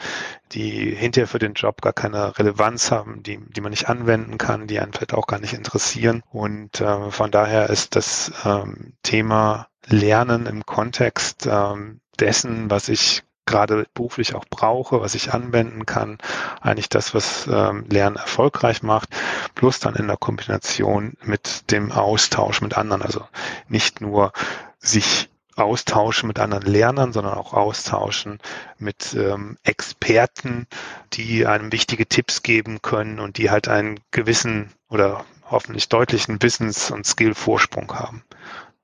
die 0.52 0.96
hinterher 0.96 1.28
für 1.28 1.40
den 1.40 1.54
Job 1.54 1.82
gar 1.82 1.94
keine 1.94 2.38
Relevanz 2.38 2.92
haben, 2.92 3.24
die, 3.24 3.40
die 3.40 3.62
man 3.62 3.72
nicht 3.72 3.90
anwenden 3.90 4.38
kann, 4.38 4.68
die 4.68 4.80
einen 4.80 4.94
vielleicht 4.94 5.14
auch 5.14 5.28
gar 5.28 5.40
nicht 5.40 5.54
interessieren. 5.54 6.24
Und 6.32 6.82
äh, 6.82 7.12
von 7.12 7.32
daher 7.32 7.70
ist 7.70 7.96
das 7.96 8.32
ähm, 8.46 8.94
Thema 9.04 9.68
Lernen 9.88 10.46
im 10.46 10.66
Kontext 10.66 11.48
ähm, 11.50 12.02
dessen, 12.20 12.70
was 12.70 12.90
ich 12.90 13.24
gerade 13.48 13.86
beruflich 13.94 14.36
auch 14.36 14.46
brauche, 14.48 15.02
was 15.02 15.16
ich 15.16 15.34
anwenden 15.34 15.86
kann, 15.88 16.20
eigentlich 16.62 16.90
das, 16.90 17.16
was 17.16 17.48
ähm, 17.48 17.86
Lernen 17.90 18.18
erfolgreich 18.18 18.84
macht, 18.84 19.10
plus 19.58 19.80
dann 19.80 19.96
in 19.96 20.08
der 20.08 20.18
Kombination 20.18 21.14
mit 21.24 21.72
dem 21.72 21.92
Austausch 21.92 22.62
mit 22.62 22.78
anderen, 22.78 23.02
also 23.02 23.28
nicht 23.68 24.02
nur 24.02 24.32
sich 24.78 25.30
austauschen 25.56 26.28
mit 26.28 26.38
anderen 26.38 26.66
Lernern, 26.66 27.12
sondern 27.12 27.34
auch 27.34 27.54
austauschen 27.54 28.40
mit 28.78 29.16
ähm, 29.16 29.58
Experten, 29.64 30.68
die 31.14 31.48
einem 31.48 31.72
wichtige 31.72 32.06
Tipps 32.06 32.44
geben 32.44 32.84
können 32.84 33.20
und 33.20 33.40
die 33.40 33.50
halt 33.50 33.68
einen 33.68 34.00
gewissen 34.12 34.72
oder 34.90 35.26
hoffentlich 35.50 35.90
deutlichen 35.90 36.40
Wissens- 36.44 36.92
und 36.92 37.08
Skill-Vorsprung 37.08 37.92
haben. 37.96 38.24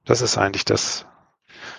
Das 0.06 0.22
ist 0.22 0.40
eigentlich 0.40 0.66
das, 0.66 1.06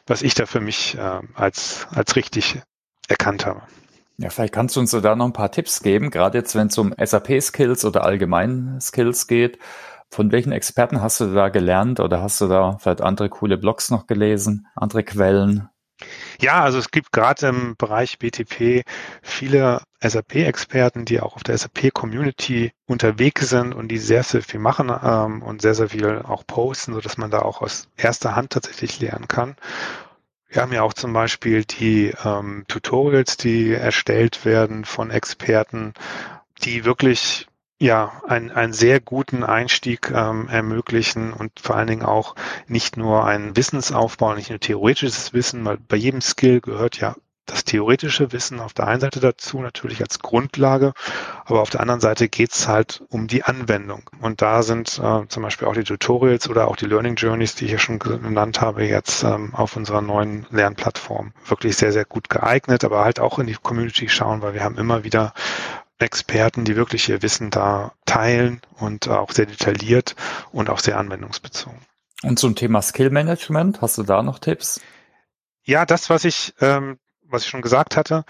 was 0.07 0.22
ich 0.22 0.34
da 0.34 0.47
für 0.47 0.61
mich 0.61 0.97
äh, 0.97 1.20
als, 1.34 1.88
als 1.90 2.14
richtig 2.14 2.61
erkannt 3.09 3.45
habe. 3.45 3.62
Ja, 4.16 4.30
vielleicht 4.30 4.54
kannst 4.54 4.76
du 4.76 4.80
uns 4.80 4.92
da 4.92 5.16
noch 5.16 5.26
ein 5.26 5.32
paar 5.32 5.50
Tipps 5.50 5.82
geben, 5.82 6.10
gerade 6.10 6.38
jetzt, 6.38 6.54
wenn 6.54 6.68
es 6.68 6.78
um 6.78 6.94
SAP-Skills 6.96 7.84
oder 7.84 8.04
allgemein 8.04 8.78
Skills 8.80 9.26
geht. 9.26 9.58
Von 10.10 10.30
welchen 10.30 10.52
Experten 10.52 11.00
hast 11.00 11.18
du 11.18 11.34
da 11.34 11.48
gelernt 11.48 11.98
oder 11.98 12.22
hast 12.22 12.40
du 12.40 12.46
da 12.46 12.78
vielleicht 12.78 13.00
andere 13.00 13.28
coole 13.28 13.58
Blogs 13.58 13.90
noch 13.90 14.06
gelesen, 14.06 14.68
andere 14.76 15.02
Quellen? 15.02 15.68
Ja, 16.40 16.62
also 16.62 16.78
es 16.78 16.90
gibt 16.90 17.12
gerade 17.12 17.48
im 17.48 17.76
Bereich 17.76 18.18
BTP 18.18 18.84
viele 19.22 19.80
SAP-Experten, 20.00 21.04
die 21.04 21.20
auch 21.20 21.36
auf 21.36 21.42
der 21.42 21.56
SAP-Community 21.56 22.72
unterwegs 22.86 23.48
sind 23.48 23.74
und 23.74 23.88
die 23.88 23.98
sehr, 23.98 24.22
sehr 24.22 24.42
viel 24.42 24.60
machen 24.60 24.92
ähm, 25.02 25.42
und 25.42 25.62
sehr, 25.62 25.74
sehr 25.74 25.88
viel 25.88 26.22
auch 26.22 26.46
posten, 26.46 26.94
sodass 26.94 27.16
man 27.16 27.30
da 27.30 27.40
auch 27.40 27.62
aus 27.62 27.88
erster 27.96 28.36
Hand 28.36 28.50
tatsächlich 28.50 29.00
lernen 29.00 29.28
kann. 29.28 29.56
Wir 30.55 30.62
haben 30.62 30.72
ja 30.72 30.82
auch 30.84 30.92
zum 30.92 31.12
Beispiel 31.12 31.64
die 31.64 32.14
ähm, 32.24 32.64
Tutorials, 32.68 33.36
die 33.36 33.72
erstellt 33.72 34.44
werden 34.44 34.84
von 34.84 35.11
Experten, 35.11 35.94
die 36.62 36.84
wirklich 36.84 37.48
ja 37.80 38.22
einen, 38.28 38.52
einen 38.52 38.72
sehr 38.72 39.00
guten 39.00 39.42
Einstieg 39.42 40.12
ähm, 40.12 40.48
ermöglichen 40.48 41.32
und 41.32 41.59
vor 41.59 41.74
allen 41.74 41.88
Dingen 41.88 42.05
auch 42.05 42.36
nicht 42.68 42.96
nur 42.96 43.24
einen 43.24 43.57
Wissensaufbau, 43.57 44.36
nicht 44.36 44.50
nur 44.50 44.61
theoretisches 44.61 45.32
Wissen, 45.32 45.64
weil 45.64 45.76
bei 45.76 45.96
jedem 45.96 46.20
Skill 46.20 46.61
gehört 46.61 47.00
ja 47.00 47.16
das 47.47 47.64
theoretische 47.64 48.32
Wissen 48.32 48.61
auf 48.61 48.72
der 48.72 48.86
einen 48.86 49.01
Seite 49.01 49.20
dazu, 49.20 49.61
natürlich 49.61 50.01
als 50.01 50.18
Grundlage, 50.20 50.95
aber 51.45 51.61
auf 51.61 51.70
der 51.70 51.80
anderen 51.80 52.01
Seite 52.01 52.28
geht's 52.28 52.68
halt 52.68 53.03
um 53.09 53.26
die 53.26 53.42
Anwendung. 53.42 54.09
Und 54.20 54.42
da 54.42 54.62
sind 54.62 54.99
äh, 54.99 55.26
zum 55.28 55.42
Beispiel 55.42 55.68
auch 55.68 55.74
die 55.74 55.84
Tutorials 55.84 56.49
oder 56.49 56.68
auch 56.68 56.76
die 56.76 56.86
Learning 56.86 57.16
Journeys, 57.16 57.55
die 57.55 57.66
ich 57.66 57.72
ja 57.72 57.78
schon 57.78 57.99
genannt 57.99 58.61
habe, 58.61 58.84
jetzt 58.84 59.24
ähm, 59.24 59.55
auf 59.55 59.76
unserer 59.76 60.01
neuen 60.01 60.47
Lernplattform 60.51 61.32
wirklich 61.47 61.76
sehr, 61.76 61.92
sehr 61.92 62.05
gut 62.05 62.30
geeignet, 62.30 62.84
aber 62.84 63.05
halt 63.05 63.20
auch 63.20 63.38
in 63.38 63.47
die 63.47 63.55
Community 63.55 64.09
schauen, 64.09 64.42
weil 64.42 64.55
wir 64.55 64.64
haben 64.64 64.78
immer 64.78 65.05
wieder 65.05 65.34
Experten, 65.99 66.64
die 66.64 66.76
wirklich 66.76 67.09
ihr 67.09 67.22
Wissen 67.22 67.51
da 67.51 67.92
teilen 68.05 68.61
und 68.78 69.07
äh, 69.07 69.11
auch 69.11 69.32
sehr 69.32 69.47
detailliert 69.47 70.16
und 70.51 70.70
auch 70.70 70.80
sehr 70.80 70.99
anwendungsbezogen. 70.99 71.78
Und 72.22 72.38
zum 72.38 72.57
Thema 72.57 72.80
Skill 72.80 73.11
Management, 73.11 73.82
hast 73.82 73.99
du 73.99 74.03
da 74.03 74.22
noch 74.22 74.38
Tipps? 74.38 74.80
Ja, 75.64 75.86
das, 75.86 76.11
was 76.11 76.24
ich 76.24 76.55
ähm, 76.61 76.99
was 77.28 77.42
ich 77.42 77.48
schon 77.48 77.62
gesagt 77.62 77.96
hatte, 77.96 78.24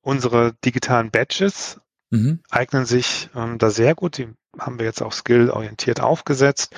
unsere 0.00 0.54
digitalen 0.64 1.10
Badges 1.10 1.80
mhm. 2.10 2.40
eignen 2.50 2.84
sich 2.84 3.30
ähm, 3.34 3.58
da 3.58 3.70
sehr 3.70 3.94
gut. 3.94 4.18
Die 4.18 4.28
haben 4.58 4.78
wir 4.78 4.86
jetzt 4.86 5.02
auch 5.02 5.12
skill-orientiert 5.12 6.00
aufgesetzt. 6.00 6.74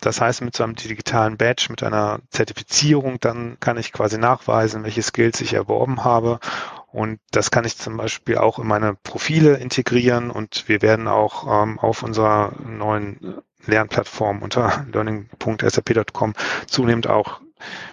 Das 0.00 0.20
heißt, 0.20 0.42
mit 0.42 0.56
so 0.56 0.62
einem 0.64 0.76
digitalen 0.76 1.36
Badge, 1.36 1.66
mit 1.70 1.82
einer 1.82 2.20
Zertifizierung, 2.30 3.18
dann 3.20 3.58
kann 3.60 3.76
ich 3.76 3.92
quasi 3.92 4.16
nachweisen, 4.16 4.84
welche 4.84 5.02
Skills 5.02 5.40
ich 5.40 5.54
erworben 5.54 6.04
habe. 6.04 6.38
Und 6.86 7.20
das 7.32 7.50
kann 7.50 7.64
ich 7.64 7.76
zum 7.76 7.96
Beispiel 7.96 8.38
auch 8.38 8.58
in 8.58 8.66
meine 8.66 8.94
Profile 8.94 9.56
integrieren. 9.56 10.30
Und 10.30 10.68
wir 10.68 10.82
werden 10.82 11.08
auch 11.08 11.62
ähm, 11.64 11.78
auf 11.78 12.02
unserer 12.02 12.52
neuen 12.64 13.42
Lernplattform 13.66 14.42
unter 14.42 14.86
learning.sap.com 14.92 16.34
zunehmend 16.66 17.08
auch 17.08 17.40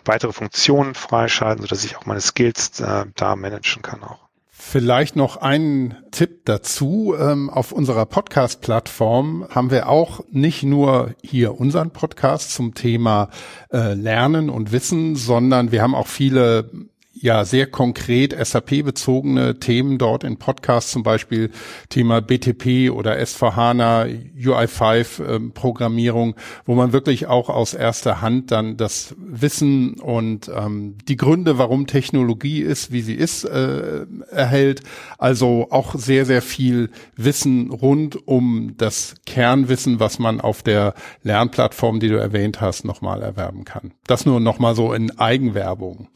weitere 0.05 0.34
Funktionen 0.34 0.95
freischalten, 0.95 1.61
sodass 1.61 1.86
ich 1.86 1.97
auch 1.97 2.05
meine 2.05 2.22
Skills 2.22 2.80
äh, 2.80 3.05
da 3.16 3.36
managen 3.36 3.82
kann 3.82 4.03
auch. 4.03 4.26
Vielleicht 4.68 5.16
noch 5.16 5.38
einen 5.38 5.95
Tipp 6.11 6.45
dazu. 6.45 7.13
Ähm, 7.20 7.49
auf 7.49 7.72
unserer 7.72 8.05
Podcast-Plattform 8.05 9.47
haben 9.51 9.70
wir 9.70 9.89
auch 9.89 10.22
nicht 10.32 10.63
nur 10.63 11.13
hier 11.22 11.59
unseren 11.59 11.91
Podcast 11.91 12.51
zum 12.51 12.74
Thema 12.74 13.30
äh, 13.72 13.93
Lernen 13.93 14.49
und 14.49 14.72
Wissen, 14.72 15.16
sondern 15.16 15.72
wir 15.72 15.84
haben 15.84 15.93
auch 15.93 16.07
viele 16.07 16.72
ja 17.16 17.45
sehr 17.45 17.66
konkret 17.68 18.36
SAP-bezogene 18.38 19.59
Themen 19.59 19.97
dort 19.97 20.24
in 20.24 20.38
Podcasts, 20.38 20.91
zum 20.91 21.03
Beispiel 21.03 21.49
Thema 21.89 22.22
BTP 22.22 22.91
oder 22.91 23.18
S4HANA, 23.18 24.07
UI5-Programmierung, 24.38 26.30
ähm, 26.30 26.36
wo 26.66 26.76
man 26.76 26.93
wirklich 26.93 27.28
auch 27.28 27.49
aus 27.49 27.74
erster 27.74 28.22
Hand 28.22 28.51
dann 28.51 28.78
das 28.78 29.16
Wissen 29.18 29.99
und 29.99 30.51
ähm, 30.53 30.97
die 31.07 31.16
Gründe, 31.16 31.57
warum 31.57 31.88
Technologie 31.88 32.61
ist, 32.61 32.91
wie 32.91 33.01
sie 33.01 33.16
ist, 33.16 33.45
äh, 33.45 34.05
erhält. 34.30 34.84
Also 35.18 35.68
auch 35.72 35.95
sehr, 35.95 36.26
sehr 36.26 36.41
viel 36.41 36.89
Wissen 37.16 37.72
rund 37.72 38.28
um 38.28 38.76
das 38.78 39.16
Kernwissen, 39.26 39.99
was 39.99 40.20
man 40.20 40.41
auf 40.41 40.63
der 40.63 40.93
Lernplattform, 41.24 41.99
die 41.99 42.09
du 42.09 42.18
erwähnt 42.18 42.61
hast, 42.61 42.84
nochmal 42.84 43.22
erwerben 43.22 43.63
kann. 43.63 43.93
Das 44.05 44.26
nur 44.26 44.39
nochmal 44.39 44.76
so 44.76 44.93
in 44.93 45.18
Eigenwerbung. 45.18 46.09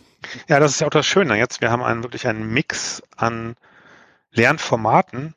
Ja, 0.48 0.60
das 0.60 0.72
ist 0.72 0.82
ja 0.82 0.88
auch 0.88 0.92
das 0.92 1.06
Schöne 1.06 1.38
jetzt. 1.38 1.62
Wir 1.62 1.72
haben 1.72 1.84
einen 1.84 2.04
wirklich 2.04 2.28
einen 2.28 2.52
Mix 2.52 3.02
an 3.16 3.56
Lernformaten 4.32 5.36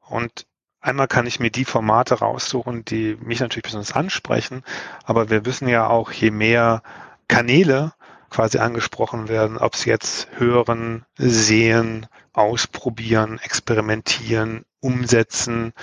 und 0.00 0.46
Einmal 0.82 1.08
kann 1.08 1.26
ich 1.26 1.40
mir 1.40 1.50
die 1.50 1.66
Formate 1.66 2.20
raussuchen, 2.20 2.86
die 2.86 3.14
mich 3.20 3.40
natürlich 3.40 3.64
besonders 3.64 3.92
ansprechen, 3.92 4.64
aber 5.04 5.28
wir 5.28 5.44
wissen 5.44 5.68
ja 5.68 5.86
auch, 5.86 6.10
je 6.10 6.30
mehr 6.30 6.82
Kanäle 7.28 7.92
quasi 8.30 8.58
angesprochen 8.58 9.28
werden, 9.28 9.58
ob 9.58 9.76
sie 9.76 9.90
jetzt 9.90 10.28
hören, 10.38 11.04
sehen, 11.18 12.06
ausprobieren, 12.32 13.38
experimentieren, 13.42 14.64
umsetzen. 14.80 15.74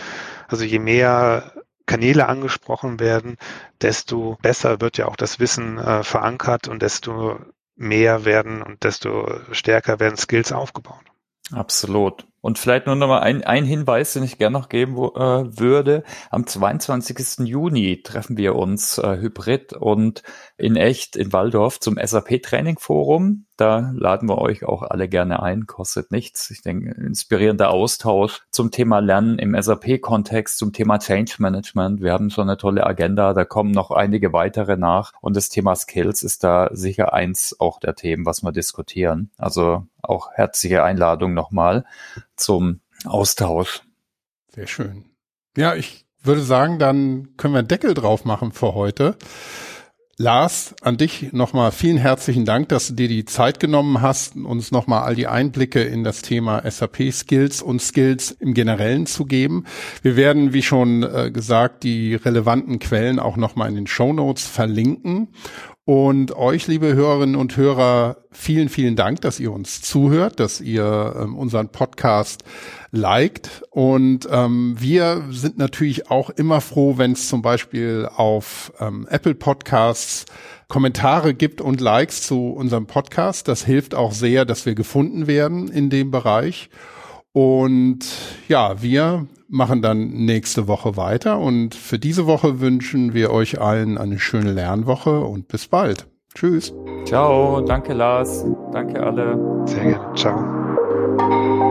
Also 0.48 0.64
je 0.64 0.80
mehr 0.80 1.54
Kanäle 1.86 2.28
angesprochen 2.28 3.00
werden, 3.00 3.38
desto 3.82 4.38
besser 4.42 4.82
wird 4.82 4.98
ja 4.98 5.08
auch 5.08 5.16
das 5.16 5.40
Wissen 5.40 5.78
äh, 5.78 6.04
verankert 6.04 6.68
und 6.68 6.82
desto 6.82 7.40
mehr 7.78 8.26
werden 8.26 8.62
und 8.62 8.84
desto 8.84 9.40
stärker 9.52 10.00
werden 10.00 10.18
Skills 10.18 10.52
aufgebaut. 10.52 11.06
Absolut. 11.52 12.26
Und 12.42 12.60
vielleicht 12.60 12.86
nur 12.86 12.96
noch 12.96 13.08
mal 13.08 13.20
ein, 13.20 13.44
ein 13.44 13.66
Hinweis, 13.66 14.14
den 14.14 14.24
ich 14.24 14.38
gerne 14.38 14.58
noch 14.58 14.70
geben 14.70 14.96
äh, 14.96 15.60
würde. 15.60 16.04
Am 16.30 16.46
22. 16.46 17.48
Juni 17.48 18.02
treffen 18.04 18.38
wir 18.38 18.56
uns 18.56 19.00
äh, 19.00 19.18
hybrid 19.18 19.74
und 19.74 20.24
in 20.58 20.76
echt 20.76 21.16
in 21.16 21.34
Waldorf 21.34 21.80
zum 21.80 21.98
SAP 22.02 22.42
Training 22.44 22.78
Forum. 22.78 23.48
Da 23.58 23.92
laden 23.96 24.30
wir 24.30 24.38
euch 24.38 24.66
auch 24.66 24.84
alle 24.84 25.10
gerne 25.10 25.42
ein, 25.42 25.66
kostet 25.66 26.12
nichts. 26.12 26.52
Ich 26.52 26.62
denke, 26.62 26.92
inspirierender 26.92 27.72
Austausch 27.72 28.44
zum 28.52 28.70
Thema 28.70 29.00
Lernen 29.00 29.40
im 29.40 29.60
SAP-Kontext, 29.60 30.60
zum 30.60 30.74
Thema 30.74 31.00
Change 31.00 31.38
Management. 31.40 32.02
Wir 32.02 32.14
haben 32.14 32.30
so 32.30 32.44
eine 32.44 32.58
tolle 32.58 32.86
Agenda, 32.86 33.34
da 33.34 33.46
kommen 33.46 33.72
noch 33.72 33.90
einige 33.90 34.32
weitere 34.32 34.78
nach. 34.78 35.12
Und 35.22 35.36
das 35.36 35.50
Thema 35.50 35.76
Skills 35.76 36.22
ist 36.22 36.44
da 36.44 36.70
sicher 36.72 37.14
eins 37.14 37.56
auch 37.60 37.80
der 37.80 37.96
Themen, 37.96 38.28
was 38.28 38.44
wir 38.44 38.52
diskutieren. 38.52 39.32
Also 39.40 39.88
auch 40.04 40.32
herzliche 40.34 40.84
Einladung 40.84 41.34
nochmal 41.34 41.84
zum 42.38 42.82
Austausch. 43.06 43.82
Sehr 44.54 44.68
schön. 44.68 45.06
Ja, 45.56 45.76
ich 45.76 46.06
würde 46.24 46.42
sagen, 46.42 46.80
dann 46.80 47.36
können 47.38 47.54
wir 47.54 47.60
einen 47.60 47.68
Deckel 47.68 47.94
drauf 47.94 48.26
machen 48.26 48.52
für 48.52 48.74
heute. 48.74 49.18
Lars, 50.20 50.74
an 50.82 50.98
dich 50.98 51.32
nochmal 51.32 51.72
vielen 51.72 51.98
herzlichen 51.98 52.44
Dank, 52.44 52.70
dass 52.70 52.88
du 52.88 52.96
dir 52.96 53.08
die 53.08 53.26
Zeit 53.26 53.60
genommen 53.60 54.02
hast, 54.02 54.36
uns 54.36 54.72
nochmal 54.72 55.04
all 55.04 55.14
die 55.14 55.28
Einblicke 55.28 55.84
in 55.84 56.04
das 56.04 56.24
Thema 56.24 56.64
SAP 56.68 57.12
Skills 57.14 57.62
und 57.62 57.84
Skills 57.84 58.32
im 58.32 58.56
Generellen 58.56 59.06
zu 59.06 59.26
geben. 59.26 59.66
Wir 60.02 60.16
werden, 60.16 60.54
wie 60.54 60.64
schon 60.64 61.04
äh, 61.04 61.30
gesagt, 61.30 61.84
die 61.84 62.16
relevanten 62.16 62.80
Quellen 62.80 63.20
auch 63.20 63.38
nochmal 63.38 63.70
in 63.70 63.76
den 63.76 63.86
Show 63.86 64.12
Notes 64.12 64.48
verlinken. 64.48 65.28
Und 65.88 66.36
euch, 66.36 66.68
liebe 66.68 66.96
Hörerinnen 66.96 67.38
und 67.38 67.56
Hörer, 67.56 68.18
vielen, 68.30 68.68
vielen 68.68 68.98
Dank, 68.98 69.22
dass 69.22 69.40
ihr 69.40 69.54
uns 69.54 69.82
zuhört, 69.82 70.38
dass 70.42 70.60
ihr 70.60 71.16
ähm, 71.18 71.38
unseren 71.38 71.70
Podcast 71.70 72.44
liked. 72.92 73.64
Und 73.70 74.28
ähm, 74.30 74.76
wir 74.78 75.24
sind 75.30 75.58
natürlich 75.58 76.12
auch 76.12 76.30
immer 76.30 76.60
froh, 76.60 76.98
wenn 76.98 77.14
es 77.14 77.30
zum 77.30 77.42
Beispiel 77.42 78.10
auf 78.14 78.74
ähm, 78.82 79.08
Apple 79.10 79.34
Podcasts 79.34 80.26
Kommentare 80.68 81.34
gibt 81.34 81.62
und 81.62 81.80
Likes 81.80 82.22
zu 82.22 82.50
unserem 82.50 82.86
Podcast. 82.86 83.48
Das 83.48 83.64
hilft 83.64 83.96
auch 83.96 84.12
sehr, 84.12 84.44
dass 84.44 84.66
wir 84.66 84.76
gefunden 84.76 85.26
werden 85.26 85.70
in 85.70 85.90
dem 85.90 86.12
Bereich. 86.12 86.70
Und 87.32 88.00
ja, 88.50 88.82
wir 88.82 89.26
machen 89.50 89.82
dann 89.82 90.10
nächste 90.10 90.68
Woche 90.68 90.98
weiter. 90.98 91.40
Und 91.40 91.76
für 91.76 92.00
diese 92.00 92.28
Woche 92.28 92.60
wünschen 92.60 93.14
wir 93.14 93.32
euch 93.32 93.62
allen 93.62 93.98
eine 93.98 94.20
schöne 94.20 94.52
Lernwoche 94.52 95.22
und 95.22 95.48
bis 95.48 95.68
bald. 95.68 96.08
Tschüss. 96.34 96.74
Ciao, 97.06 97.62
danke 97.62 97.94
Lars, 97.94 98.46
danke 98.72 99.02
alle. 99.02 99.64
Sehr 99.66 99.86
gerne, 99.86 100.14
ciao. 100.16 101.67